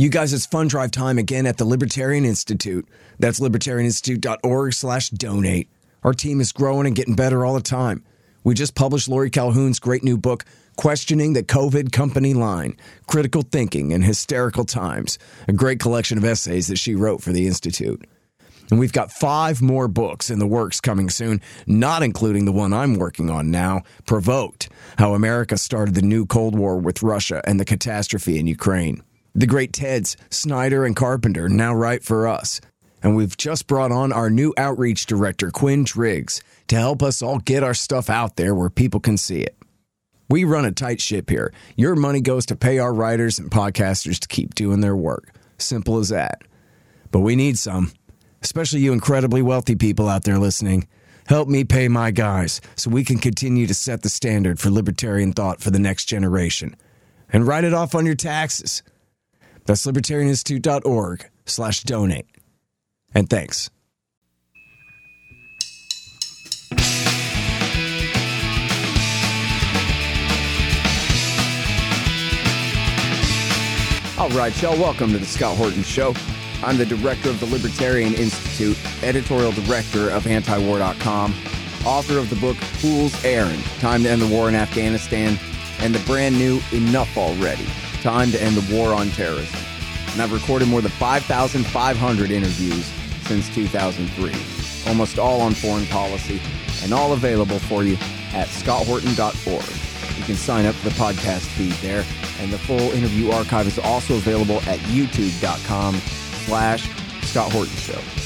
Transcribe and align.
You 0.00 0.08
guys, 0.08 0.32
it's 0.32 0.46
fund 0.46 0.70
drive 0.70 0.92
time 0.92 1.18
again 1.18 1.44
at 1.44 1.58
the 1.58 1.66
Libertarian 1.66 2.24
Institute. 2.24 2.88
That's 3.18 3.38
libertarianinstitute.org 3.38 4.72
slash 4.72 5.10
donate. 5.10 5.68
Our 6.02 6.14
team 6.14 6.40
is 6.40 6.52
growing 6.52 6.86
and 6.86 6.96
getting 6.96 7.16
better 7.16 7.44
all 7.44 7.52
the 7.52 7.60
time. 7.60 8.02
We 8.42 8.54
just 8.54 8.74
published 8.74 9.10
Laurie 9.10 9.28
Calhoun's 9.28 9.78
great 9.78 10.02
new 10.02 10.16
book, 10.16 10.46
Questioning 10.78 11.34
the 11.34 11.42
COVID 11.42 11.92
Company 11.92 12.32
Line 12.32 12.78
Critical 13.08 13.42
Thinking 13.42 13.90
in 13.90 14.00
Hysterical 14.00 14.64
Times, 14.64 15.18
a 15.46 15.52
great 15.52 15.80
collection 15.80 16.16
of 16.16 16.24
essays 16.24 16.68
that 16.68 16.78
she 16.78 16.94
wrote 16.94 17.22
for 17.22 17.32
the 17.32 17.46
Institute. 17.46 18.02
And 18.70 18.80
we've 18.80 18.94
got 18.94 19.12
five 19.12 19.60
more 19.60 19.86
books 19.86 20.30
in 20.30 20.38
the 20.38 20.46
works 20.46 20.80
coming 20.80 21.10
soon, 21.10 21.42
not 21.66 22.02
including 22.02 22.46
the 22.46 22.52
one 22.52 22.72
I'm 22.72 22.94
working 22.94 23.28
on 23.28 23.50
now, 23.50 23.82
Provoked 24.06 24.70
How 24.96 25.12
America 25.12 25.58
Started 25.58 25.94
the 25.94 26.00
New 26.00 26.24
Cold 26.24 26.58
War 26.58 26.78
with 26.78 27.02
Russia 27.02 27.42
and 27.44 27.60
the 27.60 27.66
Catastrophe 27.66 28.38
in 28.38 28.46
Ukraine. 28.46 29.02
The 29.34 29.46
great 29.46 29.72
Teds, 29.72 30.16
Snyder, 30.28 30.84
and 30.84 30.96
Carpenter 30.96 31.48
now 31.48 31.74
write 31.74 32.02
for 32.02 32.26
us. 32.26 32.60
And 33.02 33.16
we've 33.16 33.36
just 33.36 33.66
brought 33.66 33.92
on 33.92 34.12
our 34.12 34.28
new 34.28 34.52
outreach 34.56 35.06
director, 35.06 35.50
Quinn 35.50 35.84
Triggs, 35.84 36.42
to 36.68 36.76
help 36.76 37.02
us 37.02 37.22
all 37.22 37.38
get 37.38 37.62
our 37.62 37.74
stuff 37.74 38.10
out 38.10 38.36
there 38.36 38.54
where 38.54 38.70
people 38.70 39.00
can 39.00 39.16
see 39.16 39.40
it. 39.40 39.56
We 40.28 40.44
run 40.44 40.64
a 40.64 40.72
tight 40.72 41.00
ship 41.00 41.30
here. 41.30 41.52
Your 41.76 41.96
money 41.96 42.20
goes 42.20 42.46
to 42.46 42.56
pay 42.56 42.78
our 42.78 42.92
writers 42.92 43.38
and 43.38 43.50
podcasters 43.50 44.18
to 44.20 44.28
keep 44.28 44.54
doing 44.54 44.80
their 44.80 44.96
work. 44.96 45.32
Simple 45.58 45.98
as 45.98 46.10
that. 46.10 46.42
But 47.10 47.20
we 47.20 47.34
need 47.36 47.58
some, 47.58 47.92
especially 48.42 48.80
you 48.80 48.92
incredibly 48.92 49.42
wealthy 49.42 49.74
people 49.74 50.08
out 50.08 50.24
there 50.24 50.38
listening. 50.38 50.86
Help 51.26 51.48
me 51.48 51.64
pay 51.64 51.88
my 51.88 52.10
guys 52.10 52.60
so 52.76 52.90
we 52.90 53.04
can 53.04 53.18
continue 53.18 53.66
to 53.66 53.74
set 53.74 54.02
the 54.02 54.08
standard 54.08 54.58
for 54.58 54.70
libertarian 54.70 55.32
thought 55.32 55.60
for 55.60 55.70
the 55.70 55.78
next 55.78 56.06
generation. 56.06 56.76
And 57.32 57.46
write 57.46 57.64
it 57.64 57.72
off 57.74 57.94
on 57.94 58.06
your 58.06 58.16
taxes. 58.16 58.82
That's 59.70 59.86
libertarianinstitute.org 59.86 61.30
slash 61.46 61.84
donate. 61.84 62.26
And 63.14 63.30
thanks. 63.30 63.70
All 74.18 74.28
right, 74.30 74.60
y'all, 74.60 74.76
welcome 74.76 75.12
to 75.12 75.18
the 75.18 75.24
Scott 75.24 75.56
Horton 75.56 75.84
Show. 75.84 76.16
I'm 76.64 76.76
the 76.76 76.84
director 76.84 77.30
of 77.30 77.38
the 77.38 77.46
Libertarian 77.46 78.14
Institute, 78.14 78.76
editorial 79.04 79.52
director 79.52 80.10
of 80.10 80.24
antiwar.com, 80.24 81.32
author 81.84 82.18
of 82.18 82.28
the 82.28 82.34
book 82.40 82.56
Fool's 82.56 83.24
Errand 83.24 83.62
Time 83.78 84.02
to 84.02 84.10
End 84.10 84.20
the 84.20 84.26
War 84.26 84.48
in 84.48 84.56
Afghanistan, 84.56 85.38
and 85.78 85.94
the 85.94 86.04
brand 86.06 86.36
new 86.36 86.60
Enough 86.72 87.16
Already 87.16 87.68
Time 88.02 88.30
to 88.32 88.42
End 88.42 88.56
the 88.56 88.74
War 88.74 88.94
on 88.94 89.10
Terrorism. 89.10 89.60
And 90.12 90.22
I've 90.22 90.32
recorded 90.32 90.68
more 90.68 90.80
than 90.80 90.90
5,500 90.92 92.30
interviews 92.30 92.86
since 93.26 93.48
2003, 93.54 94.32
almost 94.90 95.18
all 95.18 95.40
on 95.40 95.52
foreign 95.54 95.86
policy, 95.86 96.40
and 96.82 96.92
all 96.92 97.12
available 97.12 97.58
for 97.58 97.84
you 97.84 97.94
at 98.32 98.48
scotthorton.org. 98.48 100.18
You 100.18 100.24
can 100.24 100.36
sign 100.36 100.66
up 100.66 100.74
for 100.74 100.88
the 100.88 100.94
podcast 100.96 101.46
feed 101.56 101.72
there, 101.74 102.04
and 102.40 102.52
the 102.52 102.58
full 102.58 102.80
interview 102.92 103.30
archive 103.30 103.66
is 103.66 103.78
also 103.78 104.14
available 104.14 104.56
at 104.62 104.78
youtube.com 104.80 105.94
slash 106.46 106.88
Scott 107.22 107.52
Horton 107.52 107.76
Show. 107.76 108.19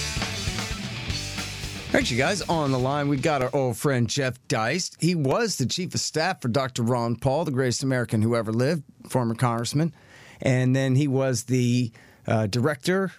All 1.95 2.00
right, 2.00 2.11
you 2.11 2.17
guys, 2.17 2.42
on 2.42 2.73
the 2.73 2.78
line, 2.78 3.06
we 3.06 3.17
got 3.17 3.41
our 3.41 3.50
old 3.53 3.77
friend 3.77 4.09
Jeff 4.09 4.34
Deist. 4.48 4.97
He 4.98 5.14
was 5.14 5.55
the 5.55 5.64
chief 5.64 5.95
of 5.95 6.01
staff 6.01 6.42
for 6.42 6.48
Dr. 6.48 6.83
Ron 6.83 7.14
Paul, 7.14 7.45
the 7.45 7.53
greatest 7.53 7.84
American 7.84 8.20
who 8.20 8.34
ever 8.34 8.53
lived, 8.53 8.83
former 9.09 9.36
congressman. 9.36 9.95
And 10.42 10.75
then 10.75 10.97
he 10.97 11.06
was 11.06 11.45
the 11.45 11.92
uh, 12.27 12.48
director, 12.48 13.12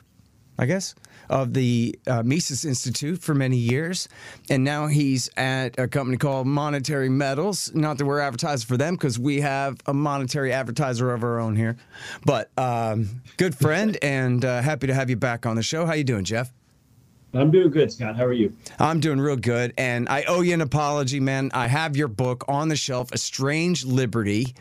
I 0.60 0.66
guess, 0.66 0.94
of 1.30 1.54
the 1.54 1.98
uh, 2.06 2.24
Mises 2.24 2.66
Institute 2.66 3.22
for 3.22 3.34
many 3.34 3.56
years. 3.56 4.10
And 4.50 4.66
now 4.66 4.88
he's 4.88 5.30
at 5.38 5.80
a 5.80 5.88
company 5.88 6.18
called 6.18 6.46
Monetary 6.46 7.08
Metals. 7.08 7.74
Not 7.74 7.98
that 8.00 8.06
we're 8.06 8.20
advertising 8.20 8.68
for 8.68 8.76
them 8.76 8.96
because 8.96 9.18
we 9.18 9.40
have 9.40 9.78
a 9.86 9.94
monetary 9.94 10.52
advertiser 10.52 11.14
of 11.14 11.24
our 11.24 11.40
own 11.40 11.56
here. 11.56 11.78
But 12.26 12.52
um, 12.58 13.22
good 13.38 13.56
friend 13.56 13.98
and 14.02 14.44
uh, 14.44 14.62
happy 14.62 14.88
to 14.88 14.94
have 14.94 15.10
you 15.10 15.16
back 15.16 15.46
on 15.46 15.56
the 15.56 15.64
show. 15.64 15.86
How 15.86 15.94
you 15.94 16.04
doing, 16.04 16.26
Jeff? 16.26 16.52
I'm 17.36 17.52
doing 17.52 17.70
good, 17.70 17.92
Scott. 17.92 18.16
How 18.16 18.26
are 18.26 18.34
you? 18.34 18.56
I'm 18.80 19.00
doing 19.00 19.20
real 19.20 19.36
good. 19.36 19.74
And 19.78 20.08
I 20.08 20.24
owe 20.24 20.42
you 20.42 20.54
an 20.54 20.62
apology, 20.62 21.20
man. 21.20 21.52
I 21.54 21.68
have 21.68 21.98
your 21.98 22.08
book 22.08 22.46
on 22.48 22.70
the 22.70 22.76
shelf, 22.76 23.12
A 23.12 23.18
Strange 23.18 23.84
Liberty. 23.84 24.56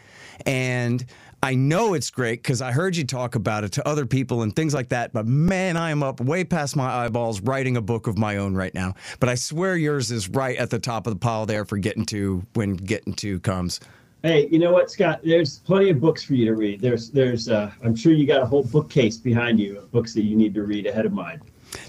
And 0.45 1.05
I 1.43 1.55
know 1.55 1.95
it's 1.95 2.11
great 2.11 2.43
because 2.43 2.63
I 2.63 2.73
heard 2.73 2.97
you 2.97 3.05
talk 3.05 3.35
about 3.35 3.65
it 3.65 3.73
to 3.73 3.87
other 3.87 4.07
people 4.07 4.43
and 4.43 4.57
things 4.57 4.75
like 4.75 4.89
that. 4.89 5.13
But 5.13 5.27
man, 5.27 5.77
I 5.77 5.91
am 5.91 6.03
up 6.03 6.21
way 6.21 6.43
past 6.43 6.75
my 6.75 7.05
eyeballs 7.05 7.41
writing 7.43 7.77
a 7.77 7.83
book 7.83 8.07
of 8.07 8.19
my 8.19 8.39
own 8.39 8.55
right 8.55 8.75
now. 8.75 8.95
But 9.21 9.29
I 9.29 9.35
swear 9.37 9.77
yours 9.77 10.11
is 10.11 10.29
right 10.29 10.57
at 10.57 10.71
the 10.71 10.79
top 10.79 11.07
of 11.07 11.13
the 11.13 11.19
pile 11.19 11.47
there 11.47 11.65
for 11.65 11.77
getting 11.77 12.07
to 12.07 12.43
when 12.55 12.75
getting 12.75 13.13
to 13.15 13.41
comes. 13.41 13.79
Hey, 14.23 14.49
you 14.51 14.59
know 14.59 14.73
what, 14.73 14.91
Scott? 14.91 15.21
There's 15.23 15.59
plenty 15.59 15.91
of 15.91 16.01
books 16.01 16.25
for 16.25 16.33
you 16.33 16.47
to 16.47 16.55
read. 16.55 16.81
There's, 16.81 17.11
there's, 17.11 17.51
uh, 17.51 17.71
I'm 17.85 17.95
sure 17.95 18.15
you 18.15 18.27
got 18.27 18.41
a 18.41 18.47
whole 18.47 18.65
bookcase 18.65 19.19
behind 19.19 19.61
you 19.61 19.77
of 19.79 19.93
books 19.93 20.15
that 20.15 20.23
you 20.23 20.35
need 20.35 20.55
to 20.55 20.63
read 20.63 20.87
ahead 20.87 21.05
of 21.05 21.13
mine. 21.13 21.43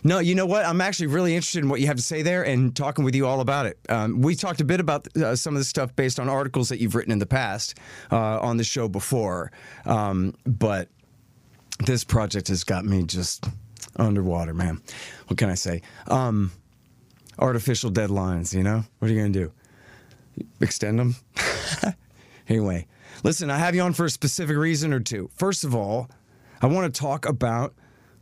No, 0.04 0.20
you 0.20 0.36
know 0.36 0.46
what? 0.46 0.66
I'm 0.66 0.82
actually 0.82 1.08
really 1.08 1.36
interested 1.36 1.64
in 1.64 1.70
what 1.70 1.80
you 1.80 1.88
have 1.88 1.98
to 1.98 2.04
say 2.04 2.22
there 2.22 2.44
and 2.44 2.76
talking 2.76 3.06
with 3.06 3.16
you 3.16 3.28
all 3.28 3.42
about 3.42 3.66
it. 3.66 3.78
Um, 3.90 4.22
we 4.22 4.36
talked 4.36 4.62
a 4.62 4.66
bit 4.66 4.80
about 4.80 5.08
uh, 5.18 5.36
some 5.36 5.56
of 5.56 5.60
the 5.60 5.66
stuff 5.66 5.96
based 5.96 6.20
on 6.20 6.30
articles 6.30 6.70
that 6.70 6.80
you've 6.80 6.96
written 6.96 7.12
in 7.12 7.20
the 7.20 7.26
past 7.26 7.78
uh, 8.12 8.40
on 8.40 8.58
the 8.58 8.64
show 8.64 8.88
before, 8.88 9.52
um, 9.86 10.34
but 10.46 10.90
this 11.80 12.04
project 12.04 12.48
has 12.48 12.64
got 12.64 12.86
me 12.86 13.04
just 13.04 13.46
underwater, 13.98 14.54
man. 14.54 14.82
What 15.28 15.38
can 15.38 15.50
I 15.50 15.56
say? 15.56 15.82
Um, 16.08 16.52
artificial 17.40 17.92
deadlines, 17.92 18.54
you 18.54 18.64
know? 18.64 18.84
What 19.00 19.10
are 19.10 19.14
you 19.14 19.20
going 19.20 19.34
to 19.34 19.40
do? 19.40 20.46
Extend 20.62 21.00
them? 21.00 21.16
anyway, 22.50 22.88
listen, 23.24 23.50
I 23.50 23.58
have 23.58 23.76
you 23.76 23.82
on 23.82 23.94
for 23.94 24.06
a 24.06 24.10
specific 24.10 24.58
reason 24.58 24.94
or 24.94 25.00
two. 25.00 25.30
First 25.36 25.64
of 25.64 25.76
all, 25.76 26.10
I 26.62 26.68
want 26.68 26.94
to 26.94 27.00
talk 27.00 27.26
about 27.26 27.74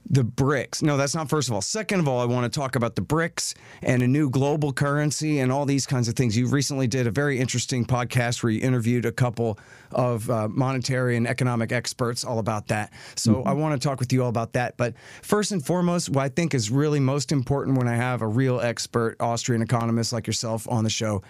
the 0.10 0.24
BRICS. 0.24 0.84
No, 0.84 0.98
that's 0.98 1.16
not 1.16 1.30
first 1.30 1.48
of 1.48 1.54
all. 1.54 1.62
Second 1.62 2.02
of 2.02 2.08
all, 2.08 2.20
I 2.20 2.26
want 2.26 2.52
to 2.52 2.60
talk 2.60 2.76
about 2.76 2.96
the 2.96 3.02
BRICS 3.02 3.56
and 3.82 4.02
a 4.02 4.08
new 4.08 4.30
global 4.30 4.74
currency 4.74 5.40
and 5.40 5.52
all 5.52 5.66
these 5.66 5.86
kinds 5.86 6.08
of 6.08 6.16
things. 6.16 6.38
You 6.38 6.48
recently 6.48 6.88
did 6.88 7.08
a 7.08 7.12
very 7.12 7.40
interesting 7.40 7.86
podcast 7.86 8.44
where 8.44 8.52
you 8.52 8.62
interviewed 8.62 9.06
a 9.06 9.12
couple 9.12 9.58
of 9.92 10.30
uh, 10.30 10.48
monetary 10.50 11.16
and 11.16 11.28
economic 11.28 11.72
experts 11.72 12.24
all 12.24 12.40
about 12.40 12.68
that. 12.68 12.92
So 13.16 13.36
mm-hmm. 13.36 13.48
I 13.48 13.54
want 13.54 13.82
to 13.82 13.88
talk 13.88 14.00
with 14.00 14.12
you 14.12 14.24
all 14.24 14.30
about 14.30 14.54
that. 14.54 14.76
But 14.78 14.94
first 15.22 15.52
and 15.52 15.66
foremost, 15.66 16.10
what 16.10 16.24
I 16.24 16.30
think 16.30 16.54
is 16.54 16.70
really 16.70 17.00
most 17.00 17.32
important 17.32 17.78
when 17.78 17.88
I 17.88 17.96
have 17.96 18.22
a 18.22 18.28
real 18.28 18.60
expert 18.60 19.16
Austrian 19.20 19.62
economist 19.62 20.12
like 20.12 20.28
yourself 20.28 20.68
on 20.70 20.84
the 20.84 20.90
show 20.90 21.22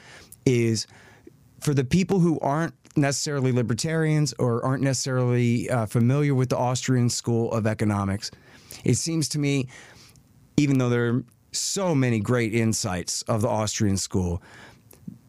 is 0.45 0.87
for 1.61 1.73
the 1.73 1.83
people 1.83 2.19
who 2.19 2.39
aren't 2.39 2.73
necessarily 2.95 3.51
libertarians 3.51 4.33
or 4.39 4.63
aren't 4.65 4.83
necessarily 4.83 5.69
uh, 5.69 5.85
familiar 5.85 6.35
with 6.35 6.49
the 6.49 6.57
Austrian 6.57 7.09
school 7.09 7.51
of 7.51 7.67
economics– 7.67 8.31
it 8.83 8.95
seems 8.95 9.29
to 9.29 9.39
me, 9.39 9.67
even 10.57 10.77
though 10.77 10.89
there 10.89 11.09
are 11.09 11.23
so 11.51 11.93
many 11.93 12.19
great 12.19 12.53
insights 12.53 13.21
of 13.23 13.41
the 13.41 13.47
Austrian 13.47 13.97
school, 13.97 14.41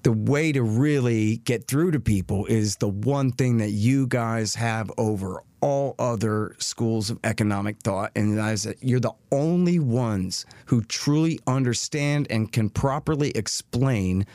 the 0.03 0.13
way 0.13 0.53
to 0.53 0.63
really 0.63 1.39
get 1.39 1.67
through 1.67 1.91
to 1.91 2.01
people 2.01 2.45
is 2.47 2.77
the 2.77 2.89
one 2.89 3.33
thing 3.33 3.57
that 3.59 3.71
you 3.71 4.07
guys 4.07 4.55
have 4.55 4.91
over 4.99 5.43
all 5.61 5.95
other 5.99 6.55
schools 6.59 7.09
of 7.09 7.19
economic 7.25 7.79
thought, 7.79 8.13
and 8.15 8.37
that 8.37 8.53
is 8.53 8.65
that 8.65 8.77
you're 8.83 9.01
the 9.01 9.15
only 9.33 9.79
ones 9.79 10.45
who 10.67 10.83
truly 10.83 11.41
understand 11.47 12.27
and 12.29 12.53
can 12.53 12.69
properly 12.69 13.31
explain 13.31 14.27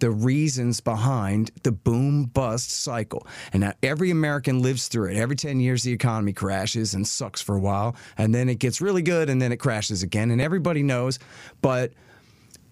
the 0.00 0.10
reasons 0.10 0.80
behind 0.80 1.50
the 1.62 1.72
boom 1.72 2.24
bust 2.24 2.70
cycle. 2.70 3.26
And 3.52 3.62
now 3.62 3.72
every 3.82 4.10
American 4.10 4.62
lives 4.62 4.88
through 4.88 5.10
it. 5.10 5.16
Every 5.16 5.36
10 5.36 5.60
years, 5.60 5.82
the 5.82 5.92
economy 5.92 6.32
crashes 6.32 6.94
and 6.94 7.06
sucks 7.06 7.40
for 7.40 7.54
a 7.54 7.60
while, 7.60 7.96
and 8.18 8.34
then 8.34 8.48
it 8.48 8.58
gets 8.58 8.80
really 8.80 9.02
good, 9.02 9.30
and 9.30 9.40
then 9.40 9.52
it 9.52 9.58
crashes 9.58 10.02
again. 10.02 10.30
And 10.30 10.40
everybody 10.40 10.82
knows, 10.82 11.18
but 11.60 11.92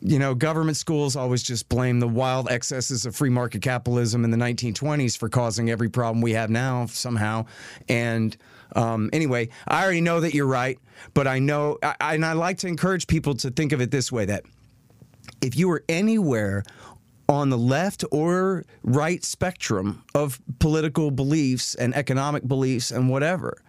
you 0.04 0.18
know, 0.18 0.34
government 0.34 0.76
schools 0.76 1.14
always 1.14 1.44
just 1.44 1.68
blame 1.68 2.00
the 2.00 2.08
wild 2.08 2.50
excesses 2.50 3.06
of 3.06 3.14
free 3.14 3.30
market 3.30 3.62
capitalism 3.62 4.24
in 4.24 4.32
the 4.32 4.36
1920s 4.36 5.16
for 5.16 5.28
causing 5.28 5.70
every 5.70 5.88
problem 5.88 6.20
we 6.20 6.32
have 6.32 6.50
now 6.50 6.86
somehow. 6.86 7.46
And 7.88 8.36
um, 8.74 9.10
anyway, 9.12 9.50
I 9.68 9.84
already 9.84 10.00
know 10.00 10.18
that 10.20 10.34
you're 10.34 10.46
right, 10.46 10.78
but 11.14 11.28
I 11.28 11.38
know, 11.38 11.78
I, 11.82 12.14
and 12.14 12.24
I 12.24 12.32
like 12.32 12.58
to 12.58 12.66
encourage 12.66 13.06
people 13.06 13.34
to 13.36 13.50
think 13.50 13.70
of 13.70 13.80
it 13.80 13.92
this 13.92 14.10
way 14.10 14.24
that 14.24 14.44
if 15.40 15.56
you 15.56 15.68
were 15.68 15.84
anywhere 15.88 16.64
on 17.28 17.50
the 17.50 17.58
left 17.58 18.04
or 18.10 18.64
right 18.82 19.24
spectrum 19.24 20.02
of 20.14 20.40
political 20.58 21.10
beliefs 21.10 21.74
and 21.74 21.94
economic 21.94 22.46
beliefs 22.46 22.90
and 22.90 23.08
whatever, 23.08 23.62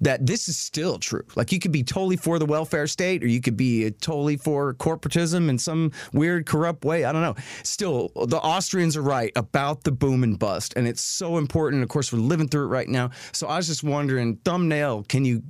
that 0.00 0.26
this 0.26 0.48
is 0.48 0.56
still 0.56 0.98
true. 0.98 1.24
Like 1.36 1.52
you 1.52 1.58
could 1.58 1.72
be 1.72 1.82
totally 1.82 2.16
for 2.16 2.38
the 2.38 2.46
welfare 2.46 2.86
state, 2.86 3.22
or 3.22 3.26
you 3.26 3.40
could 3.40 3.56
be 3.56 3.90
totally 3.90 4.36
for 4.36 4.74
corporatism 4.74 5.48
in 5.48 5.58
some 5.58 5.92
weird, 6.12 6.46
corrupt 6.46 6.84
way. 6.84 7.04
I 7.04 7.12
don't 7.12 7.22
know. 7.22 7.36
Still, 7.62 8.10
the 8.26 8.38
Austrians 8.38 8.96
are 8.96 9.02
right 9.02 9.32
about 9.36 9.84
the 9.84 9.92
boom 9.92 10.22
and 10.22 10.38
bust, 10.38 10.72
and 10.76 10.88
it's 10.88 11.02
so 11.02 11.36
important. 11.36 11.82
Of 11.82 11.88
course, 11.88 12.12
we're 12.12 12.20
living 12.20 12.48
through 12.48 12.64
it 12.64 12.68
right 12.68 12.88
now. 12.88 13.10
So 13.32 13.46
I 13.46 13.56
was 13.56 13.66
just 13.66 13.84
wondering, 13.84 14.36
thumbnail, 14.36 15.04
can 15.04 15.24
you 15.24 15.42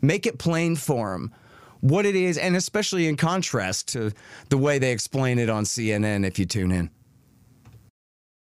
make 0.00 0.26
it 0.26 0.38
plain 0.38 0.76
for 0.76 1.12
them? 1.12 1.34
What 1.80 2.06
it 2.06 2.16
is, 2.16 2.38
and 2.38 2.56
especially 2.56 3.06
in 3.06 3.16
contrast 3.16 3.88
to 3.88 4.12
the 4.48 4.58
way 4.58 4.78
they 4.78 4.92
explain 4.92 5.38
it 5.38 5.48
on 5.48 5.64
CNN 5.64 6.26
if 6.26 6.38
you 6.38 6.44
tune 6.44 6.72
in. 6.72 6.90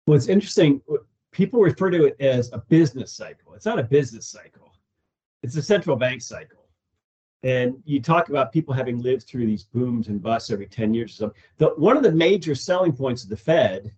Well, 0.05 0.17
it's 0.17 0.27
interesting. 0.27 0.81
People 1.31 1.61
refer 1.61 1.91
to 1.91 2.05
it 2.05 2.15
as 2.19 2.51
a 2.53 2.57
business 2.57 3.13
cycle. 3.13 3.53
It's 3.53 3.65
not 3.65 3.79
a 3.79 3.83
business 3.83 4.27
cycle, 4.27 4.73
it's 5.43 5.55
a 5.55 5.61
central 5.61 5.95
bank 5.95 6.21
cycle. 6.21 6.57
And 7.43 7.75
you 7.85 8.01
talk 8.01 8.29
about 8.29 8.51
people 8.51 8.73
having 8.73 9.01
lived 9.01 9.27
through 9.27 9.45
these 9.45 9.63
booms 9.63 10.07
and 10.07 10.21
busts 10.21 10.49
every 10.49 10.65
10 10.65 10.93
years 10.93 11.11
or 11.11 11.15
something. 11.15 11.41
The, 11.57 11.67
one 11.77 11.95
of 11.95 12.01
the 12.01 12.11
major 12.11 12.55
selling 12.55 12.91
points 12.91 13.23
of 13.23 13.29
the 13.29 13.37
Fed 13.37 13.93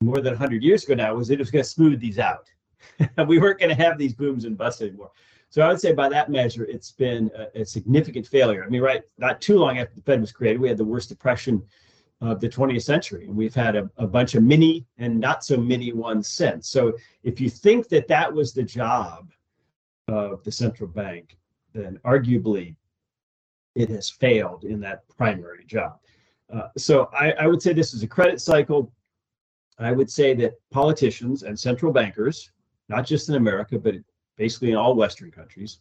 more 0.00 0.16
than 0.16 0.32
100 0.32 0.62
years 0.62 0.84
ago 0.84 0.94
now 0.94 1.14
was 1.14 1.30
it 1.30 1.38
was 1.38 1.50
going 1.50 1.62
to 1.62 1.68
smooth 1.68 2.00
these 2.00 2.18
out. 2.18 2.50
we 3.28 3.38
weren't 3.38 3.60
going 3.60 3.74
to 3.74 3.82
have 3.82 3.98
these 3.98 4.14
booms 4.14 4.44
and 4.44 4.58
busts 4.58 4.82
anymore. 4.82 5.10
So 5.56 5.62
I 5.62 5.68
would 5.68 5.80
say 5.80 5.94
by 5.94 6.10
that 6.10 6.30
measure, 6.30 6.66
it's 6.66 6.92
been 6.92 7.30
a, 7.34 7.62
a, 7.62 7.64
significant 7.64 8.26
failure. 8.26 8.62
I 8.62 8.68
mean, 8.68 8.82
right, 8.82 9.02
not 9.16 9.40
too 9.40 9.56
long 9.56 9.78
after 9.78 9.94
the 9.94 10.02
Fed 10.02 10.20
was 10.20 10.30
created, 10.30 10.60
we 10.60 10.68
had 10.68 10.76
the 10.76 10.84
worst 10.84 11.08
depression 11.08 11.62
of 12.20 12.40
the 12.42 12.48
20th 12.50 12.82
century. 12.82 13.24
And 13.24 13.34
we've 13.34 13.54
had 13.54 13.74
a, 13.74 13.88
a 13.96 14.06
bunch 14.06 14.34
of 14.34 14.42
mini 14.42 14.84
and 14.98 15.18
not 15.18 15.46
so 15.46 15.56
mini 15.56 15.94
ones 15.94 16.28
since. 16.28 16.68
So 16.68 16.92
if 17.22 17.40
you 17.40 17.48
think 17.48 17.88
that 17.88 18.06
that 18.06 18.30
was 18.30 18.52
the 18.52 18.64
job 18.64 19.32
of 20.08 20.44
the 20.44 20.52
central 20.52 20.90
bank, 20.90 21.38
then 21.72 21.98
arguably 22.04 22.76
it 23.74 23.88
has 23.88 24.10
failed 24.10 24.64
in 24.64 24.78
that 24.80 25.08
primary 25.08 25.64
job. 25.64 26.00
Uh, 26.52 26.68
so 26.76 27.08
I, 27.18 27.32
I 27.32 27.46
would 27.46 27.62
say 27.62 27.72
this 27.72 27.94
is 27.94 28.02
a 28.02 28.06
credit 28.06 28.42
cycle. 28.42 28.92
I 29.78 29.92
would 29.92 30.10
say 30.10 30.34
that 30.34 30.52
politicians 30.70 31.44
and 31.44 31.58
central 31.58 31.94
bankers, 31.94 32.50
not 32.90 33.06
just 33.06 33.30
in 33.30 33.36
America, 33.36 33.78
but 33.78 33.94
basically 34.36 34.70
in 34.70 34.76
all 34.76 34.94
Western 34.94 35.30
countries, 35.30 35.78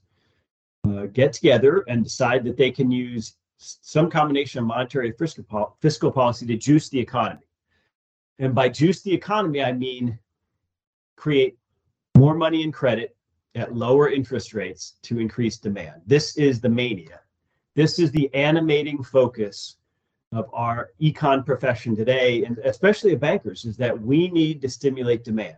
uh, 0.88 1.06
get 1.08 1.34
together 1.34 1.84
and 1.88 2.04
decide 2.04 2.44
that 2.44 2.58
they 2.58 2.72
can 2.72 2.92
use 2.92 3.36
some 3.58 4.10
combination 4.10 4.60
of 4.60 4.66
monetary 4.66 5.12
fiscal, 5.12 5.78
fiscal 5.82 6.12
policy 6.12 6.46
to 6.46 6.58
juice 6.58 6.90
the 6.90 7.00
economy. 7.00 7.48
And 8.40 8.54
by 8.54 8.70
juice 8.70 9.02
the 9.02 9.14
economy, 9.14 9.64
I 9.64 9.72
mean 9.72 10.20
create 11.16 11.58
more 12.18 12.36
money 12.36 12.64
and 12.64 12.74
credit 12.74 13.16
at 13.56 13.74
lower 13.74 14.10
interest 14.10 14.54
rates 14.54 14.96
to 15.04 15.20
increase 15.20 15.58
demand. 15.58 16.02
This 16.06 16.38
is 16.38 16.60
the 16.60 16.70
mania. 16.70 17.22
This 17.76 18.00
is 18.00 18.12
the 18.12 18.34
animating 18.34 19.04
focus 19.04 19.78
of 20.32 20.50
our 20.54 20.92
econ 21.02 21.46
profession 21.46 21.96
today, 21.96 22.44
and 22.44 22.58
especially 22.60 23.14
of 23.14 23.20
bankers, 23.20 23.64
is 23.64 23.78
that 23.78 24.00
we 24.00 24.30
need 24.30 24.62
to 24.62 24.70
stimulate 24.70 25.24
demand. 25.24 25.56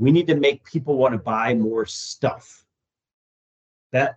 We 0.00 0.10
need 0.10 0.26
to 0.28 0.34
make 0.34 0.64
people 0.64 0.96
want 0.96 1.12
to 1.12 1.18
buy 1.18 1.52
more 1.52 1.84
stuff. 1.84 2.64
That 3.92 4.16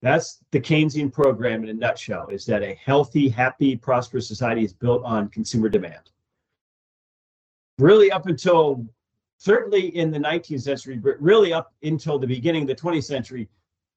that's 0.00 0.38
the 0.50 0.60
Keynesian 0.60 1.12
program 1.12 1.62
in 1.62 1.68
a 1.68 1.74
nutshell 1.74 2.28
is 2.28 2.46
that 2.46 2.62
a 2.62 2.74
healthy, 2.74 3.28
happy, 3.28 3.76
prosperous 3.76 4.26
society 4.26 4.64
is 4.64 4.72
built 4.72 5.04
on 5.04 5.28
consumer 5.28 5.68
demand. 5.68 6.10
Really, 7.78 8.10
up 8.10 8.26
until 8.26 8.86
certainly 9.36 9.94
in 9.94 10.10
the 10.10 10.18
19th 10.18 10.62
century, 10.62 10.96
but 10.96 11.20
really 11.20 11.52
up 11.52 11.74
until 11.82 12.18
the 12.18 12.26
beginning 12.26 12.62
of 12.62 12.68
the 12.68 12.74
20th 12.74 13.04
century, 13.04 13.48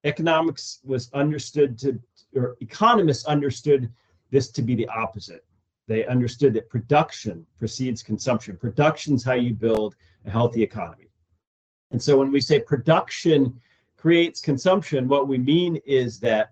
economics 0.03 0.79
was 0.83 1.09
understood 1.13 1.79
to, 1.79 1.97
or 2.35 2.57
economists 2.59 3.25
understood 3.25 3.89
this 4.29 4.49
to 4.51 4.61
be 4.61 4.75
the 4.75 4.87
opposite. 4.89 5.45
They 5.87 6.05
understood 6.05 6.53
that 6.53 6.69
production 6.69 7.45
precedes 7.57 8.03
consumption. 8.03 8.57
Production 8.57 9.15
is 9.15 9.23
how 9.23 9.33
you 9.33 9.53
build 9.53 9.95
a 10.25 10.29
healthy 10.29 10.61
economy. 10.61 11.07
And 11.91 12.01
so 12.01 12.17
when 12.17 12.31
we 12.31 12.41
say 12.41 12.59
production 12.59 13.59
creates 13.95 14.41
consumption, 14.41 15.07
what 15.07 15.27
we 15.27 15.37
mean 15.37 15.77
is 15.85 16.19
that 16.19 16.51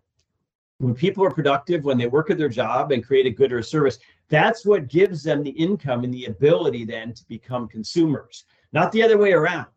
when 0.78 0.94
people 0.94 1.24
are 1.24 1.32
productive, 1.32 1.84
when 1.84 1.98
they 1.98 2.08
work 2.08 2.30
at 2.30 2.38
their 2.38 2.50
job 2.50 2.92
and 2.92 3.06
create 3.06 3.26
a 3.26 3.30
good 3.30 3.52
or 3.52 3.60
a 3.60 3.64
service, 3.64 4.00
that's 4.30 4.66
what 4.66 4.88
gives 4.88 5.24
them 5.24 5.44
the 5.44 5.52
income 5.52 6.04
and 6.04 6.14
the 6.14 6.26
ability 6.26 6.86
then 6.86 7.14
to 7.14 7.28
become 7.28 7.68
consumers, 7.68 8.46
not 8.74 8.92
the 8.92 9.04
other 9.04 9.18
way 9.18 9.34
around. 9.34 9.68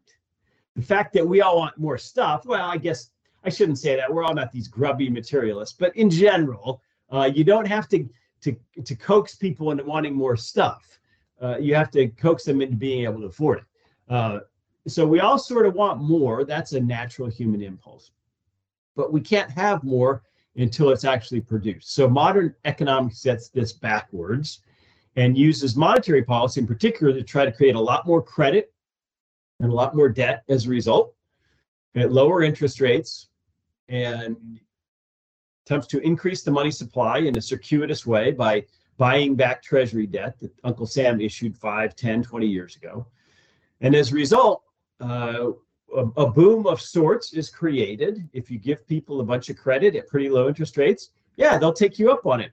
The 0.77 0.83
fact 0.83 1.13
that 1.15 1.27
we 1.27 1.41
all 1.41 1.59
want 1.59 1.79
more 1.79 1.99
stuff, 1.99 2.47
well, 2.47 2.69
I 2.69 2.77
guess 2.77 3.11
I 3.45 3.51
shouldn't 3.51 3.79
say 3.79 3.97
that. 3.97 4.13
We're 4.13 4.25
all 4.25 4.35
not 4.35 4.53
these 4.53 4.69
grubby 4.69 5.11
materialists, 5.11 5.77
but 5.79 5.95
in 5.97 6.11
general, 6.11 6.83
uh, 7.11 7.31
you 7.33 7.45
don't 7.45 7.67
have 7.67 7.89
to, 7.91 8.09
to, 8.43 8.57
to 8.85 8.95
coax 8.95 9.35
people 9.35 9.71
into 9.71 9.85
wanting 9.85 10.15
more 10.15 10.37
stuff. 10.37 10.99
Uh, 11.41 11.57
you 11.59 11.75
have 11.75 11.91
to 11.93 12.09
coax 12.09 12.45
them 12.45 12.61
into 12.61 12.77
being 12.77 13.05
able 13.05 13.21
to 13.21 13.27
afford 13.27 13.59
it. 13.59 13.65
Uh, 14.09 14.41
so 14.87 15.07
we 15.07 15.21
all 15.21 15.39
sort 15.39 15.67
of 15.67 15.75
want 15.75 16.01
more. 16.01 16.45
That's 16.45 16.73
a 16.73 16.81
natural 16.81 17.29
human 17.29 17.63
impulse. 17.63 18.11
But 18.97 19.13
we 19.13 19.21
can't 19.21 19.51
have 19.51 19.85
more 19.85 20.23
until 20.57 20.91
it's 20.91 21.05
actually 21.05 21.41
produced. 21.41 21.95
So 21.95 22.09
modern 22.09 22.55
economics 22.65 23.21
sets 23.21 23.49
this 23.49 23.73
backwards 23.73 24.61
and 25.17 25.37
uses 25.37 25.77
monetary 25.77 26.23
policy 26.23 26.61
in 26.61 26.67
particular 26.67 27.13
to 27.13 27.23
try 27.23 27.45
to 27.45 27.53
create 27.53 27.75
a 27.75 27.81
lot 27.81 28.07
more 28.07 28.23
credit 28.23 28.73
and 29.61 29.71
a 29.71 29.75
lot 29.75 29.95
more 29.95 30.09
debt 30.09 30.43
as 30.49 30.67
a 30.67 30.71
result 30.71 31.15
at 31.95 32.13
lower 32.13 32.43
interest 32.43 32.81
rates 32.81 33.29
and 33.89 34.37
attempts 35.69 35.87
to 35.87 36.01
increase 36.01 36.43
the 36.43 36.51
money 36.51 36.71
supply 36.71 37.19
in 37.19 37.37
a 37.37 37.43
circuitous 37.43 38.07
way 38.07 38.33
by 38.33 38.65
buying 38.97 39.35
back 39.35 39.63
treasury 39.63 40.07
debt 40.07 40.41
that 40.41 40.51
Uncle 40.65 40.87
Sam 40.87 41.21
issued 41.21 41.55
5, 41.55 41.95
10, 41.95 42.23
20 42.23 42.47
years 42.47 42.77
ago. 42.77 43.07
And 43.83 43.95
as 43.95 44.11
a 44.11 44.15
result, 44.15 44.63
uh, 45.01 45.51
a, 45.95 46.07
a, 46.17 46.27
boom 46.31 46.67
of 46.67 46.81
sorts 46.81 47.35
is 47.35 47.51
created 47.51 48.29
if 48.33 48.51
you 48.51 48.59
give 48.59 48.87
people 48.89 49.21
a 49.21 49.25
bunch 49.25 49.51
of 49.51 49.57
credit 49.57 49.95
at 49.95 50.09
pretty 50.09 50.31
low 50.31 50.49
interest 50.49 50.77
rates. 50.79 51.11
Yeah, 51.37 51.59
they'll 51.59 51.73
take 51.73 51.99
you 51.99 52.11
up 52.11 52.27
on 52.27 52.41
it. 52.41 52.51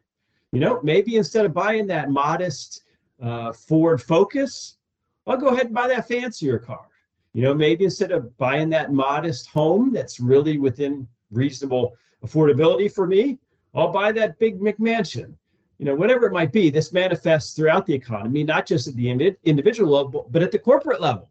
You 0.51 0.59
know, 0.59 0.79
maybe 0.83 1.15
instead 1.15 1.45
of 1.45 1.53
buying 1.53 1.87
that 1.87 2.11
modest 2.11 2.83
uh, 3.21 3.53
Ford 3.53 4.01
Focus, 4.01 4.77
I'll 5.25 5.37
go 5.37 5.47
ahead 5.47 5.67
and 5.67 5.73
buy 5.73 5.87
that 5.87 6.07
fancier 6.07 6.59
car. 6.59 6.85
You 7.33 7.43
know, 7.43 7.53
maybe 7.53 7.85
instead 7.85 8.11
of 8.11 8.37
buying 8.37 8.69
that 8.69 8.91
modest 8.93 9.47
home 9.47 9.91
that's 9.91 10.19
really 10.19 10.57
within 10.57 11.07
reasonable 11.31 11.95
affordability 12.25 12.91
for 12.91 13.07
me, 13.07 13.39
I'll 13.73 13.91
buy 13.91 14.11
that 14.13 14.39
big 14.39 14.59
McMansion. 14.59 15.33
You 15.77 15.85
know, 15.85 15.95
whatever 15.95 16.25
it 16.25 16.33
might 16.33 16.53
be, 16.53 16.69
this 16.69 16.93
manifests 16.93 17.53
throughout 17.53 17.85
the 17.85 17.93
economy, 17.93 18.43
not 18.43 18.65
just 18.65 18.87
at 18.87 18.95
the 18.95 19.35
individual 19.43 19.91
level, 19.91 20.27
but 20.31 20.41
at 20.41 20.51
the 20.51 20.59
corporate 20.59 21.01
level 21.01 21.29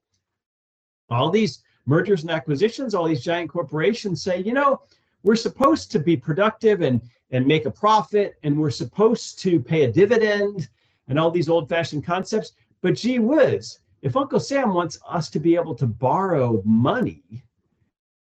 all 1.11 1.31
these 1.31 1.63
mergers 1.87 2.23
and 2.23 2.31
acquisitions, 2.31 2.95
all 2.95 3.07
these 3.07 3.23
giant 3.23 3.51
corporations 3.51 4.23
say, 4.23 4.43
you 4.43 4.53
know, 4.53 4.81
we're 5.23 5.37
supposed 5.37 5.91
to 5.93 5.99
be 5.99 6.17
productive 6.17 6.83
and 6.83 7.01
and 7.31 7.47
make 7.47 7.67
a 7.67 7.71
profit, 7.71 8.37
and 8.45 8.57
we're 8.57 8.71
supposed 8.71 9.41
to 9.41 9.59
pay 9.59 9.85
a 9.85 9.91
dividend, 9.91 10.69
and 11.09 11.19
all 11.19 11.33
these 11.33 11.49
old-fashioned 11.49 12.05
concepts. 12.05 12.53
But 12.81 12.95
gee 12.95 13.19
whiz, 13.19 13.81
if 14.03 14.17
Uncle 14.17 14.39
Sam 14.39 14.73
wants 14.73 15.01
us 15.09 15.31
to 15.31 15.41
be 15.41 15.57
able 15.57 15.75
to 15.77 15.87
borrow 15.87 16.63
money 16.65 17.43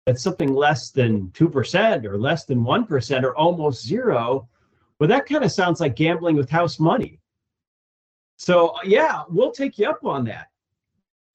at 0.07 0.19
something 0.19 0.53
less 0.53 0.91
than 0.91 1.29
2% 1.29 2.05
or 2.05 2.19
less 2.19 2.45
than 2.45 2.65
1% 2.65 3.23
or 3.23 3.37
almost 3.37 3.87
zero, 3.87 4.49
well, 4.99 5.09
that 5.09 5.27
kind 5.27 5.45
of 5.45 5.53
sounds 5.53 5.81
like 5.81 5.97
gambling 5.97 6.37
with 6.37 6.51
house 6.51 6.79
money. 6.79 7.21
So, 8.37 8.69
uh, 8.69 8.81
yeah, 8.85 9.23
we'll 9.29 9.53
take 9.53 9.79
you 9.79 9.89
up 9.89 10.05
on 10.05 10.25
that. 10.25 10.49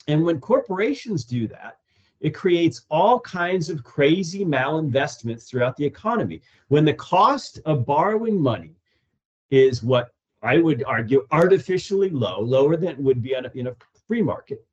And 0.07 0.23
when 0.23 0.39
corporations 0.39 1.23
do 1.25 1.47
that, 1.49 1.77
it 2.19 2.31
creates 2.31 2.81
all 2.89 3.19
kinds 3.19 3.69
of 3.69 3.83
crazy 3.83 4.43
malinvestments 4.43 5.47
throughout 5.47 5.77
the 5.77 5.85
economy. 5.85 6.41
When 6.69 6.83
the 6.83 6.93
cost 6.93 7.59
of 7.65 7.85
borrowing 7.85 8.41
money 8.41 8.75
is 9.51 9.83
what 9.83 10.11
I 10.41 10.57
would 10.57 10.83
argue 10.85 11.25
artificially 11.31 12.09
low, 12.09 12.41
lower 12.41 12.75
than 12.75 12.89
it 12.89 12.99
would 12.99 13.21
be 13.21 13.33
a, 13.33 13.51
in 13.53 13.67
a 13.67 13.75
free 14.07 14.21
market, 14.21 14.65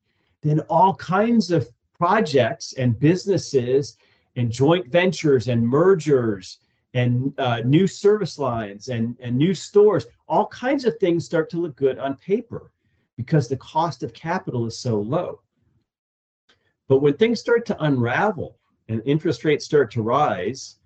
then 0.43 0.61
all 0.71 0.95
kinds 0.95 1.51
of 1.51 1.69
projects 1.99 2.75
and 2.75 2.99
businesses 2.99 3.97
and 4.37 4.51
joint 4.51 4.89
ventures 4.89 5.49
and 5.49 5.67
mergers 5.67 6.59
and 6.95 7.33
uh, 7.39 7.61
new 7.65 7.87
service 7.87 8.39
lines 8.39 8.89
and, 8.89 9.17
and 9.21 9.37
new 9.37 9.55
stores, 9.55 10.07
all 10.29 10.47
kinds 10.47 10.85
of 10.85 10.97
things 10.99 11.25
start 11.25 11.51
to 11.51 11.57
look 11.57 11.77
good 11.77 11.99
on 11.99 12.17
paper 12.17 12.71
because 13.17 13.49
the 13.49 13.57
cost 13.57 14.03
of 14.03 14.13
capital 14.13 14.67
is 14.67 14.79
so 14.79 15.01
low. 15.01 15.41
But 16.89 16.99
when 16.99 17.15
things 17.15 17.41
start 17.41 17.65
to 17.67 17.85
unravel 17.85 18.59
and 18.89 19.03
interest 19.05 19.45
rates 19.45 19.65
start 19.65 19.91
to 19.93 20.03
rise, 20.03 20.77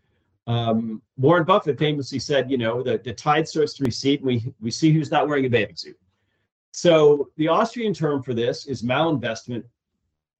um, 0.46 1.02
Warren 1.16 1.44
Buffett 1.44 1.78
famously 1.78 2.18
said, 2.18 2.50
you 2.50 2.56
know, 2.56 2.82
the, 2.82 2.98
the 2.98 3.12
tide 3.12 3.46
starts 3.46 3.74
to 3.74 3.84
recede 3.84 4.20
and 4.20 4.28
we, 4.28 4.54
we 4.60 4.70
see 4.70 4.92
who's 4.92 5.10
not 5.10 5.28
wearing 5.28 5.44
a 5.44 5.50
bathing 5.50 5.76
suit. 5.76 5.98
So 6.72 7.30
the 7.36 7.48
Austrian 7.48 7.92
term 7.92 8.22
for 8.22 8.34
this 8.34 8.66
is 8.66 8.82
malinvestment. 8.82 9.64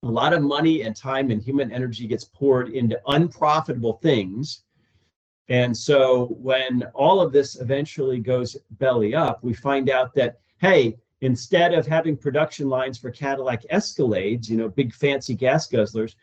A 0.03 0.09
lot 0.09 0.33
of 0.33 0.43
money 0.43 0.83
and 0.83 0.95
time 0.95 1.31
and 1.31 1.43
human 1.43 1.73
energy 1.73 2.07
gets 2.07 2.25
poured 2.25 2.71
into 2.71 3.01
unprofitable 3.09 3.95
things. 3.95 4.63
And 5.49 5.77
so 5.77 6.27
when 6.41 6.85
all 6.95 7.21
of 7.21 7.33
this 7.33 7.61
eventually 7.61 8.21
goes 8.21 8.57
belly 8.73 9.15
up, 9.15 9.43
we 9.43 9.55
find 9.55 9.91
out 9.91 10.15
that, 10.15 10.39
hey, 10.59 10.97
instead 11.21 11.75
of 11.75 11.87
having 11.87 12.17
production 12.17 12.69
lines 12.69 12.99
for 12.99 13.11
Cadillac 13.11 13.65
Escalades, 13.73 14.49
you 14.49 14.57
know, 14.57 14.69
big 14.69 14.95
fancy 14.95 15.35
gas 15.35 15.69
guzzlers, 15.69 16.15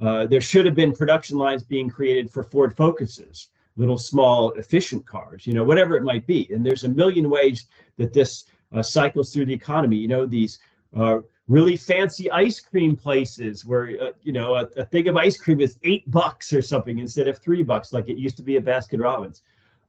uh, 0.00 0.26
there 0.26 0.40
should 0.40 0.66
have 0.66 0.74
been 0.74 0.92
production 0.92 1.38
lines 1.38 1.62
being 1.62 1.88
created 1.88 2.30
for 2.30 2.42
Ford 2.42 2.76
Focuses, 2.76 3.48
little 3.76 3.98
small 3.98 4.50
efficient 4.52 5.06
cars, 5.06 5.46
you 5.46 5.54
know, 5.54 5.64
whatever 5.64 5.96
it 5.96 6.02
might 6.02 6.26
be. 6.26 6.48
And 6.52 6.66
there's 6.66 6.84
a 6.84 6.88
million 6.88 7.30
ways 7.30 7.66
that 7.96 8.12
this 8.12 8.44
uh, 8.74 8.82
cycles 8.82 9.32
through 9.32 9.46
the 9.46 9.54
economy. 9.54 9.96
You 9.96 10.08
know, 10.08 10.26
these 10.26 10.58
uh, 10.96 11.18
really 11.52 11.76
fancy 11.76 12.30
ice 12.30 12.60
cream 12.60 12.96
places 12.96 13.66
where 13.66 13.90
uh, 14.02 14.12
you 14.22 14.32
know 14.32 14.54
a, 14.54 14.62
a, 14.78 14.84
thing 14.86 15.06
of 15.06 15.18
ice 15.18 15.36
cream 15.36 15.60
is 15.60 15.76
eight 15.82 16.10
bucks 16.10 16.50
or 16.50 16.62
something 16.62 16.98
instead 16.98 17.28
of 17.28 17.36
three 17.38 17.62
bucks 17.62 17.92
like 17.92 18.08
it 18.08 18.16
used 18.16 18.38
to 18.38 18.42
be 18.42 18.56
at 18.56 18.64
Baskin 18.64 19.00
Robbins. 19.02 19.42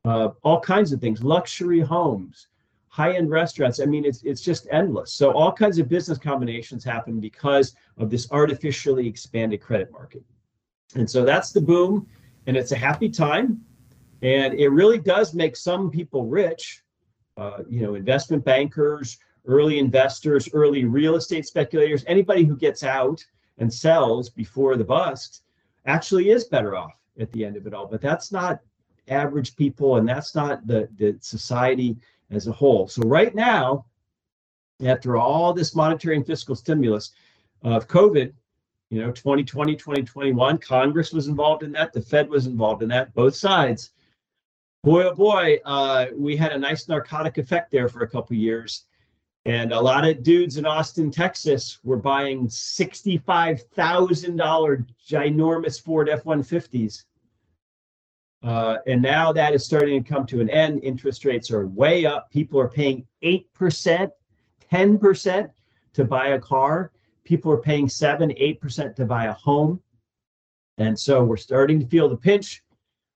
Uh, 0.03 0.29
all 0.43 0.59
kinds 0.59 0.91
of 0.91 0.99
things, 0.99 1.23
luxury 1.23 1.79
homes, 1.79 2.47
high-end 2.89 3.29
restaurants. 3.29 3.79
I 3.79 3.85
mean, 3.85 4.03
it's 4.03 4.21
it's 4.23 4.41
just 4.41 4.67
endless. 4.71 5.13
So 5.13 5.31
all 5.31 5.53
kinds 5.53 5.79
of 5.79 5.87
business 5.87 6.17
combinations 6.17 6.83
happen 6.83 7.21
because 7.21 7.75
of 7.97 8.09
this 8.09 8.29
artificially 8.31 9.07
expanded 9.07 9.61
credit 9.61 9.89
market, 9.89 10.23
and 10.95 11.09
so 11.09 11.23
that's 11.23 11.53
the 11.53 11.61
boom, 11.61 12.05
and 12.45 12.57
it's 12.57 12.73
a 12.73 12.77
happy 12.77 13.07
time, 13.07 13.61
and 14.21 14.53
it 14.53 14.67
really 14.67 14.99
does 14.99 15.33
make 15.33 15.55
some 15.55 15.89
people 15.89 16.25
rich. 16.25 16.81
Uh, 17.37 17.63
you 17.69 17.81
know, 17.81 17.95
investment 17.95 18.43
bankers 18.43 19.17
early 19.45 19.79
investors, 19.79 20.49
early 20.53 20.85
real 20.85 21.15
estate 21.15 21.45
speculators, 21.45 22.03
anybody 22.07 22.43
who 22.43 22.55
gets 22.55 22.83
out 22.83 23.23
and 23.57 23.73
sells 23.73 24.29
before 24.29 24.77
the 24.77 24.83
bust 24.83 25.43
actually 25.85 26.29
is 26.29 26.45
better 26.45 26.75
off 26.75 26.93
at 27.19 27.31
the 27.31 27.45
end 27.45 27.57
of 27.57 27.67
it 27.67 27.73
all. 27.73 27.87
But 27.87 28.01
that's 28.01 28.31
not 28.31 28.59
average 29.07 29.55
people 29.55 29.97
and 29.97 30.07
that's 30.07 30.33
not 30.33 30.65
the, 30.65 30.87
the 30.97 31.17
society 31.19 31.97
as 32.31 32.47
a 32.47 32.51
whole. 32.51 32.87
So 32.87 33.03
right 33.03 33.33
now, 33.35 33.85
after 34.85 35.17
all 35.17 35.53
this 35.53 35.75
monetary 35.75 36.15
and 36.15 36.25
fiscal 36.25 36.55
stimulus 36.55 37.11
of 37.63 37.87
COVID, 37.87 38.33
you 38.89 39.01
know, 39.01 39.11
2020, 39.11 39.75
2021, 39.75 40.57
Congress 40.59 41.11
was 41.13 41.27
involved 41.27 41.63
in 41.63 41.71
that, 41.73 41.93
the 41.93 42.01
Fed 42.01 42.29
was 42.29 42.47
involved 42.47 42.83
in 42.83 42.89
that, 42.89 43.13
both 43.13 43.35
sides. 43.35 43.91
Boy, 44.83 45.05
oh 45.05 45.15
boy, 45.15 45.59
uh, 45.65 46.07
we 46.15 46.35
had 46.35 46.51
a 46.51 46.57
nice 46.57 46.87
narcotic 46.87 47.37
effect 47.37 47.71
there 47.71 47.87
for 47.87 48.03
a 48.03 48.09
couple 48.09 48.35
years. 48.35 48.85
And 49.45 49.73
a 49.73 49.79
lot 49.79 50.07
of 50.07 50.23
dudes 50.23 50.57
in 50.57 50.65
Austin, 50.65 51.11
Texas 51.11 51.79
were 51.83 51.97
buying 51.97 52.47
$65,000 52.47 54.85
ginormous 55.05 55.81
Ford 55.81 56.07
F 56.07 56.23
150s. 56.23 57.03
Uh, 58.41 58.77
and 58.87 59.01
now 59.01 59.33
that 59.33 59.53
is 59.53 59.65
starting 59.65 60.01
to 60.03 60.09
come 60.09 60.25
to 60.27 60.41
an 60.41 60.49
end. 60.49 60.83
Interest 60.83 61.25
rates 61.25 61.51
are 61.51 61.67
way 61.67 62.05
up. 62.05 62.31
People 62.31 62.57
are 62.59 62.69
paying 62.69 63.05
8%, 63.23 64.11
10% 64.71 65.49
to 65.93 66.05
buy 66.05 66.27
a 66.27 66.39
car. 66.39 66.91
People 67.25 67.51
are 67.51 67.57
paying 67.57 67.89
7 67.89 68.29
8% 68.29 68.95
to 68.95 69.05
buy 69.05 69.25
a 69.25 69.33
home. 69.33 69.81
And 70.77 70.97
so 70.97 71.23
we're 71.23 71.37
starting 71.37 71.79
to 71.79 71.85
feel 71.85 72.09
the 72.09 72.17
pinch. 72.17 72.62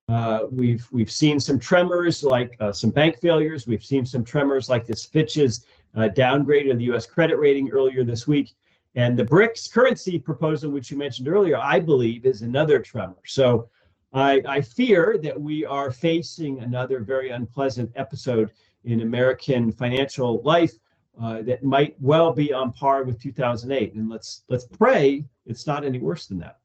Uh, 0.10 0.46
we've 0.52 0.88
we've 0.92 1.12
seen 1.12 1.40
some 1.40 1.60
tremors 1.60 2.24
like 2.24 2.56
uh, 2.60 2.72
some 2.72 2.90
bank 2.90 3.20
failures. 3.20 3.68
We've 3.68 3.84
seen 3.84 4.06
some 4.06 4.24
tremors 4.24 4.70
like 4.70 4.86
this 4.86 5.06
Fitch's 5.06 5.66
uh, 5.96 6.04
of 6.06 6.16
the 6.46 6.84
U.S. 6.86 7.06
credit 7.06 7.38
rating 7.38 7.70
earlier 7.72 8.04
this 8.04 8.28
week. 8.28 8.56
And 8.96 9.18
the 9.18 9.26
BRICS 9.26 9.72
currency 9.72 10.18
proposal, 10.18 10.72
which 10.72 10.90
you 10.90 10.98
mentioned 10.98 11.28
earlier, 11.28 11.58
I 11.58 11.80
believe 11.80 12.26
is 12.26 12.42
another 12.42 12.80
tremor. 12.80 13.18
So 13.26 13.70
I, 14.14 14.42
I 14.48 14.62
fear 14.62 15.20
that 15.22 15.40
we 15.40 15.66
are 15.66 15.92
facing 15.92 16.60
another 16.62 17.02
very 17.02 17.30
unpleasant 17.30 17.92
episode 17.96 18.52
in 18.86 19.02
American 19.02 19.72
financial 19.72 20.42
life 20.44 20.74
uh, 21.22 21.42
that 21.44 21.64
might 21.64 21.96
well 22.00 22.32
be 22.32 22.54
on 22.54 22.72
par 22.72 23.04
with 23.04 23.22
2008. 23.22 23.94
And 23.94 24.10
let's 24.10 24.44
let's 24.50 24.66
pray 24.66 25.26
it's 25.46 25.68
not 25.68 25.84
any 25.84 26.00
worse 26.00 26.28
than 26.28 26.40
that. 26.40 26.60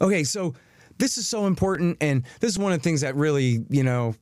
Okay, 0.00 0.22
so 0.22 0.54
this 0.98 1.18
is 1.18 1.28
so 1.28 1.46
important, 1.46 1.96
and 2.00 2.24
this 2.40 2.50
is 2.50 2.58
one 2.58 2.72
of 2.72 2.80
the 2.80 2.82
things 2.82 3.00
that 3.00 3.16
really, 3.16 3.64
you 3.70 3.82
know, 3.82 4.14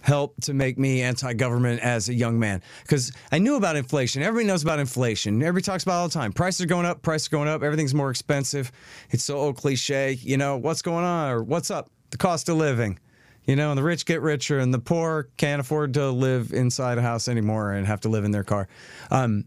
helped 0.00 0.42
to 0.44 0.54
make 0.54 0.78
me 0.78 1.02
anti-government 1.02 1.80
as 1.80 2.08
a 2.08 2.14
young 2.14 2.38
man 2.38 2.62
because 2.82 3.12
I 3.32 3.38
knew 3.38 3.56
about 3.56 3.76
inflation. 3.76 4.22
Everybody 4.22 4.46
knows 4.46 4.62
about 4.62 4.78
inflation. 4.78 5.42
Everybody 5.42 5.64
talks 5.64 5.82
about 5.82 5.96
all 5.96 6.08
the 6.08 6.14
time. 6.14 6.32
Prices 6.32 6.62
are 6.62 6.66
going 6.66 6.86
up. 6.86 7.02
Prices 7.02 7.28
are 7.28 7.30
going 7.30 7.48
up. 7.48 7.62
Everything's 7.62 7.94
more 7.94 8.10
expensive. 8.10 8.70
It's 9.10 9.24
so 9.24 9.36
old 9.36 9.56
cliche. 9.56 10.12
You 10.12 10.36
know 10.36 10.56
what's 10.56 10.82
going 10.82 11.04
on 11.04 11.30
or 11.30 11.42
what's 11.42 11.70
up? 11.70 11.90
The 12.10 12.16
cost 12.16 12.48
of 12.48 12.56
living. 12.56 12.98
You 13.44 13.56
know, 13.56 13.70
and 13.70 13.78
the 13.78 13.82
rich 13.82 14.04
get 14.04 14.20
richer, 14.20 14.58
and 14.58 14.74
the 14.74 14.78
poor 14.78 15.30
can't 15.38 15.58
afford 15.58 15.94
to 15.94 16.10
live 16.10 16.52
inside 16.52 16.98
a 16.98 17.02
house 17.02 17.28
anymore 17.28 17.72
and 17.72 17.86
have 17.86 18.00
to 18.00 18.10
live 18.10 18.24
in 18.24 18.30
their 18.30 18.44
car. 18.44 18.68
Um, 19.10 19.46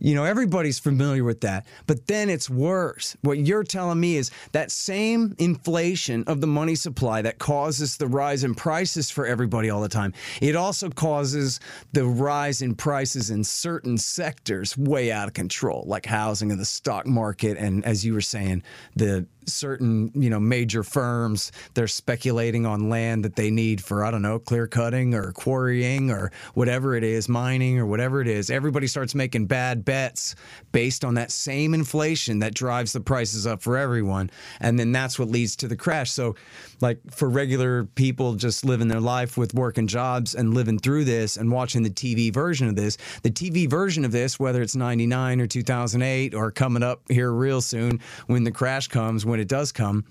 you 0.00 0.14
know, 0.14 0.24
everybody's 0.24 0.78
familiar 0.78 1.22
with 1.24 1.42
that. 1.42 1.66
But 1.86 2.06
then 2.06 2.30
it's 2.30 2.48
worse. 2.48 3.16
What 3.20 3.38
you're 3.38 3.64
telling 3.64 4.00
me 4.00 4.16
is 4.16 4.30
that 4.52 4.70
same 4.70 5.34
inflation 5.38 6.24
of 6.26 6.40
the 6.40 6.46
money 6.46 6.74
supply 6.74 7.22
that 7.22 7.38
causes 7.38 7.96
the 7.96 8.06
rise 8.06 8.42
in 8.42 8.54
prices 8.54 9.10
for 9.10 9.26
everybody 9.26 9.70
all 9.70 9.82
the 9.82 9.88
time, 9.88 10.14
it 10.40 10.56
also 10.56 10.88
causes 10.88 11.60
the 11.92 12.06
rise 12.06 12.62
in 12.62 12.74
prices 12.74 13.30
in 13.30 13.44
certain 13.44 13.98
sectors 13.98 14.76
way 14.76 15.12
out 15.12 15.28
of 15.28 15.34
control, 15.34 15.84
like 15.86 16.06
housing 16.06 16.50
and 16.50 16.58
the 16.58 16.64
stock 16.64 17.06
market. 17.06 17.58
And 17.58 17.84
as 17.84 18.04
you 18.04 18.14
were 18.14 18.20
saying, 18.20 18.62
the 18.96 19.26
certain 19.52 20.10
you 20.14 20.30
know 20.30 20.40
major 20.40 20.82
firms 20.82 21.52
they're 21.74 21.88
speculating 21.88 22.66
on 22.66 22.88
land 22.88 23.24
that 23.24 23.36
they 23.36 23.50
need 23.50 23.82
for 23.82 24.04
I 24.04 24.10
don't 24.10 24.22
know 24.22 24.38
clear 24.38 24.66
cutting 24.66 25.14
or 25.14 25.32
quarrying 25.32 26.10
or 26.10 26.32
whatever 26.54 26.94
it 26.94 27.04
is 27.04 27.28
mining 27.28 27.78
or 27.78 27.86
whatever 27.86 28.20
it 28.20 28.28
is. 28.28 28.50
Everybody 28.50 28.86
starts 28.86 29.14
making 29.14 29.46
bad 29.46 29.84
bets 29.84 30.34
based 30.72 31.04
on 31.04 31.14
that 31.14 31.30
same 31.30 31.74
inflation 31.74 32.40
that 32.40 32.54
drives 32.54 32.92
the 32.92 33.00
prices 33.00 33.46
up 33.46 33.62
for 33.62 33.76
everyone. 33.76 34.30
And 34.60 34.78
then 34.78 34.92
that's 34.92 35.18
what 35.18 35.28
leads 35.28 35.56
to 35.56 35.68
the 35.68 35.76
crash. 35.76 36.10
So 36.10 36.36
like 36.80 36.98
for 37.10 37.28
regular 37.28 37.84
people 37.84 38.34
just 38.34 38.64
living 38.64 38.88
their 38.88 39.00
life 39.00 39.36
with 39.36 39.54
working 39.54 39.86
jobs 39.86 40.34
and 40.34 40.54
living 40.54 40.78
through 40.78 41.04
this 41.04 41.36
and 41.36 41.50
watching 41.50 41.82
the 41.82 41.90
TV 41.90 42.32
version 42.32 42.68
of 42.68 42.76
this 42.76 42.96
the 43.22 43.30
TV 43.30 43.68
version 43.68 44.04
of 44.04 44.12
this 44.12 44.38
whether 44.38 44.62
it's 44.62 44.76
99 44.76 45.40
or 45.40 45.46
2008 45.46 46.34
or 46.34 46.50
coming 46.50 46.82
up 46.82 47.02
here 47.08 47.32
real 47.32 47.60
soon 47.60 48.00
when 48.26 48.44
the 48.44 48.50
crash 48.50 48.88
comes 48.88 49.26
when 49.26 49.39
it 49.40 49.48
does 49.48 49.72
come 49.72 50.04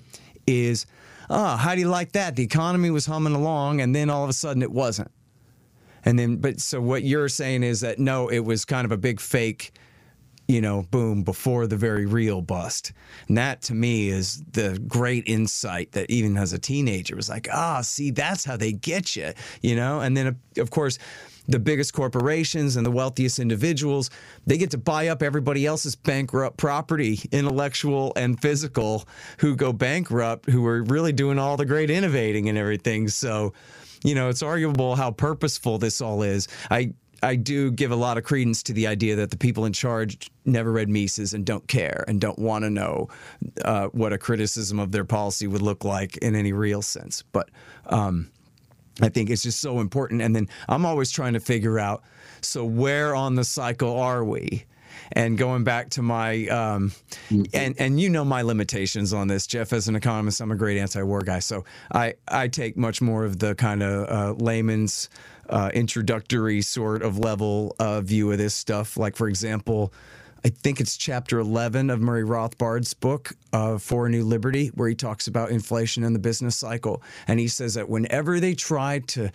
is, 0.47 0.85
oh, 1.29 1.55
how 1.55 1.75
do 1.75 1.81
you 1.81 1.89
like 1.89 2.13
that? 2.13 2.35
The 2.35 2.43
economy 2.43 2.89
was 2.89 3.05
humming 3.05 3.35
along 3.35 3.81
and 3.81 3.95
then 3.95 4.09
all 4.09 4.23
of 4.23 4.29
a 4.29 4.33
sudden 4.33 4.61
it 4.61 4.71
wasn't. 4.71 5.11
And 6.05 6.17
then, 6.17 6.37
but 6.37 6.59
so 6.59 6.81
what 6.81 7.03
you're 7.03 7.29
saying 7.29 7.63
is 7.63 7.81
that 7.81 7.99
no, 7.99 8.29
it 8.29 8.39
was 8.39 8.65
kind 8.65 8.85
of 8.85 8.91
a 8.91 8.97
big 8.97 9.19
fake, 9.19 9.73
you 10.47 10.61
know, 10.61 10.83
boom 10.89 11.23
before 11.23 11.67
the 11.67 11.75
very 11.75 12.05
real 12.05 12.41
bust. 12.41 12.93
And 13.27 13.37
that 13.37 13.61
to 13.63 13.73
me 13.73 14.09
is 14.09 14.41
the 14.53 14.81
great 14.87 15.25
insight 15.27 15.91
that 15.91 16.09
even 16.09 16.37
as 16.37 16.53
a 16.53 16.59
teenager 16.59 17.15
was 17.15 17.29
like, 17.29 17.47
ah, 17.53 17.81
see, 17.81 18.11
that's 18.11 18.45
how 18.45 18.57
they 18.57 18.71
get 18.71 19.15
you, 19.15 19.33
you 19.61 19.75
know? 19.75 19.99
And 19.99 20.15
then, 20.15 20.39
of 20.57 20.71
course, 20.71 20.97
the 21.49 21.59
biggest 21.59 21.93
corporations 21.93 22.75
and 22.75 22.85
the 22.85 22.91
wealthiest 22.91 23.39
individuals, 23.39 24.09
they 24.45 24.57
get 24.57 24.69
to 24.71 24.77
buy 24.77 25.07
up 25.07 25.23
everybody 25.23 25.65
else's 25.65 25.95
bankrupt 25.95 26.57
property, 26.57 27.19
intellectual 27.31 28.13
and 28.15 28.39
physical, 28.39 29.07
who 29.39 29.55
go 29.55 29.73
bankrupt, 29.73 30.47
who 30.49 30.65
are 30.67 30.83
really 30.83 31.11
doing 31.11 31.39
all 31.39 31.57
the 31.57 31.65
great 31.65 31.89
innovating 31.89 32.49
and 32.49 32.57
everything. 32.57 33.07
So, 33.07 33.53
you 34.03 34.13
know, 34.13 34.29
it's 34.29 34.43
arguable 34.43 34.95
how 34.95 35.11
purposeful 35.11 35.79
this 35.79 36.01
all 36.01 36.21
is. 36.21 36.47
I 36.69 36.93
I 37.21 37.35
do 37.35 37.71
give 37.71 37.91
a 37.91 37.97
lot 37.97 38.17
of 38.17 38.23
credence 38.23 38.63
to 38.63 38.73
the 38.73 38.87
idea 38.87 39.17
that 39.17 39.29
the 39.29 39.37
people 39.37 39.65
in 39.65 39.73
charge 39.73 40.31
never 40.45 40.71
read 40.71 40.87
Mises 40.87 41.33
and 41.33 41.45
don't 41.45 41.67
care 41.67 42.05
and 42.07 42.21
don't 42.21 42.39
want 42.39 42.63
to 42.63 42.69
know 42.69 43.09
uh, 43.65 43.87
what 43.87 44.13
a 44.13 44.17
criticism 44.17 44.79
of 44.79 44.93
their 44.93 45.03
policy 45.03 45.45
would 45.45 45.61
look 45.61 45.83
like 45.83 46.15
in 46.17 46.33
any 46.33 46.53
real 46.53 46.81
sense. 46.81 47.23
But 47.33 47.49
um, 47.87 48.31
I 49.01 49.09
think 49.09 49.29
it's 49.29 49.43
just 49.43 49.61
so 49.61 49.79
important. 49.79 50.21
And 50.21 50.35
then 50.35 50.47
I'm 50.67 50.85
always 50.85 51.11
trying 51.11 51.33
to 51.33 51.39
figure 51.39 51.79
out 51.79 52.03
so 52.41 52.65
where 52.65 53.15
on 53.15 53.35
the 53.35 53.43
cycle 53.43 53.99
are 53.99 54.23
we? 54.23 54.65
And 55.11 55.37
going 55.37 55.63
back 55.63 55.89
to 55.91 56.01
my 56.01 56.47
um, 56.47 56.91
mm-hmm. 57.29 57.43
and 57.53 57.75
and 57.79 57.99
you 57.99 58.09
know 58.09 58.25
my 58.25 58.41
limitations 58.41 59.13
on 59.13 59.27
this, 59.27 59.47
Jeff. 59.47 59.73
As 59.73 59.87
an 59.87 59.95
economist, 59.95 60.41
I'm 60.41 60.51
a 60.51 60.55
great 60.55 60.77
anti-war 60.77 61.21
guy, 61.21 61.39
so 61.39 61.63
I 61.91 62.15
I 62.27 62.47
take 62.47 62.77
much 62.77 63.01
more 63.01 63.23
of 63.23 63.39
the 63.39 63.55
kind 63.55 63.81
of 63.81 64.09
uh, 64.09 64.43
layman's 64.43 65.09
uh, 65.49 65.71
introductory 65.73 66.61
sort 66.61 67.01
of 67.01 67.17
level 67.17 67.75
uh, 67.79 68.01
view 68.01 68.31
of 68.31 68.37
this 68.37 68.53
stuff. 68.53 68.97
Like 68.97 69.15
for 69.15 69.27
example, 69.27 69.93
I 70.43 70.49
think 70.49 70.79
it's 70.79 70.95
chapter 70.95 71.39
11 71.39 71.89
of 71.89 71.99
Murray 71.99 72.23
Rothbard's 72.23 72.93
book, 72.93 73.33
uh, 73.51 73.77
For 73.77 74.07
a 74.07 74.09
New 74.09 74.23
Liberty, 74.23 74.67
where 74.67 74.87
he 74.87 74.95
talks 74.95 75.27
about 75.27 75.51
inflation 75.51 76.03
and 76.03 76.15
the 76.15 76.19
business 76.19 76.55
cycle. 76.55 77.03
And 77.27 77.39
he 77.39 77.47
says 77.47 77.73
that 77.73 77.89
whenever 77.89 78.39
they 78.39 78.53
try 78.53 78.99
to, 78.99 79.31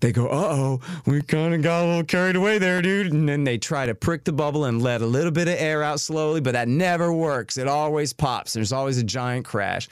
they 0.00 0.12
go, 0.12 0.28
uh 0.28 0.56
oh, 0.56 0.80
we 1.04 1.20
kind 1.20 1.54
of 1.54 1.62
got 1.62 1.84
a 1.84 1.86
little 1.86 2.04
carried 2.04 2.36
away 2.36 2.58
there, 2.58 2.80
dude. 2.80 3.12
And 3.12 3.28
then 3.28 3.44
they 3.44 3.58
try 3.58 3.84
to 3.84 3.94
prick 3.94 4.24
the 4.24 4.32
bubble 4.32 4.64
and 4.64 4.82
let 4.82 5.02
a 5.02 5.06
little 5.06 5.30
bit 5.30 5.46
of 5.48 5.54
air 5.58 5.82
out 5.82 6.00
slowly, 6.00 6.40
but 6.40 6.52
that 6.52 6.68
never 6.68 7.12
works. 7.12 7.58
It 7.58 7.68
always 7.68 8.14
pops. 8.14 8.54
There's 8.54 8.72
always 8.72 8.96
a 8.96 9.04
giant 9.04 9.44
crash. 9.44 9.88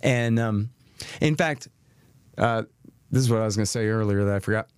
And 0.00 0.38
um, 0.38 0.70
in 1.20 1.34
fact, 1.34 1.68
uh, 2.36 2.62
this 3.10 3.22
is 3.22 3.30
what 3.30 3.40
I 3.40 3.44
was 3.44 3.56
going 3.56 3.64
to 3.64 3.70
say 3.70 3.86
earlier 3.88 4.24
that 4.24 4.34
I 4.34 4.38
forgot. 4.38 4.68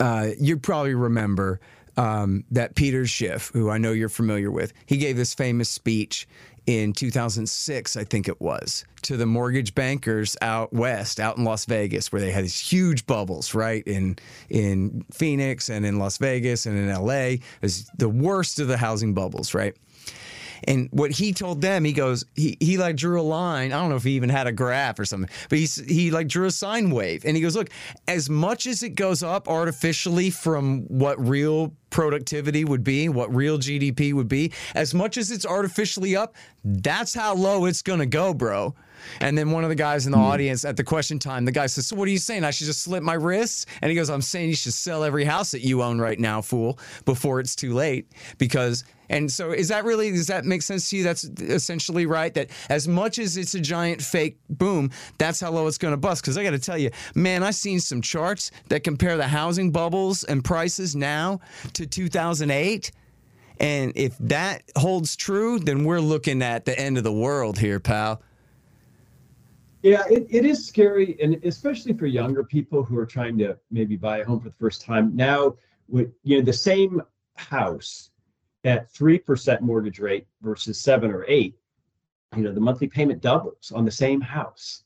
Uh, 0.00 0.30
you 0.40 0.56
probably 0.56 0.94
remember 0.94 1.60
um, 1.98 2.44
that 2.52 2.76
Peter 2.76 3.06
Schiff, 3.06 3.50
who 3.52 3.68
I 3.68 3.76
know 3.76 3.92
you're 3.92 4.08
familiar 4.08 4.50
with, 4.50 4.72
he 4.86 4.96
gave 4.96 5.16
this 5.16 5.34
famous 5.34 5.68
speech 5.68 6.28
in 6.66 6.92
2006, 6.92 7.96
I 7.96 8.04
think 8.04 8.28
it 8.28 8.40
was, 8.40 8.84
to 9.02 9.16
the 9.16 9.26
mortgage 9.26 9.74
bankers 9.74 10.36
out 10.42 10.72
west, 10.72 11.18
out 11.18 11.38
in 11.38 11.44
Las 11.44 11.64
Vegas, 11.64 12.12
where 12.12 12.20
they 12.20 12.30
had 12.30 12.44
these 12.44 12.60
huge 12.60 13.06
bubbles, 13.06 13.54
right? 13.54 13.82
In 13.86 14.16
in 14.48 15.04
Phoenix 15.10 15.70
and 15.70 15.84
in 15.84 15.98
Las 15.98 16.18
Vegas 16.18 16.66
and 16.66 16.78
in 16.78 16.94
LA. 16.94 17.36
Was 17.62 17.90
the 17.96 18.08
worst 18.08 18.60
of 18.60 18.68
the 18.68 18.76
housing 18.76 19.14
bubbles, 19.14 19.54
right? 19.54 19.74
And 20.64 20.88
what 20.92 21.10
he 21.12 21.32
told 21.32 21.60
them, 21.60 21.84
he 21.84 21.92
goes, 21.92 22.24
he, 22.34 22.56
he 22.60 22.78
like 22.78 22.96
drew 22.96 23.20
a 23.20 23.22
line. 23.22 23.72
I 23.72 23.80
don't 23.80 23.90
know 23.90 23.96
if 23.96 24.04
he 24.04 24.12
even 24.12 24.28
had 24.28 24.46
a 24.46 24.52
graph 24.52 24.98
or 24.98 25.04
something, 25.04 25.30
but 25.48 25.58
he, 25.58 25.66
he 25.66 26.10
like 26.10 26.28
drew 26.28 26.46
a 26.46 26.50
sine 26.50 26.90
wave. 26.90 27.24
And 27.24 27.36
he 27.36 27.42
goes, 27.42 27.56
look, 27.56 27.70
as 28.06 28.28
much 28.28 28.66
as 28.66 28.82
it 28.82 28.90
goes 28.90 29.22
up 29.22 29.48
artificially 29.48 30.30
from 30.30 30.82
what 30.82 31.18
real 31.26 31.72
productivity 31.90 32.64
would 32.64 32.84
be, 32.84 33.08
what 33.08 33.34
real 33.34 33.58
GDP 33.58 34.12
would 34.12 34.28
be, 34.28 34.52
as 34.74 34.94
much 34.94 35.16
as 35.16 35.30
it's 35.30 35.46
artificially 35.46 36.16
up, 36.16 36.34
that's 36.64 37.14
how 37.14 37.34
low 37.34 37.64
it's 37.64 37.82
going 37.82 38.00
to 38.00 38.06
go, 38.06 38.34
bro. 38.34 38.74
And 39.20 39.36
then 39.36 39.50
one 39.50 39.64
of 39.64 39.70
the 39.70 39.76
guys 39.76 40.06
in 40.06 40.12
the 40.12 40.18
mm. 40.18 40.22
audience 40.22 40.64
at 40.64 40.76
the 40.76 40.84
question 40.84 41.18
time, 41.18 41.44
the 41.44 41.52
guy 41.52 41.66
says, 41.66 41.86
So 41.86 41.96
what 41.96 42.08
are 42.08 42.10
you 42.10 42.18
saying? 42.18 42.44
I 42.44 42.50
should 42.50 42.66
just 42.66 42.82
slit 42.82 43.02
my 43.02 43.14
wrists? 43.14 43.66
And 43.82 43.90
he 43.90 43.96
goes, 43.96 44.10
I'm 44.10 44.22
saying 44.22 44.48
you 44.48 44.56
should 44.56 44.72
sell 44.72 45.04
every 45.04 45.24
house 45.24 45.50
that 45.52 45.62
you 45.62 45.82
own 45.82 46.00
right 46.00 46.18
now, 46.18 46.42
fool, 46.42 46.78
before 47.04 47.40
it's 47.40 47.54
too 47.54 47.74
late. 47.74 48.10
Because 48.38 48.84
and 49.10 49.30
so, 49.30 49.52
is 49.52 49.68
that 49.68 49.84
really, 49.84 50.10
does 50.10 50.26
that 50.26 50.44
make 50.44 50.62
sense 50.62 50.90
to 50.90 50.96
you? 50.96 51.02
That's 51.02 51.24
essentially 51.24 52.06
right. 52.06 52.32
That 52.34 52.50
as 52.68 52.86
much 52.86 53.18
as 53.18 53.36
it's 53.36 53.54
a 53.54 53.60
giant 53.60 54.02
fake 54.02 54.38
boom, 54.50 54.90
that's 55.16 55.40
how 55.40 55.50
low 55.50 55.66
it's 55.66 55.78
going 55.78 55.92
to 55.92 55.98
bust. 55.98 56.22
Because 56.22 56.36
I 56.36 56.42
got 56.44 56.50
to 56.50 56.58
tell 56.58 56.78
you, 56.78 56.90
man, 57.14 57.42
I've 57.42 57.54
seen 57.54 57.80
some 57.80 58.02
charts 58.02 58.50
that 58.68 58.84
compare 58.84 59.16
the 59.16 59.28
housing 59.28 59.70
bubbles 59.70 60.24
and 60.24 60.44
prices 60.44 60.94
now 60.94 61.40
to 61.74 61.86
2008. 61.86 62.90
And 63.60 63.92
if 63.96 64.16
that 64.18 64.62
holds 64.76 65.16
true, 65.16 65.58
then 65.58 65.84
we're 65.84 66.00
looking 66.00 66.42
at 66.42 66.64
the 66.64 66.78
end 66.78 66.98
of 66.98 67.04
the 67.04 67.12
world 67.12 67.58
here, 67.58 67.80
pal. 67.80 68.22
Yeah, 69.82 70.02
it, 70.10 70.26
it 70.28 70.44
is 70.44 70.66
scary, 70.66 71.16
and 71.22 71.42
especially 71.44 71.92
for 71.92 72.06
younger 72.06 72.42
people 72.42 72.82
who 72.82 72.98
are 72.98 73.06
trying 73.06 73.38
to 73.38 73.56
maybe 73.70 73.96
buy 73.96 74.18
a 74.18 74.24
home 74.24 74.40
for 74.40 74.48
the 74.48 74.54
first 74.56 74.82
time. 74.82 75.14
Now, 75.14 75.54
with 75.88 76.12
you 76.22 76.38
know 76.38 76.44
the 76.44 76.52
same 76.52 77.00
house 77.36 78.10
at 78.64 78.92
3% 78.92 79.60
mortgage 79.60 80.00
rate 80.00 80.26
versus 80.42 80.80
7 80.80 81.10
or 81.12 81.24
8 81.28 81.56
you 82.36 82.42
know 82.42 82.52
the 82.52 82.60
monthly 82.60 82.88
payment 82.88 83.22
doubles 83.22 83.72
on 83.74 83.84
the 83.84 83.90
same 83.90 84.20
house. 84.20 84.84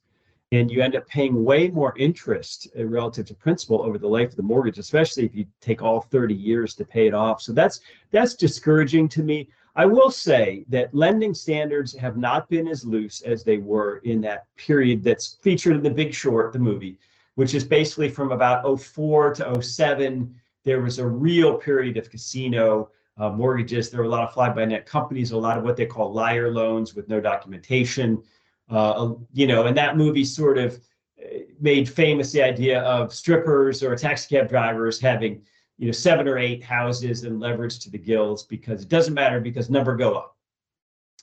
And 0.52 0.70
you 0.70 0.82
end 0.82 0.94
up 0.94 1.06
paying 1.06 1.44
way 1.44 1.68
more 1.68 1.94
interest 1.96 2.68
uh, 2.78 2.84
relative 2.84 3.24
to 3.26 3.34
principal 3.34 3.82
over 3.82 3.96
the 3.96 4.06
life 4.06 4.30
of 4.30 4.36
the 4.36 4.42
mortgage 4.42 4.78
especially 4.78 5.24
if 5.24 5.34
you 5.34 5.46
take 5.60 5.82
all 5.82 6.02
30 6.02 6.34
years 6.34 6.74
to 6.74 6.84
pay 6.84 7.06
it 7.06 7.14
off. 7.14 7.40
So 7.40 7.52
that's 7.52 7.80
that's 8.10 8.34
discouraging 8.34 9.08
to 9.10 9.22
me 9.22 9.48
i 9.76 9.86
will 9.86 10.10
say 10.10 10.64
that 10.68 10.94
lending 10.94 11.34
standards 11.34 11.96
have 11.96 12.16
not 12.16 12.48
been 12.48 12.68
as 12.68 12.84
loose 12.84 13.22
as 13.22 13.42
they 13.44 13.58
were 13.58 13.98
in 14.04 14.20
that 14.20 14.46
period 14.56 15.02
that's 15.02 15.38
featured 15.42 15.76
in 15.76 15.82
the 15.82 15.90
big 15.90 16.12
short 16.14 16.52
the 16.52 16.58
movie 16.58 16.98
which 17.34 17.54
is 17.54 17.64
basically 17.64 18.08
from 18.08 18.32
about 18.32 18.80
04 18.80 19.34
to 19.34 19.62
07 19.62 20.34
there 20.64 20.80
was 20.80 20.98
a 20.98 21.06
real 21.06 21.56
period 21.56 21.96
of 21.96 22.10
casino 22.10 22.90
uh, 23.18 23.30
mortgages. 23.30 23.90
There 23.90 24.00
were 24.00 24.06
a 24.06 24.10
lot 24.10 24.24
of 24.24 24.32
fly-by-night 24.32 24.86
companies, 24.86 25.32
a 25.32 25.38
lot 25.38 25.58
of 25.58 25.64
what 25.64 25.76
they 25.76 25.86
call 25.86 26.12
liar 26.12 26.50
loans 26.50 26.94
with 26.94 27.08
no 27.08 27.20
documentation. 27.20 28.22
Uh, 28.70 29.14
you 29.32 29.46
know, 29.46 29.66
and 29.66 29.76
that 29.76 29.96
movie 29.96 30.24
sort 30.24 30.58
of 30.58 30.80
uh, 31.22 31.38
made 31.60 31.88
famous 31.88 32.32
the 32.32 32.42
idea 32.42 32.80
of 32.82 33.12
strippers 33.12 33.82
or 33.82 33.94
taxi 33.96 34.34
cab 34.34 34.48
drivers 34.48 35.00
having, 35.00 35.42
you 35.78 35.86
know, 35.86 35.92
seven 35.92 36.28
or 36.28 36.38
eight 36.38 36.62
houses 36.62 37.24
and 37.24 37.40
leverage 37.40 37.78
to 37.80 37.90
the 37.90 37.98
gills 37.98 38.44
because 38.44 38.82
it 38.82 38.88
doesn't 38.88 39.14
matter 39.14 39.40
because 39.40 39.70
number 39.70 39.96
go 39.96 40.14
up, 40.14 40.36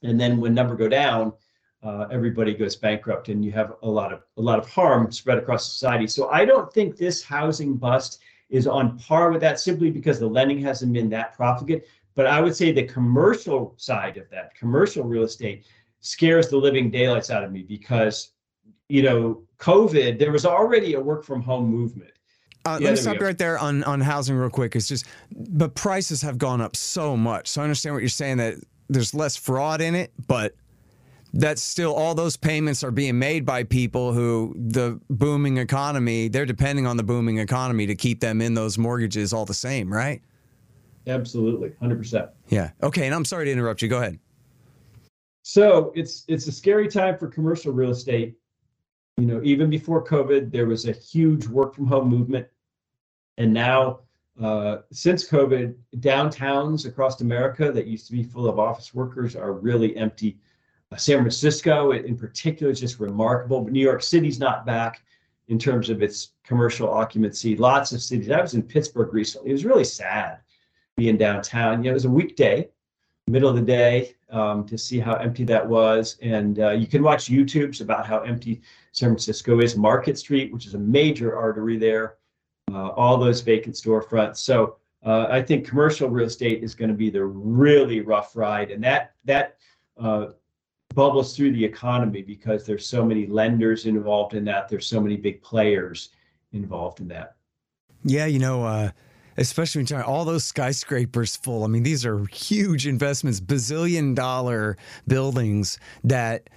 and 0.03 0.19
then 0.19 0.39
when 0.39 0.53
number 0.53 0.75
go 0.75 0.87
down, 0.87 1.33
uh, 1.83 2.07
everybody 2.11 2.53
goes 2.53 2.75
bankrupt, 2.75 3.29
and 3.29 3.43
you 3.43 3.51
have 3.51 3.75
a 3.83 3.89
lot 3.89 4.11
of 4.11 4.23
a 4.37 4.41
lot 4.41 4.59
of 4.59 4.69
harm 4.69 5.11
spread 5.11 5.37
across 5.37 5.71
society. 5.71 6.07
So 6.07 6.29
I 6.29 6.45
don't 6.45 6.71
think 6.73 6.97
this 6.97 7.23
housing 7.23 7.75
bust 7.75 8.19
is 8.49 8.67
on 8.67 8.97
par 8.97 9.31
with 9.31 9.41
that 9.41 9.59
simply 9.59 9.91
because 9.91 10.19
the 10.19 10.27
lending 10.27 10.59
hasn't 10.59 10.93
been 10.93 11.09
that 11.09 11.35
profligate. 11.35 11.85
But 12.15 12.25
I 12.27 12.41
would 12.41 12.55
say 12.55 12.71
the 12.71 12.83
commercial 12.83 13.73
side 13.77 14.17
of 14.17 14.29
that, 14.31 14.55
commercial 14.55 15.03
real 15.03 15.23
estate, 15.23 15.65
scares 16.01 16.49
the 16.49 16.57
living 16.57 16.89
daylights 16.89 17.29
out 17.29 17.43
of 17.43 17.51
me 17.51 17.61
because, 17.61 18.31
you 18.89 19.03
know, 19.03 19.43
COVID, 19.57 20.17
there 20.17 20.31
was 20.31 20.45
already 20.45 20.95
a 20.95 20.99
work 20.99 21.23
from 21.23 21.41
home 21.41 21.69
movement. 21.69 22.11
Uh, 22.65 22.77
yeah, 22.79 22.87
let 22.87 22.95
me 22.95 23.01
stop 23.01 23.21
right 23.21 23.37
there 23.37 23.57
on, 23.57 23.83
on 23.85 24.01
housing 24.01 24.35
real 24.35 24.49
quick. 24.49 24.75
It's 24.75 24.87
just 24.87 25.05
the 25.31 25.69
prices 25.69 26.21
have 26.21 26.37
gone 26.37 26.61
up 26.61 26.75
so 26.75 27.15
much. 27.15 27.47
So 27.47 27.61
I 27.61 27.63
understand 27.63 27.95
what 27.95 28.01
you're 28.01 28.09
saying 28.09 28.37
that 28.37 28.55
there's 28.89 29.13
less 29.13 29.35
fraud 29.35 29.81
in 29.81 29.95
it, 29.95 30.11
but 30.27 30.55
that's 31.33 31.61
still 31.61 31.93
all 31.93 32.15
those 32.15 32.35
payments 32.35 32.83
are 32.83 32.91
being 32.91 33.17
made 33.17 33.45
by 33.45 33.63
people 33.63 34.13
who 34.13 34.53
the 34.57 34.99
booming 35.09 35.57
economy 35.57 36.27
they're 36.27 36.45
depending 36.45 36.87
on 36.87 36.97
the 36.97 37.03
booming 37.03 37.37
economy 37.37 37.85
to 37.85 37.95
keep 37.95 38.19
them 38.19 38.41
in 38.41 38.55
those 38.55 38.77
mortgages 38.77 39.31
all 39.31 39.45
the 39.45 39.53
same 39.53 39.91
right? 39.93 40.21
Absolutely. 41.07 41.69
100% 41.81 42.29
yeah. 42.49 42.71
Okay 42.81 43.05
and 43.05 43.13
i'm 43.13 43.25
sorry 43.25 43.45
to 43.45 43.51
interrupt 43.51 43.81
you. 43.81 43.87
Go 43.87 43.99
ahead. 43.99 44.19
So 45.43 45.91
it's 45.95 46.25
it's 46.27 46.47
a 46.47 46.51
scary 46.51 46.87
time 46.87 47.17
for 47.17 47.27
commercial 47.27 47.71
real 47.71 47.91
estate 47.91 48.35
you 49.19 49.25
know 49.25 49.41
even 49.43 49.69
before 49.69 50.03
covid 50.03 50.51
there 50.51 50.65
was 50.65 50.87
a 50.87 50.91
huge 50.91 51.47
work 51.47 51.75
from 51.75 51.85
home 51.85 52.09
movement 52.09 52.47
and 53.37 53.53
now 53.53 53.99
uh, 54.41 54.77
since 54.91 55.27
covid 55.27 55.75
downtowns 55.97 56.87
across 56.87 57.21
america 57.21 57.71
that 57.71 57.87
used 57.87 58.05
to 58.07 58.13
be 58.13 58.23
full 58.23 58.47
of 58.47 58.59
office 58.59 58.93
workers 58.93 59.35
are 59.35 59.53
really 59.53 59.95
empty 59.97 60.37
San 60.97 61.19
Francisco, 61.19 61.91
in 61.91 62.17
particular, 62.17 62.71
is 62.71 62.79
just 62.79 62.99
remarkable. 62.99 63.61
But 63.61 63.73
New 63.73 63.81
York 63.81 64.01
City's 64.01 64.39
not 64.39 64.65
back 64.65 65.03
in 65.47 65.59
terms 65.59 65.89
of 65.89 66.01
its 66.01 66.31
commercial 66.43 66.89
occupancy. 66.89 67.55
Lots 67.55 67.91
of 67.91 68.01
cities. 68.01 68.31
I 68.31 68.41
was 68.41 68.55
in 68.55 68.63
Pittsburgh 68.63 69.13
recently. 69.13 69.51
It 69.51 69.53
was 69.53 69.65
really 69.65 69.83
sad 69.83 70.39
being 70.97 71.17
downtown. 71.17 71.83
You 71.83 71.89
know, 71.89 71.91
it 71.91 71.93
was 71.93 72.05
a 72.05 72.09
weekday, 72.09 72.69
middle 73.29 73.49
of 73.49 73.55
the 73.55 73.61
day, 73.61 74.15
um, 74.29 74.65
to 74.65 74.77
see 74.77 74.99
how 74.99 75.15
empty 75.15 75.43
that 75.45 75.67
was. 75.67 76.17
And 76.21 76.59
uh, 76.59 76.71
you 76.71 76.87
can 76.87 77.03
watch 77.03 77.25
YouTubes 77.25 77.81
about 77.81 78.05
how 78.05 78.19
empty 78.19 78.61
San 78.91 79.09
Francisco 79.09 79.59
is. 79.59 79.75
Market 79.75 80.17
Street, 80.17 80.51
which 80.53 80.65
is 80.65 80.73
a 80.73 80.79
major 80.79 81.37
artery 81.37 81.77
there, 81.77 82.15
uh, 82.71 82.89
all 82.89 83.17
those 83.17 83.41
vacant 83.41 83.75
storefronts. 83.75 84.37
So 84.37 84.77
uh, 85.05 85.27
I 85.29 85.41
think 85.41 85.67
commercial 85.67 86.09
real 86.09 86.27
estate 86.27 86.63
is 86.63 86.75
going 86.75 86.89
to 86.89 86.95
be 86.95 87.09
the 87.09 87.23
really 87.23 88.01
rough 88.01 88.35
ride, 88.35 88.71
and 88.71 88.83
that 88.83 89.13
that 89.25 89.55
uh, 89.97 90.27
bubbles 90.93 91.35
through 91.35 91.53
the 91.53 91.63
economy 91.63 92.21
because 92.21 92.65
there's 92.65 92.85
so 92.85 93.05
many 93.05 93.25
lenders 93.25 93.85
involved 93.85 94.33
in 94.33 94.43
that. 94.45 94.67
There's 94.67 94.87
so 94.87 94.99
many 94.99 95.15
big 95.15 95.41
players 95.41 96.09
involved 96.51 96.99
in 96.99 97.07
that. 97.09 97.35
Yeah, 98.03 98.25
you 98.25 98.39
know, 98.39 98.91
especially 99.39 99.83
when 99.83 100.01
all 100.01 100.25
those 100.25 100.43
skyscrapers 100.43 101.37
full. 101.37 101.63
I 101.63 101.67
mean, 101.67 101.83
these 101.83 102.05
are 102.05 102.25
huge 102.25 102.85
investments, 102.85 103.39
bazillion 103.39 104.13
dollar 104.13 104.77
buildings 105.07 105.79
that 106.03 106.49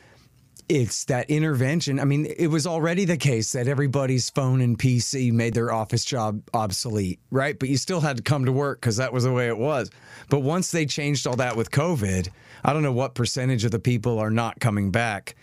it's 0.69 1.05
that 1.05 1.31
intervention. 1.31 2.01
I 2.01 2.05
mean, 2.05 2.27
it 2.27 2.49
was 2.49 2.67
already 2.67 3.05
the 3.05 3.17
case 3.17 3.53
that 3.53 3.69
everybody's 3.69 4.31
phone 4.31 4.61
and 4.61 4.79
PC 4.79 5.33
made 5.33 5.55
their 5.55 5.73
office 5.73 6.05
job 6.05 6.43
obsolete, 6.55 7.21
right? 7.31 7.59
But 7.59 7.69
you 7.69 7.77
still 7.77 8.01
had 8.01 8.17
to 8.17 8.23
come 8.23 8.47
to 8.47 8.53
work 8.53 8.81
because 8.81 8.97
that 8.97 9.13
was 9.13 9.25
the 9.25 9.33
way 9.33 9.49
it 9.49 9.59
was. 9.59 9.91
But 10.29 10.41
once 10.41 10.71
they 10.71 10.87
changed 10.87 11.27
all 11.27 11.37
that 11.37 11.57
with 11.57 11.71
COVID, 11.71 12.29
I 12.65 12.73
don't 12.73 12.83
know 12.83 12.93
what 12.93 13.15
percentage 13.15 13.65
of 13.65 13.71
the 13.71 13.79
people 13.79 14.19
are 14.19 14.31
not 14.31 14.61
coming 14.61 14.91
back 14.91 15.37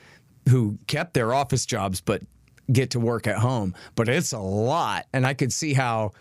who 0.49 0.77
kept 0.87 1.13
their 1.13 1.33
office 1.33 1.65
jobs 1.65 2.01
but 2.01 2.21
get 2.71 2.91
to 2.91 2.99
work 2.99 3.27
at 3.27 3.37
home. 3.37 3.75
But 3.95 4.09
it's 4.09 4.33
a 4.33 4.39
lot. 4.39 5.05
And 5.13 5.25
I 5.25 5.33
could 5.33 5.53
see 5.53 5.73
how 5.73 6.13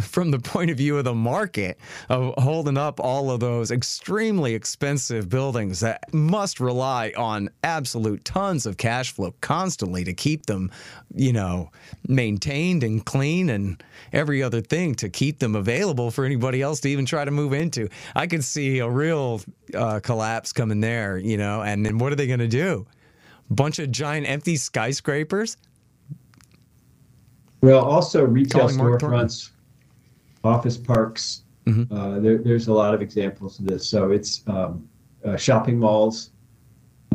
from 0.00 0.30
the 0.30 0.38
point 0.38 0.70
of 0.70 0.76
view 0.76 0.98
of 0.98 1.04
the 1.04 1.14
market 1.14 1.78
of 2.08 2.34
holding 2.38 2.76
up 2.76 2.98
all 2.98 3.30
of 3.30 3.40
those 3.40 3.70
extremely 3.70 4.54
expensive 4.54 5.28
buildings 5.28 5.80
that 5.80 6.12
must 6.12 6.58
rely 6.58 7.12
on 7.16 7.48
absolute 7.62 8.24
tons 8.24 8.66
of 8.66 8.76
cash 8.76 9.12
flow 9.12 9.32
constantly 9.40 10.02
to 10.04 10.12
keep 10.12 10.46
them, 10.46 10.70
you 11.14 11.32
know, 11.32 11.70
maintained 12.08 12.82
and 12.82 13.06
clean 13.06 13.50
and 13.50 13.82
every 14.12 14.42
other 14.42 14.60
thing 14.60 14.94
to 14.96 15.08
keep 15.08 15.38
them 15.38 15.54
available 15.54 16.10
for 16.10 16.24
anybody 16.24 16.60
else 16.60 16.80
to 16.80 16.88
even 16.88 17.06
try 17.06 17.24
to 17.24 17.30
move 17.30 17.52
into. 17.52 17.88
I 18.16 18.26
could 18.26 18.42
see 18.42 18.80
a 18.80 18.88
real 18.88 19.42
uh, 19.74 20.00
collapse 20.00 20.52
coming 20.52 20.80
there, 20.80 21.18
you 21.18 21.36
know, 21.36 21.62
and 21.62 21.86
then 21.86 21.98
what 21.98 22.12
are 22.12 22.16
they 22.16 22.26
going 22.26 22.40
to 22.40 22.48
do? 22.48 22.86
Bunch 23.48 23.78
of 23.78 23.92
giant 23.92 24.28
empty 24.28 24.56
skyscrapers? 24.56 25.56
Well, 27.60 27.84
also 27.84 28.24
retail 28.24 28.68
storefronts 28.68 29.50
office 30.44 30.76
parks. 30.76 31.42
Mm-hmm. 31.66 31.96
Uh, 31.96 32.20
there, 32.20 32.38
there's 32.38 32.68
a 32.68 32.72
lot 32.72 32.94
of 32.94 33.00
examples 33.00 33.58
of 33.58 33.66
this. 33.66 33.88
So 33.88 34.10
it's 34.10 34.42
um, 34.46 34.88
uh, 35.24 35.36
shopping 35.36 35.78
malls. 35.78 36.30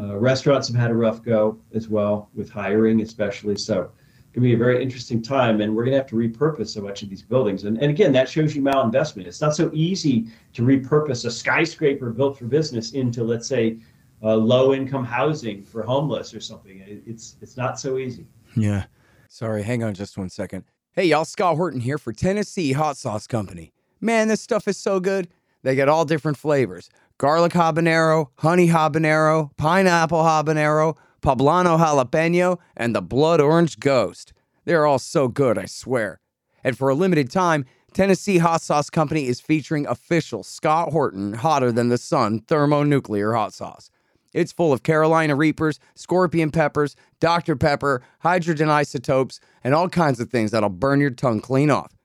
Uh, 0.01 0.17
restaurants 0.17 0.67
have 0.67 0.77
had 0.77 0.91
a 0.91 0.93
rough 0.95 1.21
go 1.21 1.59
as 1.73 1.87
well 1.87 2.29
with 2.33 2.49
hiring, 2.49 3.01
especially. 3.01 3.57
So 3.57 3.91
it's 4.17 4.31
going 4.33 4.41
to 4.43 4.49
be 4.49 4.53
a 4.53 4.57
very 4.57 4.81
interesting 4.81 5.21
time, 5.21 5.61
and 5.61 5.75
we're 5.75 5.83
going 5.83 5.91
to 5.93 5.97
have 5.97 6.07
to 6.07 6.15
repurpose 6.15 6.69
so 6.69 6.81
much 6.81 7.03
of 7.03 7.09
these 7.09 7.21
buildings. 7.21 7.65
And, 7.65 7.77
and 7.77 7.91
again, 7.91 8.11
that 8.13 8.29
shows 8.29 8.55
you 8.55 8.61
malinvestment. 8.61 9.27
It's 9.27 9.41
not 9.41 9.55
so 9.55 9.69
easy 9.73 10.27
to 10.53 10.63
repurpose 10.63 11.25
a 11.25 11.31
skyscraper 11.31 12.11
built 12.11 12.39
for 12.39 12.45
business 12.45 12.93
into, 12.93 13.23
let's 13.23 13.47
say, 13.47 13.77
uh, 14.23 14.35
low-income 14.35 15.05
housing 15.05 15.63
for 15.63 15.83
homeless 15.83 16.33
or 16.33 16.39
something. 16.39 16.79
It, 16.79 17.03
it's 17.05 17.37
it's 17.41 17.55
not 17.55 17.79
so 17.79 17.97
easy. 17.97 18.25
Yeah. 18.55 18.85
Sorry, 19.27 19.63
hang 19.63 19.83
on 19.83 19.93
just 19.93 20.17
one 20.17 20.29
second. 20.29 20.63
Hey, 20.93 21.06
y'all, 21.06 21.23
Scott 21.23 21.56
Horton 21.56 21.82
here 21.82 21.99
for 21.99 22.12
Tennessee 22.12 22.71
Hot 22.71 22.97
Sauce 22.97 23.28
Company. 23.28 23.73
Man, 24.02 24.28
this 24.28 24.41
stuff 24.41 24.67
is 24.67 24.75
so 24.75 24.99
good. 24.99 25.28
They 25.62 25.75
got 25.75 25.88
all 25.88 26.04
different 26.04 26.36
flavors 26.36 26.89
garlic 27.19 27.52
habanero, 27.52 28.30
honey 28.39 28.69
habanero, 28.69 29.56
pineapple 29.56 30.23
habanero, 30.23 30.97
poblano 31.21 31.78
jalapeno, 31.78 32.58
and 32.75 32.95
the 32.95 33.04
blood 33.04 33.39
orange 33.39 33.80
ghost. 33.80 34.34
They're 34.65 34.88
all 34.88 34.97
so 34.97 35.28
good, 35.28 35.60
I 35.60 35.67
swear. 35.67 36.21
And 36.63 36.75
for 36.75 36.89
a 36.89 36.95
limited 36.95 37.30
time, 37.30 37.65
Tennessee 37.93 38.39
Hot 38.39 38.60
Sauce 38.60 38.89
Company 38.89 39.28
is 39.28 39.39
featuring 39.39 39.86
official 39.86 40.41
Scott 40.41 40.91
Horton 40.91 41.34
hotter 41.34 41.71
than 41.71 41.89
the 41.89 41.99
sun 41.99 42.39
thermonuclear 42.39 43.36
hot 43.36 43.54
sauce. 43.54 43.91
It's 44.33 44.51
full 44.51 44.71
of 44.71 44.83
Carolina 44.83 45.35
Reapers, 45.35 45.79
scorpion 45.95 46.51
peppers, 46.51 46.95
Dr. 47.19 47.55
Pepper, 47.55 48.03
hydrogen 48.19 48.69
isotopes, 48.69 49.39
and 49.63 49.73
all 49.73 49.89
kinds 49.89 50.19
of 50.19 50.29
things 50.29 50.51
that'll 50.51 50.69
burn 50.69 51.01
your 51.01 51.09
tongue 51.09 51.41
clean 51.41 51.71
off. 51.71 51.95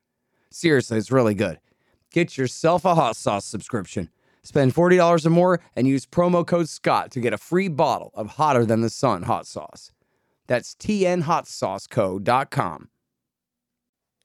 Seriously, 0.51 0.99
it's 0.99 1.11
really 1.11 1.35
good. 1.35 1.59
Get 2.11 2.39
yourself 2.39 2.85
a 2.85 2.95
hot 2.95 3.17
sauce 3.17 3.45
subscription. 3.45 4.09
Spend 4.43 4.73
$40 4.75 5.27
or 5.27 5.31
more 5.31 5.61
and 5.75 5.89
use 5.89 6.07
promo 6.07 6.47
code 6.47 6.69
SCOTT 6.69 7.11
to 7.13 7.21
get 7.21 7.33
a 7.33 7.39
free 7.39 7.69
bottle 7.69 8.13
of 8.15 8.29
Hotter 8.29 8.65
Than 8.65 8.83
the 8.83 8.91
Sun 8.91 9.25
hot 9.25 9.47
sauce. 9.47 9.91
That's 10.47 10.75
tnhotsauceco.com. 10.75 12.89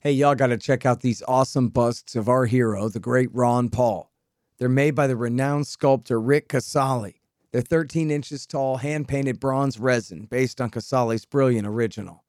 Hey, 0.01 0.11
y'all 0.11 0.35
got 0.35 0.47
to 0.47 0.57
check 0.57 0.85
out 0.85 1.01
these 1.01 1.23
awesome 1.27 1.69
busts 1.69 2.15
of 2.15 2.29
our 2.29 2.45
hero, 2.45 2.89
the 2.89 2.99
great 2.99 3.29
Ron 3.33 3.69
Paul. 3.69 4.11
They're 4.57 4.69
made 4.69 4.95
by 4.95 5.07
the 5.07 5.17
renowned 5.17 5.67
sculptor 5.67 6.19
Rick 6.19 6.49
Casali. 6.49 7.18
They're 7.51 7.61
13 7.61 8.11
inches 8.11 8.45
tall, 8.45 8.77
hand 8.77 9.07
painted 9.07 9.39
bronze 9.39 9.79
resin 9.79 10.25
based 10.25 10.61
on 10.61 10.69
Casali's 10.69 11.25
brilliant 11.25 11.67
original. 11.67 12.23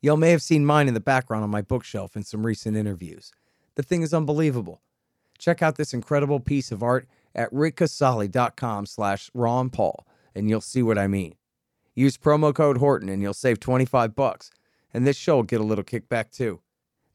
Y'all 0.00 0.16
may 0.16 0.30
have 0.30 0.42
seen 0.42 0.64
mine 0.64 0.88
in 0.88 0.94
the 0.94 1.00
background 1.00 1.44
on 1.44 1.50
my 1.50 1.62
bookshelf 1.62 2.16
in 2.16 2.22
some 2.22 2.46
recent 2.46 2.76
interviews. 2.76 3.32
The 3.74 3.82
thing 3.82 4.02
is 4.02 4.14
unbelievable. 4.14 4.80
Check 5.38 5.62
out 5.62 5.76
this 5.76 5.92
incredible 5.92 6.40
piece 6.40 6.72
of 6.72 6.82
art 6.82 7.06
at 7.34 7.52
rickcasali.com 7.52 8.86
slash 8.86 9.30
Ron 9.34 9.68
Paul, 9.68 10.06
and 10.34 10.48
you'll 10.48 10.60
see 10.60 10.82
what 10.82 10.98
I 10.98 11.08
mean. 11.08 11.34
Use 11.94 12.16
promo 12.16 12.54
code 12.54 12.78
Horton 12.78 13.08
and 13.08 13.20
you'll 13.20 13.34
save 13.34 13.60
25 13.60 14.14
bucks, 14.14 14.50
and 14.92 15.06
this 15.06 15.16
show 15.16 15.36
will 15.36 15.42
get 15.42 15.60
a 15.60 15.64
little 15.64 15.84
kickback 15.84 16.30
too. 16.30 16.60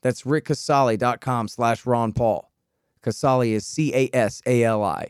That's 0.02 0.24
rickcasali.com 0.24 1.48
slash 1.48 1.86
Ron 1.86 2.14
Paul. 2.14 2.52
Casali 3.02 3.52
is 3.52 3.66
C-A-S-A-L-I 3.66 5.10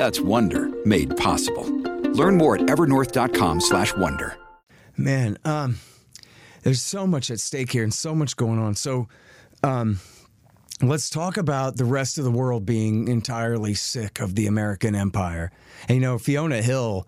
That's 0.00 0.18
Wonder 0.18 0.70
made 0.86 1.14
possible. 1.18 1.64
Learn 2.14 2.38
more 2.38 2.54
at 2.56 2.62
evernorth.com/wonder. 2.62 4.34
Man, 4.96 5.36
um, 5.44 5.78
there's 6.62 6.80
so 6.80 7.06
much 7.06 7.30
at 7.30 7.38
stake 7.38 7.70
here 7.70 7.82
and 7.82 7.92
so 7.92 8.14
much 8.14 8.34
going 8.34 8.58
on. 8.58 8.76
So, 8.76 9.08
um, 9.62 10.00
let's 10.80 11.10
talk 11.10 11.36
about 11.36 11.76
the 11.76 11.84
rest 11.84 12.16
of 12.16 12.24
the 12.24 12.30
world 12.30 12.64
being 12.64 13.08
entirely 13.08 13.74
sick 13.74 14.20
of 14.20 14.36
the 14.36 14.46
American 14.46 14.94
empire. 14.94 15.52
And 15.86 15.96
you 15.96 16.00
know, 16.00 16.16
Fiona 16.16 16.62
Hill, 16.62 17.06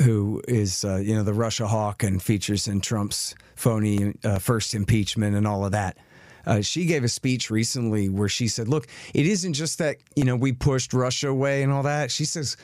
who 0.00 0.44
is 0.46 0.84
uh, 0.84 0.98
you 0.98 1.16
know 1.16 1.24
the 1.24 1.34
Russia 1.34 1.66
hawk 1.66 2.04
and 2.04 2.22
features 2.22 2.68
in 2.68 2.82
Trump's 2.82 3.34
phony 3.56 4.14
uh, 4.22 4.38
first 4.38 4.76
impeachment 4.76 5.34
and 5.34 5.44
all 5.44 5.64
of 5.64 5.72
that. 5.72 5.98
Uh, 6.46 6.60
she 6.60 6.86
gave 6.86 7.04
a 7.04 7.08
speech 7.08 7.50
recently 7.50 8.08
where 8.08 8.28
she 8.28 8.48
said, 8.48 8.68
"Look, 8.68 8.86
it 9.14 9.26
isn't 9.26 9.54
just 9.54 9.78
that 9.78 9.98
you 10.16 10.24
know 10.24 10.36
we 10.36 10.52
pushed 10.52 10.92
Russia 10.92 11.28
away 11.28 11.62
and 11.62 11.72
all 11.72 11.82
that." 11.82 12.10
She 12.10 12.24
says 12.24 12.56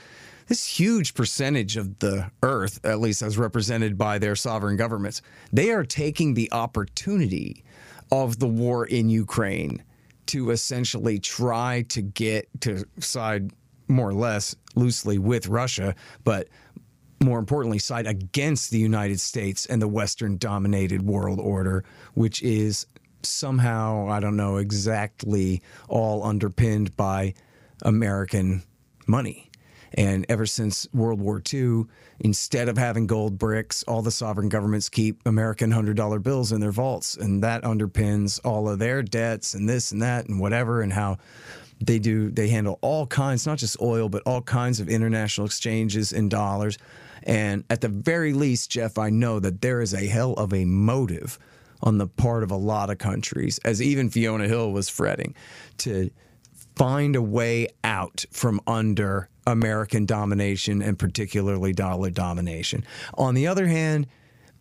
this 0.49 0.67
huge 0.67 1.14
percentage 1.14 1.77
of 1.77 1.99
the 1.99 2.31
earth, 2.43 2.81
at 2.85 3.01
least 3.01 3.23
as 3.23 3.37
represented 3.37 3.99
by 3.99 4.19
their 4.19 4.35
sovereign 4.35 4.77
governments, 4.77 5.21
they 5.53 5.71
are 5.71 5.85
taking 5.85 6.35
the 6.35 6.51
opportunity 6.53 7.64
of 8.11 8.38
the 8.38 8.49
war 8.49 8.87
in 8.87 9.11
Ukraine 9.11 9.83
to 10.27 10.51
essentially 10.51 11.19
try 11.19 11.83
to 11.88 12.03
get 12.03 12.49
to 12.62 12.85
side 12.99 13.53
more 13.88 14.11
or 14.11 14.14
less 14.14 14.55
loosely 14.75 15.19
with 15.19 15.49
Russia, 15.49 15.95
but 16.25 16.49
more 17.23 17.38
importantly, 17.38 17.79
side 17.79 18.07
against 18.07 18.71
the 18.71 18.79
United 18.79 19.21
States 19.21 19.67
and 19.67 19.83
the 19.83 19.88
Western 19.88 20.37
dominated 20.38 21.03
world 21.03 21.41
order, 21.41 21.85
which 22.14 22.43
is 22.43 22.87
somehow, 23.22 24.09
I 24.09 24.20
don't 24.20 24.37
know 24.37 24.57
exactly, 24.57 25.62
all 25.88 26.24
underpinned 26.24 26.96
by 26.96 27.35
American 27.83 28.62
money. 29.07 29.50
And 29.94 30.26
ever 30.28 30.44
since 30.46 30.87
World 30.92 31.20
War 31.20 31.42
II, 31.52 31.85
instead 32.20 32.68
of 32.68 32.76
having 32.76 33.07
gold 33.07 33.38
bricks, 33.38 33.83
all 33.85 34.02
the 34.02 34.11
sovereign 34.11 34.48
governments 34.48 34.88
keep 34.88 35.20
American 35.26 35.72
$100 35.72 36.22
bills 36.22 36.52
in 36.52 36.61
their 36.61 36.72
vaults. 36.72 37.16
And 37.16 37.42
that 37.42 37.62
underpins 37.62 38.38
all 38.44 38.68
of 38.68 38.78
their 38.78 39.02
debts 39.02 39.54
and 39.54 39.68
this 39.68 39.92
and 39.92 40.02
that 40.02 40.26
and 40.28 40.40
whatever, 40.40 40.83
and 40.83 40.92
how 40.92 41.18
they 41.81 41.98
do, 41.98 42.31
they 42.31 42.48
handle 42.48 42.78
all 42.83 43.07
kinds, 43.07 43.46
not 43.46 43.59
just 43.59 43.81
oil, 43.81 44.09
but 44.09 44.22
all 44.26 44.42
kinds 44.42 44.81
of 44.81 44.88
international 44.88 45.46
exchanges 45.46 46.12
in 46.12 46.28
dollars. 46.28 46.76
And 47.22 47.64
at 47.70 47.81
the 47.81 47.88
very 47.88 48.33
least, 48.33 48.70
Jeff, 48.70 48.98
I 48.98 49.11
know 49.11 49.40
that 49.40 49.61
there 49.61 49.81
is 49.81 49.94
a 49.94 50.07
hell 50.07 50.35
of 50.35 50.52
a 50.52 50.64
motive 50.64 51.38
on 51.83 51.99
the 51.99 52.07
part 52.07 52.43
of 52.43 52.51
a 52.51 52.57
lot 52.57 52.91
of 52.91 52.99
countries, 52.99 53.59
as 53.64 53.81
even 53.81 54.11
Fiona 54.11 54.49
Hill 54.49 54.73
was 54.73 54.88
fretting, 54.88 55.35
to 55.79 56.11
find 56.77 57.17
a 57.17 57.23
way 57.23 57.69
out 57.83 58.25
from 58.31 58.61
under 58.67 59.29
American 59.47 60.07
domination 60.07 60.83
and 60.83 60.99
particularly 60.99 61.73
dollar 61.73 62.11
domination. 62.11 62.85
On 63.14 63.35
the 63.35 63.47
other 63.47 63.67
hand, 63.67 64.07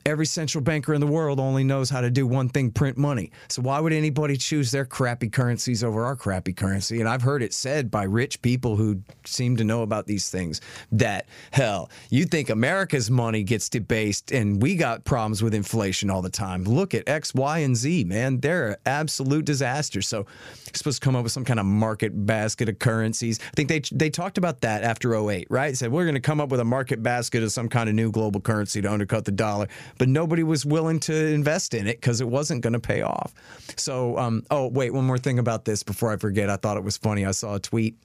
every 0.07 0.25
central 0.25 0.63
banker 0.63 0.93
in 0.93 1.01
the 1.01 1.07
world 1.07 1.37
only 1.37 1.65
knows 1.65 1.89
how 1.89 1.99
to 1.99 2.09
do 2.09 2.25
one 2.25 2.47
thing 2.47 2.71
print 2.71 2.97
money. 2.97 3.29
So 3.49 3.61
why 3.61 3.81
would 3.81 3.91
anybody 3.91 4.37
choose 4.37 4.71
their 4.71 4.85
crappy 4.85 5.27
currencies 5.27 5.83
over 5.83 6.05
our 6.05 6.15
crappy 6.15 6.53
currency? 6.53 7.01
And 7.01 7.09
I've 7.09 7.21
heard 7.21 7.43
it 7.43 7.53
said 7.53 7.91
by 7.91 8.03
rich 8.03 8.41
people 8.41 8.77
who 8.77 9.01
seem 9.25 9.57
to 9.57 9.65
know 9.65 9.81
about 9.81 10.07
these 10.07 10.29
things 10.29 10.61
that, 10.93 11.25
hell, 11.51 11.89
you 12.09 12.23
think 12.23 12.49
America's 12.49 13.11
money 13.11 13.43
gets 13.43 13.67
debased 13.67 14.31
and 14.31 14.61
we 14.61 14.77
got 14.77 15.03
problems 15.03 15.43
with 15.43 15.53
inflation 15.53 16.09
all 16.09 16.21
the 16.21 16.29
time. 16.29 16.63
Look 16.63 16.93
at 16.93 17.07
X, 17.09 17.35
Y, 17.35 17.59
and 17.59 17.75
Z, 17.75 18.05
man. 18.05 18.39
They're 18.39 18.77
absolute 18.85 19.43
disasters. 19.43 20.07
So 20.07 20.19
you're 20.19 20.73
supposed 20.73 21.01
to 21.01 21.05
come 21.05 21.17
up 21.17 21.23
with 21.23 21.33
some 21.33 21.43
kind 21.43 21.59
of 21.59 21.65
market 21.65 22.25
basket 22.25 22.69
of 22.69 22.79
currencies. 22.79 23.39
I 23.41 23.51
think 23.57 23.67
they 23.67 23.81
they 23.91 24.09
talked 24.09 24.37
about 24.37 24.61
that 24.61 24.83
after 24.83 25.13
08, 25.13 25.47
right? 25.49 25.75
Said 25.75 25.91
we're 25.91 26.05
going 26.05 26.15
to 26.15 26.21
come 26.21 26.39
up 26.39 26.47
with 26.47 26.61
a 26.61 26.65
market 26.65 27.03
basket 27.03 27.43
of 27.43 27.51
some 27.51 27.67
kind 27.67 27.89
of 27.89 27.95
new 27.95 28.09
global 28.09 28.39
currency 28.39 28.81
to 28.81 28.91
undercut 28.91 29.25
the 29.25 29.31
dollar 29.31 29.67
but 29.97 30.09
nobody 30.09 30.43
was 30.43 30.65
willing 30.65 30.99
to 31.01 31.27
invest 31.27 31.73
in 31.73 31.87
it 31.87 31.99
because 31.99 32.21
it 32.21 32.27
wasn't 32.27 32.61
going 32.61 32.73
to 32.73 32.79
pay 32.79 33.01
off. 33.01 33.33
So, 33.75 34.17
um, 34.17 34.43
oh, 34.51 34.67
wait, 34.67 34.93
one 34.93 35.05
more 35.05 35.17
thing 35.17 35.39
about 35.39 35.65
this 35.65 35.83
before 35.83 36.11
I 36.11 36.17
forget. 36.17 36.49
I 36.49 36.57
thought 36.57 36.77
it 36.77 36.83
was 36.83 36.97
funny. 36.97 37.25
I 37.25 37.31
saw 37.31 37.55
a 37.55 37.59
tweet. 37.59 37.97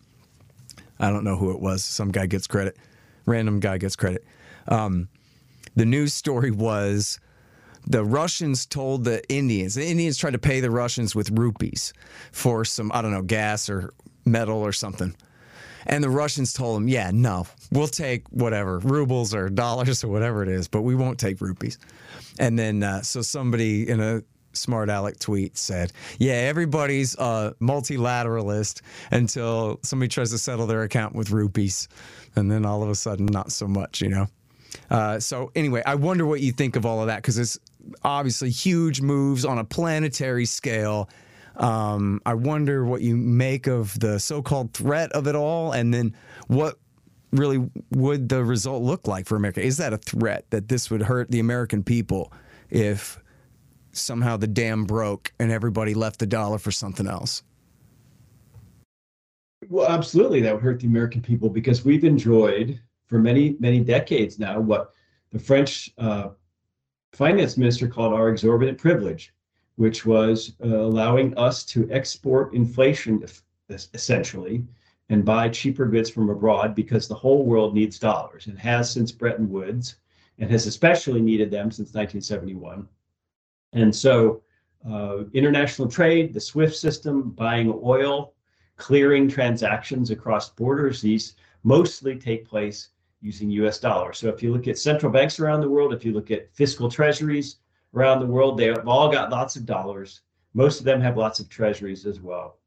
I 0.98 1.10
don't 1.10 1.24
know 1.24 1.36
who 1.36 1.50
it 1.50 1.60
was. 1.60 1.84
Some 1.84 2.10
guy 2.10 2.26
gets 2.26 2.46
credit, 2.46 2.76
random 3.26 3.60
guy 3.60 3.78
gets 3.78 3.96
credit. 3.96 4.24
Um, 4.68 5.08
the 5.74 5.84
news 5.84 6.14
story 6.14 6.50
was 6.50 7.18
the 7.86 8.04
Russians 8.04 8.66
told 8.66 9.04
the 9.04 9.26
Indians, 9.28 9.74
the 9.74 9.86
Indians 9.86 10.16
tried 10.16 10.32
to 10.32 10.38
pay 10.38 10.60
the 10.60 10.70
Russians 10.70 11.14
with 11.14 11.30
rupees 11.30 11.92
for 12.30 12.64
some, 12.64 12.92
I 12.94 13.02
don't 13.02 13.10
know, 13.10 13.22
gas 13.22 13.68
or 13.68 13.92
metal 14.24 14.58
or 14.58 14.72
something. 14.72 15.14
And 15.86 16.04
the 16.04 16.10
Russians 16.10 16.52
told 16.52 16.76
them, 16.76 16.88
yeah, 16.88 17.10
no, 17.12 17.46
we'll 17.72 17.88
take 17.88 18.28
whatever, 18.28 18.78
rubles 18.78 19.34
or 19.34 19.48
dollars 19.48 20.04
or 20.04 20.08
whatever 20.08 20.42
it 20.42 20.48
is, 20.48 20.68
but 20.68 20.82
we 20.82 20.94
won't 20.94 21.18
take 21.18 21.40
rupees. 21.40 21.78
And 22.38 22.58
then, 22.58 22.82
uh, 22.82 23.02
so 23.02 23.22
somebody 23.22 23.88
in 23.88 24.00
a 24.00 24.22
smart 24.52 24.90
aleck 24.90 25.18
tweet 25.18 25.56
said, 25.56 25.92
yeah, 26.18 26.34
everybody's 26.34 27.14
a 27.18 27.54
multilateralist 27.60 28.82
until 29.10 29.80
somebody 29.82 30.08
tries 30.08 30.30
to 30.30 30.38
settle 30.38 30.66
their 30.66 30.82
account 30.82 31.14
with 31.14 31.30
rupees. 31.30 31.88
And 32.36 32.50
then 32.50 32.66
all 32.66 32.82
of 32.82 32.90
a 32.90 32.94
sudden, 32.94 33.26
not 33.26 33.50
so 33.50 33.66
much, 33.66 34.02
you 34.02 34.10
know? 34.10 34.26
Uh, 34.90 35.18
so 35.18 35.50
anyway, 35.54 35.82
I 35.86 35.94
wonder 35.94 36.26
what 36.26 36.40
you 36.40 36.52
think 36.52 36.76
of 36.76 36.84
all 36.84 37.00
of 37.00 37.06
that 37.06 37.16
because 37.16 37.38
it's 37.38 37.58
obviously 38.04 38.50
huge 38.50 39.00
moves 39.00 39.44
on 39.44 39.58
a 39.58 39.64
planetary 39.64 40.44
scale. 40.44 41.08
Um, 41.56 42.20
I 42.24 42.34
wonder 42.34 42.84
what 42.84 43.02
you 43.02 43.16
make 43.16 43.66
of 43.66 43.98
the 43.98 44.18
so-called 44.18 44.72
threat 44.72 45.12
of 45.12 45.26
it 45.26 45.34
all, 45.34 45.72
and 45.72 45.92
then 45.92 46.14
what 46.46 46.78
really 47.32 47.68
would 47.90 48.28
the 48.28 48.44
result 48.44 48.82
look 48.82 49.08
like 49.08 49.26
for 49.26 49.36
America? 49.36 49.62
Is 49.62 49.78
that 49.78 49.92
a 49.92 49.98
threat 49.98 50.46
that 50.50 50.68
this 50.68 50.90
would 50.90 51.02
hurt 51.02 51.30
the 51.30 51.40
American 51.40 51.82
people 51.82 52.32
if 52.70 53.18
somehow 53.92 54.36
the 54.36 54.46
dam 54.46 54.84
broke 54.84 55.32
and 55.38 55.50
everybody 55.50 55.94
left 55.94 56.18
the 56.18 56.26
dollar 56.26 56.58
for 56.58 56.70
something 56.70 57.06
else? 57.06 57.42
Well, 59.68 59.88
absolutely, 59.88 60.40
that 60.40 60.54
would 60.54 60.62
hurt 60.62 60.80
the 60.80 60.86
American 60.86 61.22
people 61.22 61.48
because 61.48 61.84
we've 61.84 62.04
enjoyed 62.04 62.80
for 63.06 63.18
many, 63.18 63.56
many 63.60 63.80
decades 63.80 64.38
now 64.38 64.60
what 64.60 64.92
the 65.30 65.38
French 65.38 65.90
uh, 65.98 66.30
finance 67.12 67.56
minister 67.56 67.88
called 67.88 68.12
our 68.12 68.28
exorbitant 68.28 68.78
privilege, 68.78 69.32
which 69.76 70.04
was 70.04 70.54
uh, 70.64 70.68
allowing 70.68 71.36
us 71.38 71.64
to 71.64 71.88
export 71.90 72.54
inflation 72.54 73.24
essentially 73.70 74.64
and 75.12 75.26
buy 75.26 75.46
cheaper 75.46 75.84
goods 75.84 76.08
from 76.08 76.30
abroad 76.30 76.74
because 76.74 77.06
the 77.06 77.14
whole 77.14 77.44
world 77.44 77.74
needs 77.74 77.98
dollars 77.98 78.46
and 78.46 78.58
has 78.58 78.90
since 78.90 79.12
Bretton 79.12 79.50
Woods 79.50 79.96
and 80.38 80.50
has 80.50 80.66
especially 80.66 81.20
needed 81.20 81.50
them 81.50 81.70
since 81.70 81.88
1971. 81.88 82.88
And 83.74 83.94
so, 83.94 84.42
uh, 84.88 85.24
international 85.34 85.86
trade, 85.86 86.32
the 86.32 86.40
SWIFT 86.40 86.74
system, 86.74 87.30
buying 87.30 87.78
oil, 87.84 88.32
clearing 88.76 89.28
transactions 89.28 90.10
across 90.10 90.48
borders, 90.48 91.02
these 91.02 91.34
mostly 91.62 92.16
take 92.16 92.48
place 92.48 92.88
using 93.20 93.50
US 93.50 93.78
dollars. 93.78 94.16
So 94.16 94.30
if 94.30 94.42
you 94.42 94.50
look 94.50 94.66
at 94.66 94.78
central 94.78 95.12
banks 95.12 95.38
around 95.38 95.60
the 95.60 95.68
world, 95.68 95.92
if 95.92 96.06
you 96.06 96.12
look 96.12 96.30
at 96.30 96.50
fiscal 96.54 96.90
treasuries 96.90 97.56
around 97.94 98.20
the 98.20 98.26
world, 98.26 98.58
they 98.58 98.68
have 98.68 98.88
all 98.88 99.12
got 99.12 99.30
lots 99.30 99.56
of 99.56 99.66
dollars. 99.66 100.22
Most 100.54 100.78
of 100.78 100.86
them 100.86 101.02
have 101.02 101.18
lots 101.18 101.38
of 101.38 101.50
treasuries 101.50 102.06
as 102.06 102.18
well. 102.18 102.61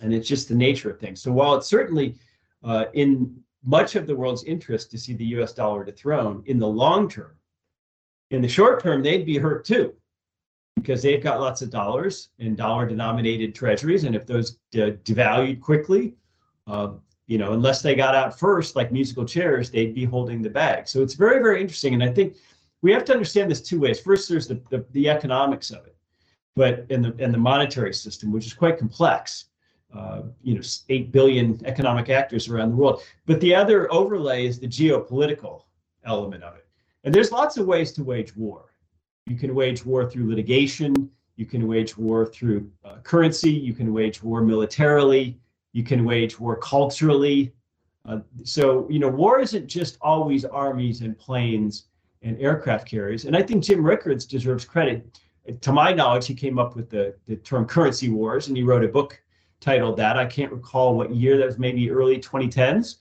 And 0.00 0.12
it's 0.12 0.28
just 0.28 0.48
the 0.48 0.54
nature 0.54 0.90
of 0.90 0.98
things. 0.98 1.20
So 1.22 1.32
while 1.32 1.54
it's 1.54 1.66
certainly 1.66 2.16
uh, 2.62 2.86
in 2.94 3.34
much 3.64 3.96
of 3.96 4.06
the 4.06 4.16
world's 4.16 4.44
interest 4.44 4.90
to 4.90 4.98
see 4.98 5.14
the 5.14 5.24
US 5.36 5.52
dollar 5.52 5.84
dethroned 5.84 6.46
in 6.46 6.58
the 6.58 6.68
long 6.68 7.08
term, 7.08 7.36
in 8.30 8.42
the 8.42 8.48
short 8.48 8.82
term, 8.82 9.02
they'd 9.02 9.26
be 9.26 9.38
hurt 9.38 9.64
too 9.64 9.94
because 10.76 11.02
they've 11.02 11.22
got 11.22 11.40
lots 11.40 11.62
of 11.62 11.70
dollars 11.70 12.30
and 12.38 12.56
dollar 12.56 12.86
denominated 12.86 13.54
treasuries. 13.54 14.04
And 14.04 14.14
if 14.14 14.26
those 14.26 14.58
de- 14.70 14.92
devalued 14.92 15.60
quickly, 15.60 16.14
uh, 16.66 16.92
you 17.26 17.38
know, 17.38 17.52
unless 17.52 17.80
they 17.80 17.94
got 17.94 18.14
out 18.14 18.38
first, 18.38 18.76
like 18.76 18.92
musical 18.92 19.24
chairs, 19.24 19.70
they'd 19.70 19.94
be 19.94 20.04
holding 20.04 20.42
the 20.42 20.50
bag. 20.50 20.86
So 20.88 21.02
it's 21.02 21.14
very, 21.14 21.38
very 21.42 21.60
interesting. 21.60 21.94
And 21.94 22.02
I 22.02 22.12
think 22.12 22.36
we 22.82 22.92
have 22.92 23.04
to 23.06 23.12
understand 23.12 23.50
this 23.50 23.62
two 23.62 23.80
ways. 23.80 24.00
First, 24.00 24.28
there's 24.28 24.46
the, 24.46 24.60
the, 24.68 24.84
the 24.90 25.08
economics 25.08 25.70
of 25.70 25.86
it, 25.86 25.96
but 26.54 26.84
in 26.90 27.00
the 27.00 27.16
in 27.16 27.32
the 27.32 27.38
monetary 27.38 27.94
system, 27.94 28.30
which 28.30 28.46
is 28.46 28.52
quite 28.52 28.76
complex. 28.76 29.46
Uh, 29.94 30.22
you 30.42 30.54
know, 30.54 30.60
eight 30.88 31.12
billion 31.12 31.60
economic 31.64 32.10
actors 32.10 32.48
around 32.48 32.70
the 32.70 32.76
world. 32.76 33.02
But 33.26 33.40
the 33.40 33.54
other 33.54 33.92
overlay 33.92 34.46
is 34.46 34.58
the 34.58 34.66
geopolitical 34.66 35.62
element 36.04 36.42
of 36.42 36.56
it. 36.56 36.66
And 37.04 37.14
there's 37.14 37.30
lots 37.30 37.56
of 37.56 37.66
ways 37.66 37.92
to 37.92 38.02
wage 38.02 38.34
war. 38.34 38.74
You 39.26 39.36
can 39.36 39.54
wage 39.54 39.86
war 39.86 40.10
through 40.10 40.28
litigation. 40.28 41.10
You 41.36 41.46
can 41.46 41.68
wage 41.68 41.96
war 41.96 42.26
through 42.26 42.70
uh, 42.84 42.96
currency. 43.02 43.52
You 43.52 43.72
can 43.72 43.92
wage 43.92 44.22
war 44.22 44.40
militarily 44.40 45.38
you 45.74 45.82
can 45.82 46.04
wage 46.04 46.40
war 46.40 46.56
culturally. 46.56 47.52
Uh, 48.08 48.20
so, 48.44 48.88
you 48.88 48.98
know, 48.98 49.08
war 49.08 49.40
isn't 49.40 49.66
just 49.66 49.98
always 50.00 50.44
armies 50.44 51.02
and 51.02 51.18
planes 51.18 51.88
and 52.22 52.40
aircraft 52.40 52.88
carriers. 52.88 53.26
And 53.26 53.36
I 53.36 53.42
think 53.42 53.62
Jim 53.62 53.84
Rickards 53.84 54.24
deserves 54.24 54.64
credit. 54.64 55.20
To 55.60 55.72
my 55.72 55.92
knowledge, 55.92 56.26
he 56.26 56.34
came 56.34 56.58
up 56.58 56.74
with 56.76 56.88
the, 56.88 57.14
the 57.26 57.36
term 57.36 57.66
currency 57.66 58.08
wars 58.08 58.48
and 58.48 58.56
he 58.56 58.62
wrote 58.62 58.84
a 58.84 58.88
book 58.88 59.20
titled 59.64 59.96
that. 59.96 60.16
I 60.16 60.26
can't 60.26 60.52
recall 60.52 60.96
what 60.96 61.14
year 61.14 61.38
that 61.38 61.46
was, 61.46 61.58
maybe 61.58 61.90
early 61.90 62.18
2010s. 62.18 62.96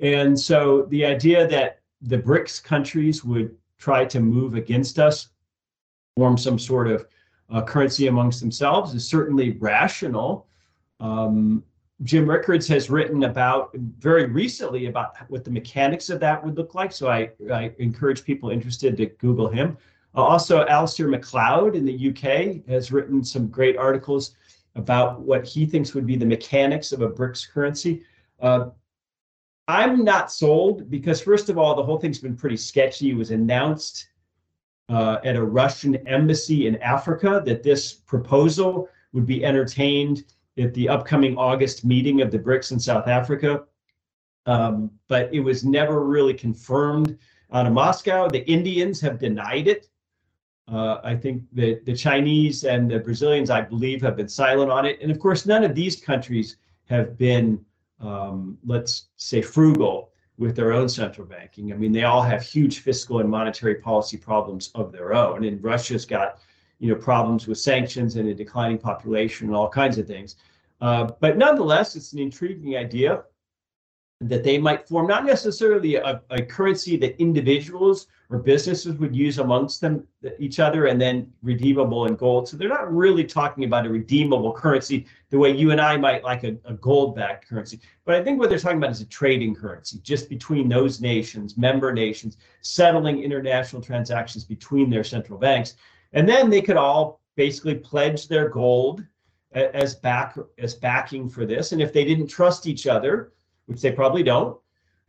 And 0.00 0.38
so 0.38 0.86
the 0.90 1.04
idea 1.04 1.46
that 1.46 1.80
the 2.02 2.18
BRICS 2.18 2.62
countries 2.62 3.24
would 3.24 3.54
try 3.78 4.04
to 4.06 4.20
move 4.20 4.54
against 4.54 4.98
us, 4.98 5.28
form 6.16 6.36
some 6.36 6.58
sort 6.58 6.88
of 6.88 7.06
uh, 7.50 7.62
currency 7.62 8.06
amongst 8.08 8.40
themselves 8.40 8.94
is 8.94 9.06
certainly 9.06 9.52
rational. 9.52 10.46
Um, 10.98 11.62
Jim 12.02 12.28
Rickards 12.28 12.66
has 12.68 12.88
written 12.88 13.24
about 13.24 13.70
very 13.74 14.26
recently 14.26 14.86
about 14.86 15.16
what 15.28 15.44
the 15.44 15.50
mechanics 15.50 16.08
of 16.08 16.18
that 16.20 16.42
would 16.44 16.56
look 16.56 16.74
like. 16.74 16.92
So 16.92 17.08
I, 17.08 17.30
I 17.52 17.72
encourage 17.78 18.24
people 18.24 18.50
interested 18.50 18.96
to 18.96 19.06
Google 19.06 19.48
him. 19.48 19.76
Uh, 20.14 20.22
also, 20.22 20.64
Alasdair 20.64 21.10
Macleod 21.10 21.76
in 21.76 21.84
the 21.84 22.10
UK 22.10 22.66
has 22.68 22.90
written 22.90 23.22
some 23.22 23.48
great 23.48 23.76
articles 23.76 24.34
about 24.76 25.20
what 25.20 25.46
he 25.46 25.66
thinks 25.66 25.94
would 25.94 26.06
be 26.06 26.16
the 26.16 26.26
mechanics 26.26 26.92
of 26.92 27.02
a 27.02 27.08
BRICS 27.08 27.50
currency. 27.50 28.02
Uh, 28.40 28.70
I'm 29.68 30.04
not 30.04 30.32
sold 30.32 30.90
because, 30.90 31.20
first 31.20 31.48
of 31.48 31.58
all, 31.58 31.74
the 31.74 31.82
whole 31.82 31.98
thing's 31.98 32.18
been 32.18 32.36
pretty 32.36 32.56
sketchy. 32.56 33.10
It 33.10 33.16
was 33.16 33.30
announced 33.30 34.08
uh, 34.88 35.18
at 35.24 35.36
a 35.36 35.42
Russian 35.42 35.96
embassy 36.08 36.66
in 36.66 36.76
Africa 36.82 37.42
that 37.46 37.62
this 37.62 37.92
proposal 37.92 38.88
would 39.12 39.26
be 39.26 39.44
entertained 39.44 40.24
at 40.58 40.74
the 40.74 40.88
upcoming 40.88 41.36
August 41.36 41.84
meeting 41.84 42.20
of 42.20 42.30
the 42.30 42.38
BRICS 42.38 42.72
in 42.72 42.80
South 42.80 43.06
Africa. 43.06 43.64
Um, 44.46 44.90
but 45.08 45.32
it 45.32 45.40
was 45.40 45.64
never 45.64 46.04
really 46.04 46.34
confirmed 46.34 47.18
out 47.52 47.66
of 47.66 47.72
Moscow. 47.72 48.28
The 48.28 48.48
Indians 48.50 49.00
have 49.00 49.18
denied 49.18 49.68
it. 49.68 49.89
Uh, 50.70 51.00
I 51.02 51.16
think 51.16 51.42
that 51.52 51.84
the 51.84 51.94
Chinese 51.94 52.64
and 52.64 52.90
the 52.90 53.00
Brazilians, 53.00 53.50
I 53.50 53.60
believe, 53.60 54.00
have 54.02 54.16
been 54.16 54.28
silent 54.28 54.70
on 54.70 54.86
it. 54.86 54.98
And 55.02 55.10
of 55.10 55.18
course, 55.18 55.44
none 55.44 55.64
of 55.64 55.74
these 55.74 55.96
countries 55.96 56.56
have 56.88 57.18
been, 57.18 57.64
um, 58.00 58.56
let's 58.64 59.08
say, 59.16 59.42
frugal 59.42 60.12
with 60.38 60.54
their 60.54 60.72
own 60.72 60.88
central 60.88 61.26
banking. 61.26 61.72
I 61.72 61.76
mean, 61.76 61.92
they 61.92 62.04
all 62.04 62.22
have 62.22 62.42
huge 62.42 62.78
fiscal 62.78 63.18
and 63.18 63.28
monetary 63.28 63.74
policy 63.76 64.16
problems 64.16 64.70
of 64.74 64.92
their 64.92 65.12
own. 65.12 65.44
And 65.44 65.62
Russia's 65.62 66.06
got 66.06 66.38
you 66.78 66.88
know, 66.88 66.94
problems 66.94 67.46
with 67.46 67.58
sanctions 67.58 68.16
and 68.16 68.28
a 68.28 68.34
declining 68.34 68.78
population 68.78 69.48
and 69.48 69.56
all 69.56 69.68
kinds 69.68 69.98
of 69.98 70.06
things. 70.06 70.36
Uh, 70.80 71.10
but 71.20 71.36
nonetheless, 71.36 71.94
it's 71.94 72.14
an 72.14 72.20
intriguing 72.20 72.76
idea 72.76 73.22
that 74.20 74.44
they 74.44 74.58
might 74.58 74.86
form 74.86 75.06
not 75.06 75.24
necessarily 75.24 75.94
a, 75.94 76.20
a, 76.28 76.42
currency 76.42 76.96
that 76.98 77.18
individuals 77.18 78.06
or 78.28 78.38
businesses 78.38 78.96
would 78.96 79.16
use 79.16 79.38
amongst 79.38 79.80
them 79.80 80.06
each 80.38 80.60
other 80.60 80.86
and 80.86 81.00
then 81.00 81.32
redeemable 81.42 82.04
in 82.04 82.14
gold. 82.16 82.46
So 82.46 82.58
they're 82.58 82.68
not 82.68 82.94
really 82.94 83.24
talking 83.24 83.64
about 83.64 83.86
a 83.86 83.88
redeemable 83.88 84.52
currency 84.52 85.06
the 85.30 85.38
way 85.38 85.50
you 85.50 85.70
and 85.70 85.80
i 85.80 85.96
might 85.96 86.22
like 86.22 86.44
a, 86.44 86.56
a 86.66 86.74
gold 86.74 87.16
backed 87.16 87.48
currency. 87.48 87.80
But 88.04 88.16
i 88.16 88.22
think 88.22 88.38
what 88.38 88.50
they're 88.50 88.58
talking 88.58 88.76
about 88.76 88.90
is 88.90 89.00
a 89.00 89.06
trading 89.06 89.54
currency 89.54 89.98
just 90.02 90.28
between 90.28 90.68
those 90.68 91.00
nations 91.00 91.56
member 91.56 91.90
nations 91.92 92.36
settling 92.60 93.22
international 93.22 93.80
transactions 93.80 94.44
between 94.44 94.90
their 94.90 95.04
central 95.04 95.38
banks. 95.38 95.76
And 96.12 96.28
then 96.28 96.50
they 96.50 96.60
could 96.60 96.76
all 96.76 97.22
basically 97.36 97.76
pledge 97.76 98.28
their 98.28 98.50
gold 98.50 99.02
as 99.52 99.94
back 99.94 100.36
as 100.58 100.74
backing 100.74 101.28
for 101.28 101.46
this. 101.46 101.72
And 101.72 101.80
if 101.80 101.92
they 101.92 102.04
didn't 102.04 102.28
trust 102.28 102.66
each 102.66 102.86
other, 102.86 103.32
which 103.70 103.80
they 103.80 103.92
probably 103.92 104.24
don't, 104.24 104.58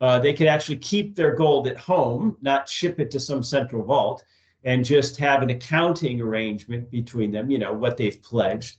uh, 0.01 0.19
they 0.19 0.33
could 0.33 0.45
actually 0.45 0.77
keep 0.77 1.15
their 1.15 1.35
gold 1.35 1.67
at 1.67 1.77
home, 1.77 2.37
not 2.41 2.69
ship 2.69 2.99
it 2.99 3.09
to 3.09 3.19
some 3.19 3.41
central 3.41 3.83
vault, 3.83 4.23
and 4.63 4.85
just 4.85 5.17
have 5.17 5.41
an 5.41 5.49
accounting 5.49 6.21
arrangement 6.21 6.89
between 6.91 7.31
them. 7.31 7.49
You 7.49 7.57
know 7.57 7.73
what 7.73 7.97
they've 7.97 8.21
pledged. 8.21 8.77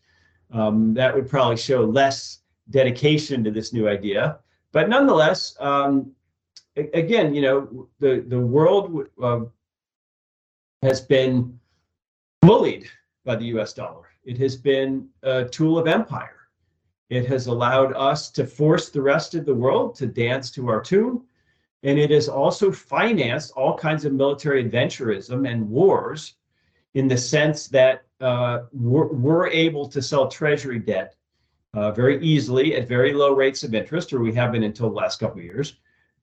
Um, 0.52 0.94
that 0.94 1.12
would 1.12 1.28
probably 1.28 1.56
show 1.56 1.84
less 1.84 2.38
dedication 2.70 3.42
to 3.42 3.50
this 3.50 3.72
new 3.72 3.88
idea, 3.88 4.38
but 4.70 4.88
nonetheless, 4.88 5.56
um, 5.58 6.12
again, 6.76 7.34
you 7.34 7.42
know 7.42 7.88
the 7.98 8.24
the 8.28 8.38
world 8.38 9.08
uh, 9.20 9.40
has 10.82 11.00
been 11.00 11.58
bullied 12.40 12.88
by 13.24 13.34
the 13.34 13.46
US 13.46 13.72
dollar. 13.72 14.06
It 14.24 14.38
has 14.38 14.54
been 14.56 15.08
a 15.24 15.44
tool 15.44 15.76
of 15.76 15.88
empire. 15.88 16.41
It 17.12 17.26
has 17.26 17.46
allowed 17.46 17.92
us 17.92 18.30
to 18.30 18.46
force 18.46 18.88
the 18.88 19.02
rest 19.02 19.34
of 19.34 19.44
the 19.44 19.54
world 19.54 19.94
to 19.96 20.06
dance 20.06 20.50
to 20.52 20.70
our 20.70 20.80
tune. 20.80 21.20
And 21.82 21.98
it 21.98 22.10
has 22.10 22.26
also 22.26 22.72
financed 22.72 23.52
all 23.54 23.76
kinds 23.76 24.06
of 24.06 24.14
military 24.14 24.64
adventurism 24.64 25.46
and 25.46 25.68
wars 25.68 26.36
in 26.94 27.08
the 27.08 27.18
sense 27.18 27.66
that 27.68 28.04
uh, 28.22 28.60
we're, 28.72 29.08
we're, 29.08 29.48
able 29.48 29.86
to 29.88 30.00
sell 30.00 30.26
treasury 30.26 30.78
debt 30.78 31.14
uh, 31.74 31.90
very 31.90 32.18
easily 32.24 32.76
at 32.76 32.88
very 32.88 33.12
low 33.12 33.34
rates 33.34 33.62
of 33.62 33.74
interest, 33.74 34.14
or 34.14 34.20
we 34.20 34.32
have 34.32 34.52
been 34.52 34.62
until 34.62 34.88
the 34.88 34.96
last 34.96 35.20
couple 35.20 35.40
of 35.40 35.44
years, 35.44 35.74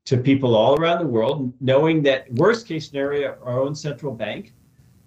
to 0.06 0.18
people 0.18 0.56
all 0.56 0.76
around 0.82 1.04
the 1.04 1.12
world, 1.18 1.54
knowing 1.62 2.02
that 2.02 2.34
worst 2.34 2.66
case 2.68 2.90
scenario, 2.90 3.38
our 3.44 3.60
own 3.60 3.76
central 3.76 4.12
bank 4.12 4.54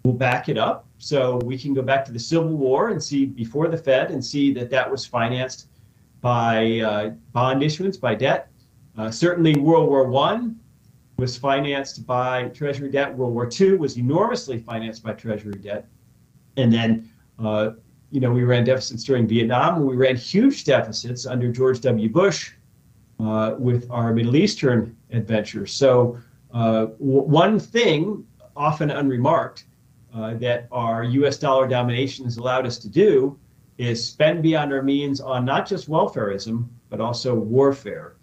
will 0.05 0.13
back 0.13 0.49
it 0.49 0.59
up. 0.59 0.87
So 0.99 1.39
we 1.39 1.59
can 1.59 1.75
go 1.75 1.83
back 1.83 2.05
to 2.05 2.13
the 2.13 2.21
Civil 2.21 2.57
War 2.57 2.91
and 2.91 3.03
see 3.03 3.27
before 3.27 3.67
the 3.67 3.77
Fed 3.77 4.13
and 4.13 4.25
see 4.25 4.53
that 4.55 4.71
that 4.71 4.89
was 4.89 5.05
financed 5.05 5.67
by 6.23 6.81
uh, 6.81 7.11
bond 7.33 7.63
issuance, 7.63 7.99
by 7.99 8.15
debt. 8.15 8.49
Uh, 8.97 9.11
certainly, 9.11 9.59
World 9.59 9.89
War 9.89 10.05
One 10.09 10.59
was 11.19 11.37
financed 11.37 12.07
by 12.07 12.45
Treasury 12.49 12.91
debt. 12.91 13.15
World 13.15 13.35
War 13.35 13.51
II 13.61 13.75
was 13.75 13.99
enormously 13.99 14.59
financed 14.59 15.03
by 15.03 15.13
Treasury 15.13 15.59
debt, 15.59 15.87
and 16.57 16.73
then 16.73 17.11
uh, 17.39 17.73
you 18.11 18.21
know 18.21 18.31
we 18.31 18.45
ran 18.45 18.65
deficits 18.65 19.05
during 19.05 19.27
Vietnam, 19.27 19.85
we 19.85 19.97
ran 19.97 20.17
huge 20.17 20.65
deficits 20.65 21.27
under 21.27 21.53
George 21.53 21.81
W. 21.81 22.09
Bush 22.09 22.53
uh, 23.21 23.57
with 23.59 23.91
our 23.91 24.15
Middle 24.15 24.37
Eastern 24.37 24.97
adventures. 25.11 25.73
So 25.73 26.19
uh, 26.55 26.87
w- 26.87 27.23
one 27.23 27.59
thing, 27.59 28.25
often 28.57 28.91
unremarked, 28.91 29.65
uh, 30.15 30.35
that 30.35 30.69
our 30.71 31.05
U.S. 31.05 31.39
dollar 31.39 31.67
domination 31.67 32.25
has 32.27 32.37
allowed 32.37 32.67
us 32.67 32.79
to 32.79 32.89
do 32.89 33.39
is 33.83 34.07
spend 34.07 34.43
beyond 34.43 34.73
our 34.73 34.83
means 34.83 35.21
on 35.21 35.45
not 35.45 35.67
just 35.67 35.91
welfareism 35.91 36.69
but 36.89 37.01
also 37.01 37.35
warfare. 37.35 38.15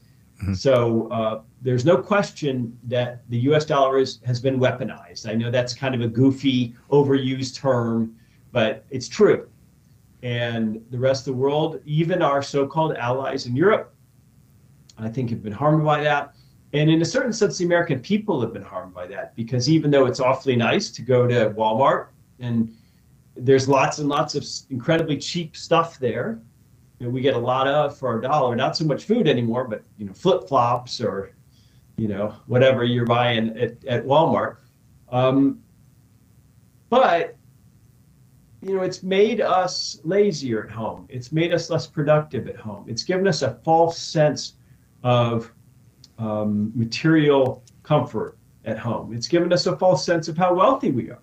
Mm-hmm. 0.41 0.53
So 0.53 1.09
uh, 1.09 1.41
there's 1.61 1.83
no 1.83 1.97
question 1.97 2.77
that 2.83 3.29
the 3.29 3.39
U.S. 3.49 3.65
dollar 3.65 3.97
is, 3.97 4.21
has 4.25 4.39
been 4.39 4.59
weaponized. 4.59 5.27
I 5.27 5.33
know 5.33 5.51
that's 5.51 5.73
kind 5.73 5.93
of 5.93 6.01
a 6.01 6.07
goofy, 6.07 6.75
overused 6.91 7.55
term, 7.55 8.15
but 8.53 8.85
it's 8.89 9.09
true. 9.09 9.49
And 10.23 10.81
the 10.91 10.99
rest 10.99 11.27
of 11.27 11.33
the 11.33 11.41
world, 11.41 11.81
even 11.85 12.21
our 12.21 12.41
so-called 12.41 12.95
allies 12.95 13.45
in 13.45 13.55
Europe, 13.55 13.93
I 14.97 15.09
think 15.09 15.29
have 15.31 15.43
been 15.43 15.51
harmed 15.51 15.83
by 15.83 16.01
that. 16.03 16.35
And 16.71 16.89
in 16.89 17.01
a 17.01 17.05
certain 17.05 17.33
sense, 17.33 17.57
the 17.57 17.65
American 17.65 17.99
people 17.99 18.39
have 18.41 18.53
been 18.53 18.61
harmed 18.63 18.93
by 18.93 19.07
that 19.07 19.35
because 19.35 19.67
even 19.69 19.91
though 19.91 20.05
it's 20.05 20.19
awfully 20.19 20.55
nice 20.55 20.89
to 20.91 21.01
go 21.01 21.27
to 21.27 21.49
Walmart 21.57 22.07
and 22.39 22.73
there's 23.45 23.67
lots 23.67 23.99
and 23.99 24.09
lots 24.09 24.35
of 24.35 24.45
incredibly 24.69 25.17
cheap 25.17 25.55
stuff 25.55 25.99
there, 25.99 26.41
know, 26.99 27.09
we 27.09 27.21
get 27.21 27.35
a 27.35 27.39
lot 27.39 27.67
of 27.67 27.97
for 27.97 28.09
our 28.09 28.19
dollar. 28.19 28.55
Not 28.55 28.75
so 28.75 28.85
much 28.85 29.05
food 29.05 29.27
anymore, 29.27 29.67
but 29.67 29.83
you 29.97 30.05
know, 30.05 30.13
flip 30.13 30.47
flops 30.47 31.01
or 31.01 31.33
you 31.97 32.07
know 32.07 32.35
whatever 32.47 32.83
you're 32.83 33.05
buying 33.05 33.57
at, 33.57 33.83
at 33.85 34.05
Walmart. 34.05 34.57
Um, 35.09 35.61
but 36.89 37.35
you 38.61 38.75
know, 38.75 38.81
it's 38.81 39.03
made 39.03 39.39
us 39.39 39.99
lazier 40.03 40.65
at 40.65 40.71
home. 40.71 41.07
It's 41.09 41.31
made 41.31 41.53
us 41.53 41.69
less 41.69 41.87
productive 41.87 42.47
at 42.47 42.57
home. 42.57 42.85
It's 42.87 43.03
given 43.03 43.27
us 43.27 43.41
a 43.41 43.55
false 43.63 43.97
sense 43.97 44.55
of 45.03 45.51
um, 46.17 46.73
material 46.75 47.63
comfort 47.83 48.37
at 48.65 48.77
home. 48.77 49.13
It's 49.13 49.27
given 49.27 49.53
us 49.53 49.65
a 49.65 49.77
false 49.77 50.05
sense 50.05 50.27
of 50.27 50.37
how 50.37 50.53
wealthy 50.53 50.91
we 50.91 51.09
are. 51.09 51.21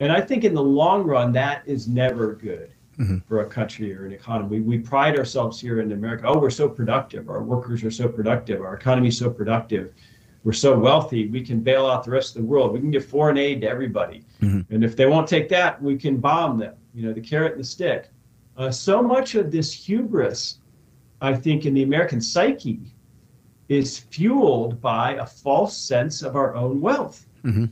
And 0.00 0.12
I 0.12 0.20
think 0.20 0.44
in 0.44 0.54
the 0.54 0.62
long 0.62 1.04
run, 1.04 1.32
that 1.32 1.62
is 1.66 1.88
never 1.88 2.34
good 2.34 2.72
mm-hmm. 2.98 3.18
for 3.28 3.40
a 3.40 3.46
country 3.46 3.94
or 3.96 4.06
an 4.06 4.12
economy. 4.12 4.60
We, 4.60 4.60
we 4.60 4.78
pride 4.78 5.16
ourselves 5.18 5.60
here 5.60 5.80
in 5.80 5.92
America. 5.92 6.26
Oh, 6.26 6.38
we're 6.38 6.50
so 6.50 6.68
productive. 6.68 7.28
Our 7.28 7.42
workers 7.42 7.82
are 7.84 7.90
so 7.90 8.08
productive. 8.08 8.60
Our 8.60 8.74
economy 8.74 9.08
is 9.08 9.18
so 9.18 9.30
productive. 9.30 9.94
We're 10.44 10.52
so 10.52 10.78
wealthy. 10.78 11.26
We 11.26 11.42
can 11.42 11.60
bail 11.60 11.86
out 11.86 12.04
the 12.04 12.10
rest 12.10 12.36
of 12.36 12.42
the 12.42 12.48
world. 12.48 12.72
We 12.72 12.78
can 12.78 12.90
give 12.90 13.04
foreign 13.04 13.36
aid 13.36 13.62
to 13.62 13.68
everybody. 13.68 14.24
Mm-hmm. 14.40 14.72
And 14.72 14.84
if 14.84 14.94
they 14.96 15.06
won't 15.06 15.28
take 15.28 15.48
that, 15.48 15.82
we 15.82 15.96
can 15.96 16.18
bomb 16.18 16.58
them. 16.58 16.74
You 16.94 17.06
know, 17.06 17.12
the 17.12 17.20
carrot 17.20 17.52
and 17.52 17.60
the 17.60 17.66
stick. 17.66 18.10
Uh, 18.56 18.70
so 18.70 19.02
much 19.02 19.34
of 19.34 19.50
this 19.50 19.72
hubris, 19.72 20.60
I 21.20 21.34
think, 21.34 21.66
in 21.66 21.74
the 21.74 21.82
American 21.82 22.20
psyche 22.20 22.80
is 23.68 23.98
fueled 23.98 24.80
by 24.80 25.14
a 25.14 25.26
false 25.26 25.76
sense 25.76 26.22
of 26.22 26.36
our 26.36 26.54
own 26.54 26.80
wealth. 26.80 27.26
Mm-hmm. 27.44 27.66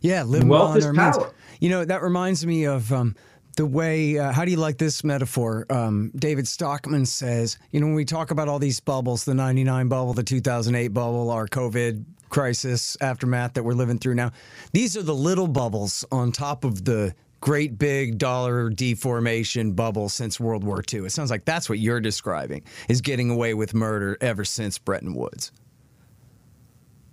Yeah, 0.00 0.22
live 0.22 0.46
wealth 0.46 0.76
is 0.76 0.86
power. 0.86 0.92
Means. 0.94 1.32
You 1.60 1.68
know, 1.68 1.84
that 1.84 2.02
reminds 2.02 2.46
me 2.46 2.64
of 2.64 2.92
um, 2.92 3.14
the 3.56 3.66
way, 3.66 4.18
uh, 4.18 4.32
how 4.32 4.44
do 4.44 4.50
you 4.50 4.56
like 4.56 4.78
this 4.78 5.02
metaphor? 5.02 5.66
Um, 5.70 6.12
David 6.16 6.46
Stockman 6.46 7.06
says, 7.06 7.58
you 7.72 7.80
know, 7.80 7.86
when 7.86 7.96
we 7.96 8.04
talk 8.04 8.30
about 8.30 8.48
all 8.48 8.58
these 8.58 8.80
bubbles, 8.80 9.24
the 9.24 9.34
99 9.34 9.88
bubble, 9.88 10.14
the 10.14 10.22
2008 10.22 10.88
bubble, 10.88 11.30
our 11.30 11.46
COVID 11.48 12.04
crisis 12.28 12.96
aftermath 13.00 13.54
that 13.54 13.64
we're 13.64 13.72
living 13.72 13.98
through 13.98 14.14
now, 14.14 14.30
these 14.72 14.96
are 14.96 15.02
the 15.02 15.14
little 15.14 15.48
bubbles 15.48 16.04
on 16.12 16.30
top 16.30 16.64
of 16.64 16.84
the 16.84 17.14
great 17.40 17.78
big 17.78 18.18
dollar 18.18 18.70
deformation 18.70 19.72
bubble 19.72 20.08
since 20.08 20.38
World 20.38 20.64
War 20.64 20.82
II. 20.92 21.00
It 21.00 21.10
sounds 21.10 21.30
like 21.30 21.44
that's 21.44 21.68
what 21.68 21.78
you're 21.78 22.00
describing 22.00 22.62
is 22.88 23.00
getting 23.00 23.30
away 23.30 23.54
with 23.54 23.74
murder 23.74 24.16
ever 24.20 24.44
since 24.44 24.78
Bretton 24.78 25.14
Woods. 25.14 25.52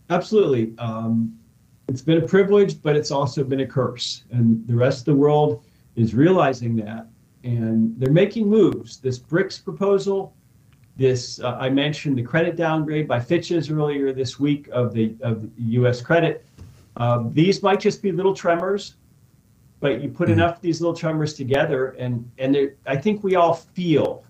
Absolutely. 0.10 0.74
Um, 0.78 1.40
it's 1.88 2.02
been 2.02 2.24
a 2.24 2.28
privilege, 2.28 2.82
but 2.82 2.96
it's 2.96 3.12
also 3.12 3.44
been 3.44 3.62
a 3.62 3.68
curse. 3.68 4.24
And 4.32 4.66
the 4.68 4.76
rest 4.76 5.00
of 5.00 5.06
the 5.06 5.16
world 5.16 5.66
is 5.96 6.14
realizing 6.14 6.76
that. 6.78 7.08
And 7.44 7.98
they're 8.00 8.12
making 8.12 8.50
moves. 8.50 8.98
This 8.98 9.20
BRICS 9.20 9.64
proposal, 9.64 10.34
this 10.98 11.40
uh, 11.40 11.58
I 11.60 11.70
mentioned 11.70 12.18
the 12.18 12.24
credit 12.24 12.56
downgrade 12.56 13.08
by 13.08 13.20
Fitch's 13.20 13.70
earlier 13.70 14.14
this 14.14 14.40
week 14.40 14.68
of 14.72 14.94
the 14.94 15.16
of 15.22 15.42
the 15.42 15.64
U.S. 15.80 16.02
credit. 16.02 16.46
Uh, 16.98 17.26
these 17.32 17.62
might 17.62 17.80
just 17.80 18.02
be 18.02 18.12
little 18.12 18.34
tremors 18.34 18.96
but 19.86 20.02
you 20.02 20.10
put 20.10 20.30
mm-hmm. 20.30 20.40
enough 20.40 20.56
of 20.56 20.62
these 20.62 20.82
little 20.82 20.96
tremors 20.96 21.34
together, 21.36 21.90
and 22.00 22.30
and 22.40 22.72
I 22.88 22.96
think 22.96 23.24
we 23.24 23.36
all 23.36 23.54
feel 23.54 24.24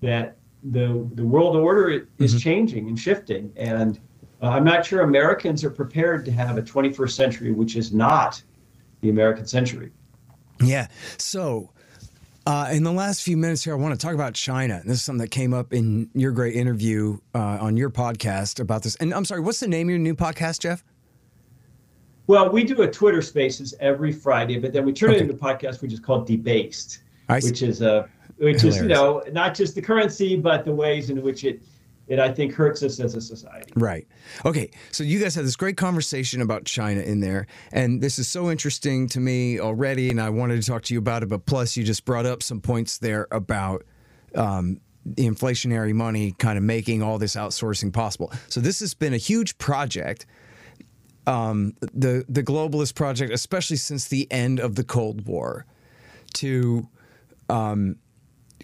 that 0.00 0.36
the 0.62 1.06
the 1.14 1.24
world 1.24 1.56
order 1.56 2.06
is 2.18 2.32
mm-hmm. 2.32 2.38
changing 2.38 2.88
and 2.88 2.98
shifting, 2.98 3.52
and 3.56 4.00
uh, 4.42 4.48
I'm 4.48 4.64
not 4.64 4.86
sure 4.86 5.02
Americans 5.02 5.64
are 5.64 5.70
prepared 5.70 6.24
to 6.26 6.32
have 6.32 6.58
a 6.58 6.62
21st 6.62 7.10
century 7.10 7.52
which 7.52 7.76
is 7.76 7.92
not 7.92 8.42
the 9.00 9.10
American 9.10 9.46
century. 9.46 9.92
Yeah. 10.60 10.88
So. 11.16 11.70
Uh, 12.46 12.70
in 12.72 12.82
the 12.82 12.90
last 12.90 13.22
few 13.22 13.36
minutes 13.36 13.62
here, 13.62 13.74
I 13.74 13.76
want 13.76 13.92
to 13.92 14.02
talk 14.02 14.14
about 14.14 14.32
China. 14.32 14.80
This 14.82 14.96
is 14.96 15.02
something 15.02 15.20
that 15.20 15.30
came 15.30 15.52
up 15.52 15.74
in 15.74 16.08
your 16.14 16.32
great 16.32 16.56
interview 16.56 17.18
uh, 17.34 17.58
on 17.60 17.76
your 17.76 17.90
podcast 17.90 18.58
about 18.58 18.82
this. 18.82 18.96
And 18.96 19.12
I'm 19.12 19.26
sorry, 19.26 19.42
what's 19.42 19.60
the 19.60 19.68
name 19.68 19.88
of 19.88 19.90
your 19.90 19.98
new 19.98 20.14
podcast, 20.14 20.60
Jeff? 20.60 20.82
Well, 22.28 22.50
we 22.50 22.62
do 22.62 22.82
a 22.82 22.90
Twitter 22.90 23.22
Spaces 23.22 23.74
every 23.80 24.12
Friday, 24.12 24.58
but 24.58 24.72
then 24.72 24.84
we 24.84 24.94
turn 24.94 25.10
okay. 25.10 25.18
it 25.18 25.22
into 25.22 25.34
a 25.34 25.36
podcast 25.36 25.82
which 25.82 25.92
is 25.94 26.00
called 26.00 26.26
Debased, 26.26 27.00
which 27.42 27.62
is 27.62 27.82
a 27.82 28.08
which 28.36 28.60
Hilarious. 28.60 28.76
is 28.76 28.82
you 28.82 28.88
know 28.88 29.22
not 29.32 29.54
just 29.54 29.74
the 29.74 29.82
currency, 29.82 30.36
but 30.36 30.64
the 30.64 30.72
ways 30.72 31.08
in 31.08 31.22
which 31.22 31.44
it 31.44 31.62
it 32.08 32.18
I 32.18 32.32
think 32.32 32.54
hurts 32.54 32.82
us 32.82 33.00
as 33.00 33.14
a 33.14 33.20
society. 33.20 33.72
Right. 33.76 34.06
Okay. 34.44 34.70
So 34.92 35.04
you 35.04 35.20
guys 35.20 35.34
had 35.34 35.44
this 35.44 35.56
great 35.56 35.76
conversation 35.76 36.40
about 36.40 36.64
China 36.64 37.00
in 37.00 37.20
there, 37.20 37.46
and 37.72 38.00
this 38.00 38.18
is 38.18 38.28
so 38.28 38.50
interesting 38.50 39.08
to 39.08 39.20
me 39.20 39.60
already, 39.60 40.10
and 40.10 40.20
I 40.20 40.30
wanted 40.30 40.60
to 40.60 40.68
talk 40.68 40.82
to 40.84 40.94
you 40.94 40.98
about 40.98 41.22
it. 41.22 41.28
But 41.28 41.46
plus, 41.46 41.76
you 41.76 41.84
just 41.84 42.04
brought 42.04 42.26
up 42.26 42.42
some 42.42 42.60
points 42.60 42.98
there 42.98 43.26
about. 43.30 43.84
Um, 44.34 44.80
the 45.04 45.26
inflationary 45.26 45.94
money 45.94 46.32
kind 46.32 46.58
of 46.58 46.64
making 46.64 47.02
all 47.02 47.16
this 47.16 47.34
outsourcing 47.34 47.90
possible. 47.94 48.30
So 48.48 48.60
this 48.60 48.80
has 48.80 48.92
been 48.92 49.14
a 49.14 49.16
huge 49.16 49.56
project 49.56 50.26
um, 51.28 51.74
the 51.80 52.24
the 52.28 52.42
globalist 52.42 52.94
project, 52.94 53.32
especially 53.32 53.76
since 53.76 54.08
the 54.08 54.26
end 54.32 54.58
of 54.58 54.74
the 54.74 54.84
Cold 54.84 55.26
War, 55.26 55.66
to 56.34 56.88
um, 57.50 57.96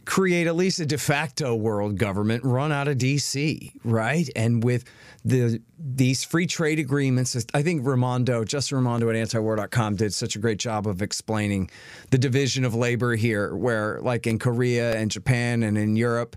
create 0.05 0.47
at 0.47 0.57
least 0.57 0.81
a 0.81 0.87
de 0.87 0.99
facto 0.99 1.55
world 1.55 1.99
government 1.99 2.45
run 2.45 2.73
out 2.73 2.89
of 2.89 2.99
D.C. 2.99 3.73
Right, 3.85 4.29
and 4.37 4.63
with 4.63 4.85
the 5.25 5.61
these 5.79 6.25
free 6.25 6.47
trade 6.47 6.79
agreements, 6.79 7.37
I 7.55 7.63
think 7.63 7.87
Raimondo, 7.87 8.45
Justin 8.45 8.79
Raimondo 8.79 9.09
at 9.11 9.17
antiwar.com 9.17 9.97
did 9.97 10.13
such 10.13 10.37
a 10.37 10.39
great 10.39 10.59
job 10.59 10.87
of 10.87 11.03
explaining 11.03 11.71
the 12.11 12.19
division 12.19 12.65
of 12.65 12.75
labor 12.75 13.15
here, 13.15 13.55
where 13.55 14.01
like 14.03 14.27
in 14.27 14.39
Korea 14.39 14.97
and 14.97 15.11
Japan 15.11 15.63
and 15.63 15.79
in 15.79 15.97
Europe 15.97 16.37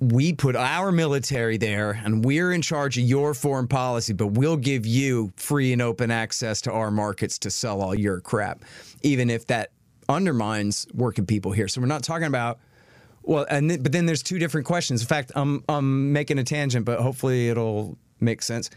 we 0.00 0.32
put 0.32 0.56
our 0.56 0.92
military 0.92 1.56
there 1.56 1.92
and 2.04 2.24
we're 2.24 2.52
in 2.52 2.62
charge 2.62 2.98
of 2.98 3.04
your 3.04 3.32
foreign 3.32 3.68
policy, 3.68 4.12
but 4.12 4.28
we'll 4.28 4.56
give 4.56 4.86
you 4.86 5.32
free 5.36 5.72
and 5.72 5.80
open 5.80 6.10
access 6.10 6.60
to 6.62 6.72
our 6.72 6.90
markets 6.90 7.38
to 7.38 7.50
sell 7.50 7.80
all 7.80 7.94
your 7.94 8.20
crap, 8.20 8.64
even 9.02 9.30
if 9.30 9.46
that 9.46 9.70
undermines 10.08 10.86
working 10.94 11.26
people 11.26 11.52
here. 11.52 11.68
So 11.68 11.80
we're 11.80 11.86
not 11.86 12.02
talking 12.02 12.26
about 12.26 12.58
well, 13.22 13.46
and 13.48 13.70
th- 13.70 13.82
but 13.82 13.92
then 13.92 14.06
there's 14.06 14.22
two 14.22 14.38
different 14.38 14.66
questions. 14.66 15.00
In 15.00 15.08
fact, 15.08 15.32
I'm 15.34 15.64
I'm 15.68 16.12
making 16.12 16.38
a 16.38 16.44
tangent, 16.44 16.84
but 16.84 17.00
hopefully 17.00 17.48
it'll 17.48 17.96
make 18.20 18.42
sense. 18.42 18.70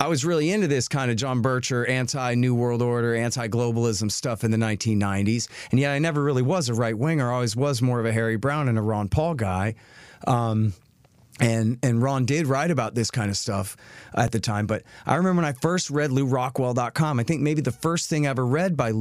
I 0.00 0.08
was 0.08 0.24
really 0.24 0.50
into 0.50 0.66
this 0.66 0.88
kind 0.88 1.10
of 1.10 1.16
John 1.16 1.42
Bircher 1.42 1.88
anti 1.88 2.34
New 2.34 2.54
World 2.54 2.82
Order, 2.82 3.14
anti 3.14 3.48
globalism 3.48 4.10
stuff 4.10 4.42
in 4.42 4.50
the 4.50 4.56
1990s. 4.56 5.48
And 5.70 5.78
yet 5.78 5.92
I 5.92 5.98
never 5.98 6.22
really 6.22 6.42
was 6.42 6.68
a 6.68 6.74
right 6.74 6.96
winger. 6.96 7.30
I 7.30 7.34
always 7.34 7.54
was 7.54 7.80
more 7.80 8.00
of 8.00 8.06
a 8.06 8.12
Harry 8.12 8.36
Browne 8.36 8.68
and 8.68 8.76
a 8.76 8.82
Ron 8.82 9.08
Paul 9.08 9.34
guy. 9.34 9.76
Um, 10.26 10.72
and 11.40 11.78
and 11.82 12.02
Ron 12.02 12.24
did 12.24 12.46
write 12.46 12.70
about 12.70 12.94
this 12.94 13.10
kind 13.10 13.30
of 13.30 13.36
stuff 13.36 13.76
at 14.14 14.32
the 14.32 14.40
time. 14.40 14.66
But 14.66 14.82
I 15.06 15.16
remember 15.16 15.42
when 15.42 15.48
I 15.48 15.52
first 15.52 15.90
read 15.90 16.10
LewRockwell.com, 16.10 17.20
I 17.20 17.22
think 17.22 17.42
maybe 17.42 17.60
the 17.60 17.72
first 17.72 18.08
thing 18.08 18.26
I 18.26 18.30
ever 18.30 18.46
read 18.46 18.76
by 18.76 18.92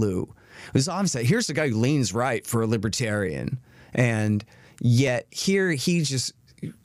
Lew 0.73 0.79
was 0.79 0.89
obviously 0.89 1.25
here's 1.25 1.47
the 1.47 1.53
guy 1.53 1.69
who 1.69 1.77
leans 1.77 2.13
right 2.13 2.45
for 2.45 2.61
a 2.61 2.67
libertarian. 2.67 3.59
And 3.93 4.43
yet 4.81 5.27
here 5.31 5.71
he 5.71 6.01
just 6.01 6.33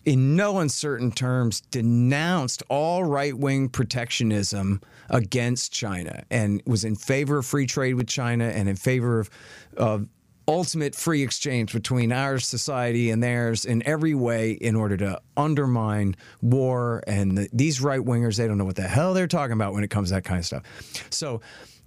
in 0.05 0.37
no 0.37 0.59
uncertain 0.59 1.13
terms, 1.13 1.61
denounced 1.61 2.63
all 2.69 3.05
right 3.05 3.37
wing 3.37 3.69
protectionism 3.69 4.81
against 5.11 5.73
China 5.73 6.25
and 6.31 6.63
was 6.67 6.85
in 6.85 6.97
favor 6.97 7.39
of 7.39 7.47
free 7.47 7.67
trade 7.67 7.95
with 7.95 8.09
China 8.09 8.45
and 8.45 8.69
in 8.69 8.77
favor 8.77 9.21
of, 9.21 9.31
of 9.77 10.09
ultimate 10.47 10.95
free 10.95 11.23
exchange 11.23 11.73
between 11.73 12.11
our 12.11 12.39
society 12.39 13.11
and 13.11 13.23
theirs 13.23 13.65
in 13.67 13.87
every 13.87 14.15
way 14.15 14.53
in 14.53 14.75
order 14.75 14.97
to 14.97 15.21
undermine 15.37 16.17
war. 16.41 17.03
And 17.07 17.37
the, 17.37 17.49
these 17.53 17.81
right 17.81 18.01
wingers, 18.01 18.39
they 18.39 18.49
don't 18.49 18.59
know 18.59 18.65
what 18.65 18.77
the 18.77 18.89
hell 18.89 19.13
they're 19.15 19.27
talking 19.27 19.53
about 19.53 19.75
when 19.75 19.85
it 19.85 19.91
comes 19.91 20.09
to 20.09 20.15
that 20.15 20.25
kind 20.25 20.39
of 20.39 20.47
stuff. 20.47 20.63
So, 21.11 21.43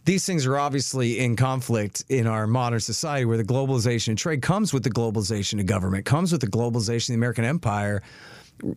these 0.05 0.25
things 0.25 0.45
are 0.45 0.57
obviously 0.57 1.19
in 1.19 1.35
conflict 1.35 2.03
in 2.09 2.27
our 2.27 2.47
modern 2.47 2.79
society 2.79 3.25
where 3.25 3.37
the 3.37 3.43
globalization 3.43 4.13
of 4.13 4.17
trade 4.17 4.41
comes 4.41 4.73
with 4.73 4.83
the 4.83 4.89
globalization 4.89 5.59
of 5.59 5.65
government, 5.65 6.05
comes 6.05 6.31
with 6.31 6.41
the 6.41 6.47
globalization 6.47 7.09
of 7.09 7.13
the 7.13 7.13
American 7.15 7.45
empire. 7.45 8.01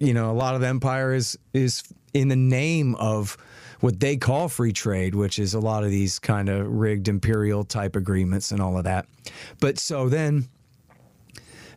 You 0.01 0.14
know, 0.14 0.31
a 0.31 0.35
lot 0.35 0.55
of 0.55 0.61
the 0.61 0.68
empire 0.68 1.14
is 1.14 1.39
is 1.53 1.83
in 2.12 2.29
the 2.29 2.37
name 2.37 2.95
of 2.97 3.37
what 3.81 4.01
they 4.01 4.16
call 4.16 4.49
free 4.49 4.72
trade, 4.72 5.14
which 5.14 5.39
is 5.39 5.55
a 5.55 5.61
lot 5.61 5.85
of 5.85 5.91
these 5.91 6.18
kind 6.18 6.49
of 6.49 6.66
rigged 6.66 7.09
imperial 7.09 7.64
type 7.64 7.97
agreements 7.97 8.51
and 8.51 8.61
all 8.61 8.79
of 8.79 8.85
that. 8.85 9.07
But 9.61 9.79
so 9.79 10.09
then 10.09 10.49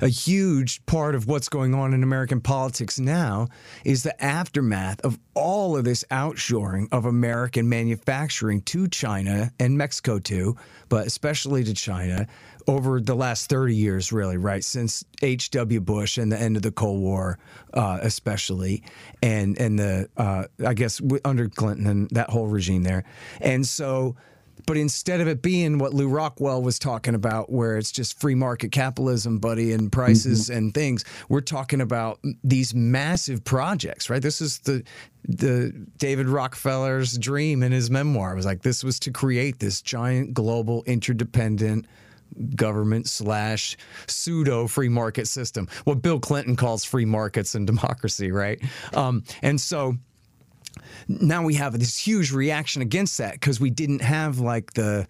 a 0.01 0.07
huge 0.07 0.85
part 0.85 1.15
of 1.15 1.27
what's 1.27 1.49
going 1.49 1.73
on 1.73 1.93
in 1.93 2.03
American 2.03 2.41
politics 2.41 2.99
now 2.99 3.47
is 3.83 4.03
the 4.03 4.23
aftermath 4.23 5.01
of 5.01 5.19
all 5.33 5.77
of 5.77 5.85
this 5.85 6.03
outshoring 6.11 6.87
of 6.91 7.05
American 7.05 7.69
manufacturing 7.69 8.61
to 8.61 8.87
China 8.87 9.51
and 9.59 9.77
Mexico 9.77 10.19
too, 10.19 10.55
but 10.89 11.07
especially 11.07 11.63
to 11.63 11.73
China 11.73 12.27
over 12.67 12.99
the 12.99 13.15
last 13.15 13.49
30 13.49 13.75
years, 13.75 14.11
really, 14.11 14.37
right? 14.37 14.63
Since 14.63 15.05
H.W. 15.21 15.79
Bush 15.79 16.17
and 16.17 16.31
the 16.31 16.39
end 16.39 16.57
of 16.57 16.63
the 16.63 16.71
Cold 16.71 17.01
War, 17.01 17.39
uh, 17.73 17.99
especially, 18.01 18.83
and, 19.21 19.57
and 19.57 19.79
the, 19.79 20.09
uh, 20.17 20.45
I 20.65 20.73
guess, 20.73 21.01
under 21.23 21.47
Clinton 21.47 21.87
and 21.87 22.09
that 22.11 22.29
whole 22.29 22.47
regime 22.47 22.83
there. 22.83 23.05
And 23.39 23.65
so, 23.65 24.17
but 24.65 24.77
instead 24.77 25.21
of 25.21 25.27
it 25.27 25.41
being 25.41 25.77
what 25.77 25.93
Lew 25.93 26.07
Rockwell 26.07 26.61
was 26.61 26.79
talking 26.79 27.15
about, 27.15 27.51
where 27.51 27.77
it's 27.77 27.91
just 27.91 28.19
free 28.19 28.35
market 28.35 28.71
capitalism, 28.71 29.39
buddy, 29.39 29.71
and 29.73 29.91
prices 29.91 30.49
mm-hmm. 30.49 30.57
and 30.57 30.73
things, 30.73 31.05
we're 31.29 31.41
talking 31.41 31.81
about 31.81 32.19
these 32.43 32.73
massive 32.73 33.43
projects, 33.43 34.09
right? 34.09 34.21
This 34.21 34.41
is 34.41 34.59
the 34.59 34.83
the 35.29 35.73
David 35.97 36.27
Rockefeller's 36.27 37.17
dream 37.17 37.61
in 37.61 37.73
his 37.73 37.91
memoir. 37.91 38.31
It 38.31 38.37
was 38.37 38.45
like 38.45 38.61
this 38.61 38.83
was 38.83 38.99
to 39.01 39.11
create 39.11 39.59
this 39.59 39.81
giant 39.81 40.33
global 40.33 40.83
interdependent 40.85 41.85
government 42.55 43.07
slash 43.07 43.77
pseudo 44.07 44.67
free 44.67 44.89
market 44.89 45.27
system, 45.27 45.67
what 45.85 46.01
Bill 46.01 46.19
Clinton 46.19 46.55
calls 46.55 46.83
free 46.83 47.05
markets 47.05 47.55
and 47.55 47.65
democracy, 47.67 48.31
right? 48.31 48.61
Um, 48.93 49.23
and 49.41 49.59
so 49.59 49.95
now 51.07 51.43
we 51.43 51.55
have 51.55 51.77
this 51.77 51.97
huge 51.97 52.31
reaction 52.31 52.81
against 52.81 53.17
that 53.17 53.33
because 53.33 53.59
we 53.59 53.69
didn't 53.69 54.01
have 54.01 54.39
like 54.39 54.73
the 54.73 55.07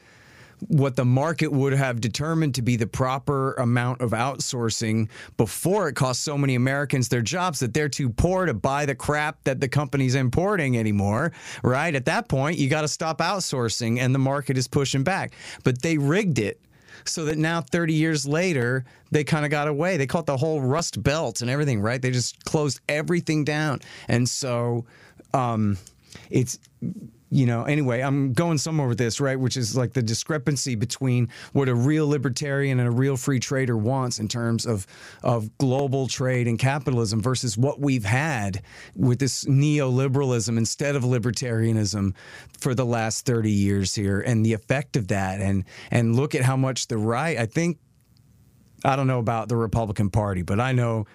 what 0.69 0.95
the 0.95 1.05
market 1.05 1.51
would 1.51 1.73
have 1.73 2.01
determined 2.01 2.55
to 2.55 2.61
be 2.61 2.75
the 2.75 2.87
proper 2.87 3.53
amount 3.53 4.01
of 4.01 4.11
outsourcing 4.11 5.07
before 5.37 5.87
it 5.87 5.93
cost 5.93 6.23
so 6.23 6.37
many 6.37 6.55
Americans 6.55 7.09
their 7.09 7.21
jobs 7.21 7.59
that 7.59 7.73
they're 7.73 7.89
too 7.89 8.09
poor 8.09 8.45
to 8.45 8.53
buy 8.53 8.85
the 8.85 8.95
crap 8.95 9.43
that 9.43 9.59
the 9.59 9.67
company's 9.67 10.15
importing 10.15 10.77
anymore, 10.77 11.31
right? 11.63 11.93
At 11.93 12.05
that 12.05 12.27
point, 12.27 12.57
you 12.57 12.69
got 12.69 12.81
to 12.81 12.87
stop 12.87 13.19
outsourcing 13.19 13.99
and 13.99 14.13
the 14.13 14.19
market 14.19 14.57
is 14.57 14.67
pushing 14.67 15.03
back. 15.03 15.33
But 15.63 15.81
they 15.81 15.97
rigged 15.97 16.39
it 16.39 16.59
so 17.05 17.25
that 17.25 17.37
now 17.37 17.61
30 17.61 17.93
years 17.93 18.27
later 18.27 18.83
they 19.11 19.23
kind 19.23 19.45
of 19.45 19.51
got 19.51 19.67
away 19.67 19.97
they 19.97 20.07
call 20.07 20.21
it 20.21 20.25
the 20.25 20.35
whole 20.35 20.61
rust 20.61 21.01
belt 21.03 21.41
and 21.41 21.49
everything 21.49 21.79
right 21.79 22.01
they 22.01 22.11
just 22.11 22.43
closed 22.43 22.81
everything 22.89 23.45
down 23.45 23.79
and 24.07 24.27
so 24.27 24.83
um, 25.33 25.77
it's 26.29 26.59
you 27.29 27.45
know, 27.45 27.63
anyway, 27.63 27.99
I'm 28.01 28.31
going 28.31 28.57
somewhere 28.57 28.87
with 28.87 28.97
this, 28.97 29.19
right? 29.19 29.37
Which 29.37 29.57
is 29.57 29.75
like 29.75 29.91
the 29.91 30.01
discrepancy 30.01 30.75
between 30.75 31.27
what 31.51 31.67
a 31.67 31.75
real 31.75 32.07
libertarian 32.07 32.79
and 32.79 32.87
a 32.87 32.91
real 32.91 33.17
free 33.17 33.39
trader 33.39 33.75
wants 33.77 34.19
in 34.19 34.27
terms 34.29 34.65
of 34.65 34.87
of 35.23 35.57
global 35.57 36.07
trade 36.07 36.47
and 36.47 36.57
capitalism 36.57 37.21
versus 37.21 37.57
what 37.57 37.81
we've 37.81 38.05
had 38.05 38.61
with 38.95 39.19
this 39.19 39.43
neoliberalism 39.43 40.57
instead 40.57 40.95
of 40.95 41.03
libertarianism 41.03 42.15
for 42.57 42.73
the 42.73 42.85
last 42.85 43.25
30 43.25 43.51
years 43.51 43.93
here 43.93 44.21
and 44.21 44.45
the 44.45 44.53
effect 44.53 44.95
of 44.95 45.09
that 45.09 45.41
and 45.41 45.65
and 45.91 46.15
look 46.15 46.33
at 46.33 46.43
how 46.43 46.55
much 46.55 46.87
the 46.87 46.97
right 46.97 47.37
I 47.37 47.45
think 47.45 47.77
I 48.85 48.95
don't 48.95 49.07
know 49.07 49.19
about 49.19 49.49
the 49.49 49.55
Republican 49.55 50.11
Party, 50.11 50.43
but 50.43 50.59
I 50.59 50.71
know 50.71 51.07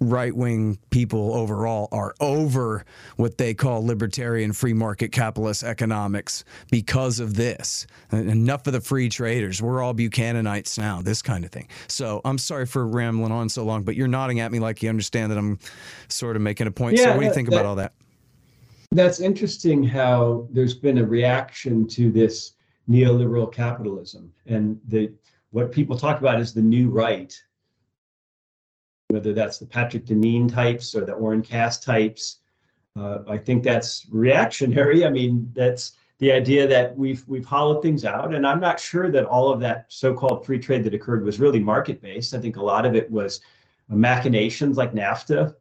right 0.00 0.34
wing 0.34 0.78
people 0.90 1.34
overall 1.34 1.88
are 1.92 2.14
over 2.20 2.84
what 3.16 3.38
they 3.38 3.54
call 3.54 3.84
libertarian 3.84 4.52
free 4.52 4.72
market 4.72 5.10
capitalist 5.12 5.62
economics 5.62 6.44
because 6.70 7.18
of 7.20 7.34
this. 7.34 7.86
Enough 8.12 8.66
of 8.66 8.72
the 8.72 8.80
free 8.80 9.08
traders. 9.08 9.62
We're 9.62 9.82
all 9.82 9.94
Buchananites 9.94 10.78
now, 10.78 11.00
this 11.00 11.22
kind 11.22 11.44
of 11.44 11.50
thing. 11.50 11.68
So 11.88 12.20
I'm 12.24 12.38
sorry 12.38 12.66
for 12.66 12.86
rambling 12.86 13.32
on 13.32 13.48
so 13.48 13.64
long, 13.64 13.82
but 13.82 13.96
you're 13.96 14.08
nodding 14.08 14.40
at 14.40 14.52
me 14.52 14.58
like 14.58 14.82
you 14.82 14.88
understand 14.88 15.32
that 15.32 15.38
I'm 15.38 15.58
sort 16.08 16.36
of 16.36 16.42
making 16.42 16.66
a 16.66 16.70
point. 16.70 16.98
Yeah, 16.98 17.04
so 17.04 17.10
what 17.12 17.20
do 17.20 17.26
you 17.26 17.32
think 17.34 17.48
that, 17.50 17.56
about 17.56 17.66
all 17.66 17.76
that? 17.76 17.92
That's 18.92 19.20
interesting 19.20 19.82
how 19.82 20.46
there's 20.50 20.74
been 20.74 20.98
a 20.98 21.04
reaction 21.04 21.86
to 21.88 22.10
this 22.10 22.52
neoliberal 22.88 23.52
capitalism 23.52 24.32
and 24.46 24.80
the 24.88 25.12
what 25.50 25.72
people 25.72 25.98
talk 25.98 26.20
about 26.20 26.40
is 26.40 26.52
the 26.52 26.62
new 26.62 26.90
right 26.90 27.34
whether 29.08 29.32
that's 29.32 29.58
the 29.58 29.66
Patrick 29.66 30.06
Deneen 30.06 30.52
types 30.52 30.94
or 30.94 31.04
the 31.04 31.12
Oren 31.12 31.42
Cass 31.42 31.78
types. 31.78 32.40
Uh, 32.98 33.18
I 33.28 33.38
think 33.38 33.62
that's 33.62 34.06
reactionary. 34.10 35.04
I 35.04 35.10
mean, 35.10 35.50
that's 35.54 35.92
the 36.18 36.32
idea 36.32 36.66
that 36.66 36.96
we've 36.96 37.26
we've 37.28 37.44
hollowed 37.44 37.82
things 37.82 38.04
out, 38.04 38.34
and 38.34 38.46
I'm 38.46 38.60
not 38.60 38.80
sure 38.80 39.10
that 39.10 39.26
all 39.26 39.52
of 39.52 39.60
that 39.60 39.86
so-called 39.88 40.46
free 40.46 40.58
trade 40.58 40.82
that 40.84 40.94
occurred 40.94 41.24
was 41.24 41.38
really 41.38 41.60
market-based. 41.60 42.34
I 42.34 42.38
think 42.38 42.56
a 42.56 42.62
lot 42.62 42.86
of 42.86 42.94
it 42.94 43.10
was 43.10 43.40
machinations 43.88 44.78
like 44.78 44.94
NAFTA, 44.94 45.54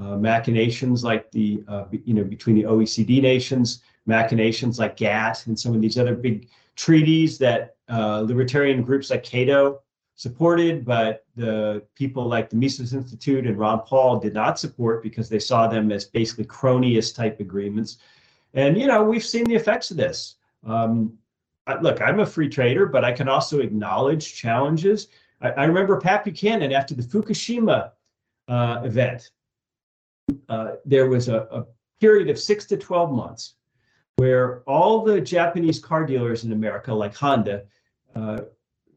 uh, 0.00 0.16
machinations 0.16 1.04
like 1.04 1.30
the 1.30 1.62
uh, 1.68 1.84
you 1.90 2.12
know 2.12 2.24
between 2.24 2.56
the 2.56 2.64
OECD 2.64 3.22
nations, 3.22 3.82
machinations 4.06 4.78
like 4.80 4.96
GATT, 4.96 5.46
and 5.46 5.58
some 5.58 5.74
of 5.74 5.80
these 5.80 5.96
other 5.96 6.16
big 6.16 6.48
treaties 6.74 7.38
that 7.38 7.76
uh, 7.88 8.20
libertarian 8.20 8.82
groups 8.82 9.10
like 9.10 9.22
Cato 9.22 9.80
supported, 10.16 10.84
but 10.84 11.24
the 11.36 11.82
people 11.94 12.26
like 12.26 12.48
the 12.48 12.56
Mises 12.56 12.94
Institute 12.94 13.46
and 13.46 13.58
Ron 13.58 13.80
Paul 13.80 14.18
did 14.20 14.32
not 14.32 14.58
support 14.58 15.02
because 15.02 15.28
they 15.28 15.38
saw 15.38 15.66
them 15.66 15.90
as 15.90 16.04
basically 16.04 16.44
cronyist 16.44 17.16
type 17.16 17.40
agreements. 17.40 17.98
And, 18.54 18.78
you 18.78 18.86
know, 18.86 19.02
we've 19.02 19.24
seen 19.24 19.44
the 19.44 19.56
effects 19.56 19.90
of 19.90 19.96
this. 19.96 20.36
Um, 20.64 21.18
I, 21.66 21.80
look, 21.80 22.00
I'm 22.00 22.20
a 22.20 22.26
free 22.26 22.48
trader, 22.48 22.86
but 22.86 23.04
I 23.04 23.12
can 23.12 23.28
also 23.28 23.60
acknowledge 23.60 24.34
challenges. 24.34 25.08
I, 25.40 25.50
I 25.50 25.64
remember 25.64 26.00
Pat 26.00 26.24
Buchanan 26.24 26.72
after 26.72 26.94
the 26.94 27.02
Fukushima 27.02 27.90
uh, 28.46 28.82
event, 28.84 29.30
uh, 30.48 30.72
there 30.84 31.08
was 31.08 31.28
a, 31.28 31.38
a 31.50 31.66
period 32.00 32.30
of 32.30 32.38
six 32.38 32.66
to 32.66 32.76
12 32.76 33.12
months 33.12 33.54
where 34.16 34.60
all 34.60 35.02
the 35.02 35.20
Japanese 35.20 35.80
car 35.80 36.06
dealers 36.06 36.44
in 36.44 36.52
America, 36.52 36.94
like 36.94 37.16
Honda, 37.16 37.64
uh, 38.14 38.42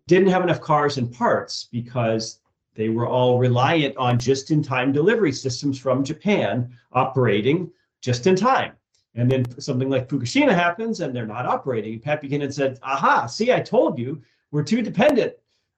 didn't 0.07 0.29
have 0.29 0.43
enough 0.43 0.61
cars 0.61 0.97
and 0.97 1.13
parts 1.13 1.67
because 1.71 2.39
they 2.75 2.89
were 2.89 3.07
all 3.07 3.39
reliant 3.39 3.95
on 3.97 4.17
just 4.17 4.51
in 4.51 4.63
time 4.63 4.91
delivery 4.91 5.31
systems 5.31 5.79
from 5.79 6.03
Japan 6.03 6.71
operating 6.93 7.71
just 8.01 8.27
in 8.27 8.35
time. 8.35 8.73
And 9.15 9.29
then 9.29 9.59
something 9.59 9.89
like 9.89 10.07
Fukushima 10.07 10.53
happens 10.53 11.01
and 11.01 11.15
they're 11.15 11.25
not 11.25 11.45
operating. 11.45 11.93
And 11.93 12.03
Pat 12.03 12.21
Buchanan 12.21 12.51
said, 12.51 12.79
Aha, 12.83 13.25
see, 13.25 13.51
I 13.51 13.59
told 13.59 13.97
you 13.97 14.21
we're 14.51 14.63
too 14.63 14.81
dependent. 14.81 15.33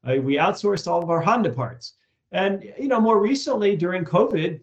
Uh, 0.08 0.16
we 0.22 0.36
outsourced 0.36 0.88
all 0.88 1.02
of 1.02 1.10
our 1.10 1.22
Honda 1.22 1.52
parts. 1.52 1.94
And 2.32 2.72
you 2.78 2.88
know, 2.88 3.00
more 3.00 3.20
recently 3.20 3.76
during 3.76 4.04
COVID, 4.04 4.62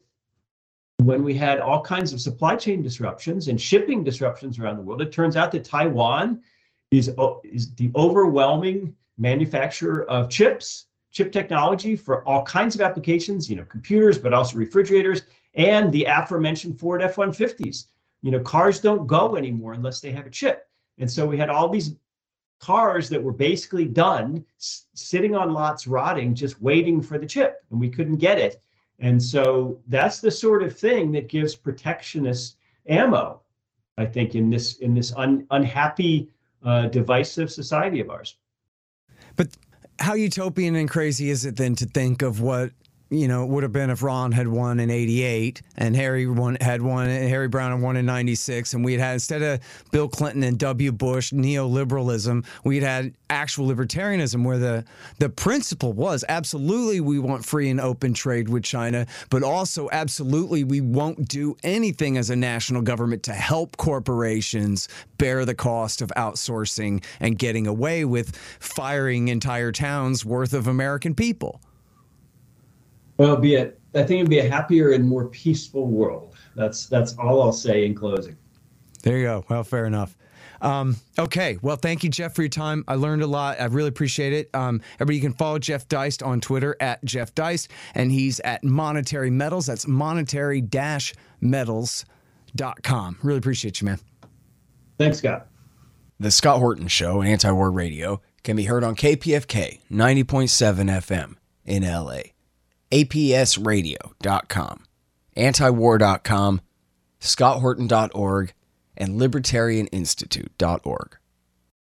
when 0.98 1.22
we 1.22 1.34
had 1.34 1.60
all 1.60 1.82
kinds 1.82 2.12
of 2.12 2.20
supply 2.20 2.56
chain 2.56 2.82
disruptions 2.82 3.48
and 3.48 3.60
shipping 3.60 4.04
disruptions 4.04 4.58
around 4.58 4.76
the 4.76 4.82
world, 4.82 5.02
it 5.02 5.12
turns 5.12 5.36
out 5.36 5.52
that 5.52 5.64
Taiwan 5.64 6.42
is, 6.90 7.10
is 7.44 7.74
the 7.74 7.90
overwhelming 7.96 8.94
manufacturer 9.18 10.04
of 10.10 10.28
chips, 10.28 10.86
chip 11.10 11.32
technology 11.32 11.96
for 11.96 12.26
all 12.28 12.42
kinds 12.44 12.74
of 12.74 12.80
applications, 12.80 13.48
you 13.48 13.56
know, 13.56 13.64
computers, 13.64 14.18
but 14.18 14.34
also 14.34 14.58
refrigerators, 14.58 15.22
and 15.54 15.90
the 15.92 16.04
aforementioned 16.04 16.78
Ford 16.78 17.02
F-150s. 17.02 17.86
you 18.22 18.30
know, 18.30 18.40
cars 18.40 18.80
don't 18.80 19.06
go 19.06 19.36
anymore 19.36 19.72
unless 19.74 20.00
they 20.00 20.10
have 20.10 20.26
a 20.26 20.30
chip. 20.30 20.68
And 20.98 21.10
so 21.10 21.26
we 21.26 21.36
had 21.36 21.50
all 21.50 21.68
these 21.68 21.94
cars 22.58 23.08
that 23.08 23.22
were 23.22 23.32
basically 23.32 23.84
done 23.84 24.44
sitting 24.58 25.34
on 25.34 25.52
lots 25.52 25.86
rotting 25.86 26.34
just 26.34 26.60
waiting 26.60 27.02
for 27.02 27.18
the 27.18 27.26
chip 27.26 27.62
and 27.70 27.78
we 27.78 27.88
couldn't 27.88 28.16
get 28.16 28.38
it 28.38 28.62
and 28.98 29.22
so 29.22 29.78
that's 29.88 30.20
the 30.20 30.30
sort 30.30 30.62
of 30.62 30.76
thing 30.76 31.12
that 31.12 31.28
gives 31.28 31.54
protectionist 31.54 32.56
ammo 32.88 33.42
i 33.98 34.06
think 34.06 34.34
in 34.34 34.48
this 34.48 34.78
in 34.78 34.94
this 34.94 35.12
un, 35.16 35.46
unhappy 35.50 36.30
uh, 36.62 36.86
divisive 36.86 37.52
society 37.52 38.00
of 38.00 38.08
ours 38.08 38.38
But 39.36 39.48
how 39.98 40.14
utopian 40.14 40.76
and 40.76 40.88
crazy 40.88 41.30
is 41.30 41.44
it 41.44 41.56
then 41.56 41.74
to 41.76 41.86
think 41.86 42.22
of 42.22 42.40
what 42.40 42.72
you 43.10 43.28
know 43.28 43.46
would 43.46 43.62
have 43.62 43.72
been 43.72 43.90
if 43.90 44.02
Ron 44.02 44.32
had 44.32 44.48
won 44.48 44.80
in 44.80 44.90
'88 44.90 45.62
and 45.76 45.94
Harry 45.94 46.26
won 46.26 46.56
had 46.60 46.82
won 46.82 47.08
and 47.08 47.28
Harry 47.28 47.48
Browne 47.48 47.72
had 47.72 47.80
won 47.80 47.96
in 47.96 48.06
'96, 48.06 48.74
and 48.74 48.84
we'd 48.84 49.00
had 49.00 49.14
instead 49.14 49.42
of 49.42 49.60
Bill 49.92 50.08
Clinton 50.08 50.42
and 50.42 50.58
W. 50.58 50.92
Bush 50.92 51.32
neoliberalism, 51.32 52.44
we'd 52.64 52.82
had 52.82 53.14
actual 53.30 53.66
libertarianism 53.66 54.44
where 54.44 54.58
the 54.58 54.84
the 55.18 55.28
principle 55.28 55.92
was 55.92 56.24
absolutely 56.28 57.00
we 57.00 57.18
want 57.18 57.44
free 57.44 57.70
and 57.70 57.80
open 57.80 58.12
trade 58.12 58.48
with 58.48 58.64
China, 58.64 59.06
but 59.30 59.42
also 59.42 59.88
absolutely 59.92 60.64
we 60.64 60.80
won't 60.80 61.28
do 61.28 61.56
anything 61.62 62.16
as 62.16 62.30
a 62.30 62.36
national 62.36 62.82
government 62.82 63.22
to 63.22 63.32
help 63.32 63.76
corporations 63.76 64.88
bear 65.18 65.44
the 65.44 65.54
cost 65.54 66.02
of 66.02 66.08
outsourcing 66.16 67.02
and 67.20 67.38
getting 67.38 67.66
away 67.66 68.04
with 68.04 68.36
firing 68.58 69.28
entire 69.28 69.72
towns 69.72 70.24
worth 70.24 70.52
of 70.52 70.66
American 70.66 71.14
people. 71.14 71.60
Well 73.18 73.30
it'd 73.32 73.42
be 73.42 73.54
a 73.56 73.72
i 73.94 74.02
think 74.02 74.20
it'd 74.20 74.28
be 74.30 74.38
a 74.40 74.48
happier 74.48 74.92
and 74.92 75.06
more 75.06 75.26
peaceful 75.28 75.86
world 75.86 76.34
that's 76.54 76.86
that's 76.86 77.16
all 77.18 77.42
i'll 77.42 77.52
say 77.52 77.84
in 77.86 77.94
closing 77.94 78.36
There 79.02 79.18
you 79.18 79.24
go. 79.24 79.44
Well, 79.48 79.62
fair 79.62 79.86
enough. 79.86 80.16
Um, 80.60 80.96
okay. 81.16 81.58
Well, 81.62 81.76
thank 81.76 82.02
you, 82.02 82.10
Jeff, 82.10 82.34
for 82.34 82.42
your 82.42 82.48
time. 82.48 82.82
I 82.88 82.94
learned 82.96 83.22
a 83.22 83.26
lot. 83.28 83.60
I 83.60 83.66
really 83.66 83.88
appreciate 83.90 84.32
it. 84.32 84.50
Um, 84.52 84.80
everybody, 84.94 85.16
you 85.16 85.22
can 85.22 85.34
follow 85.34 85.60
Jeff 85.60 85.86
Deist 85.86 86.26
on 86.26 86.40
Twitter 86.40 86.74
at 86.80 87.04
Jeff 87.04 87.32
Deist, 87.34 87.68
and 87.94 88.10
he's 88.10 88.40
at 88.40 88.64
Monetary 88.64 89.30
Metals. 89.30 89.66
That's 89.66 89.86
monetary 89.86 90.60
metals.com. 91.40 93.18
Really 93.22 93.38
appreciate 93.38 93.80
you, 93.80 93.84
man. 93.84 94.00
thanks 94.98 95.18
scott 95.18 95.46
The 96.18 96.30
Scott 96.32 96.58
Horton 96.58 96.88
Show, 96.88 97.22
Anti 97.22 97.52
War 97.52 97.70
Radio, 97.70 98.20
can 98.42 98.56
be 98.56 98.64
heard 98.64 98.82
on 98.82 98.96
KPFK 98.96 99.80
90.7 99.90 100.90
FM 100.90 101.34
in 101.64 101.82
LA, 101.84 102.20
APSradio.com, 102.90 104.84
antiwar.com, 105.36 106.60
scotthorton.org, 107.20 108.52
and 108.96 109.20
libertarianinstitute.org. 109.20 111.16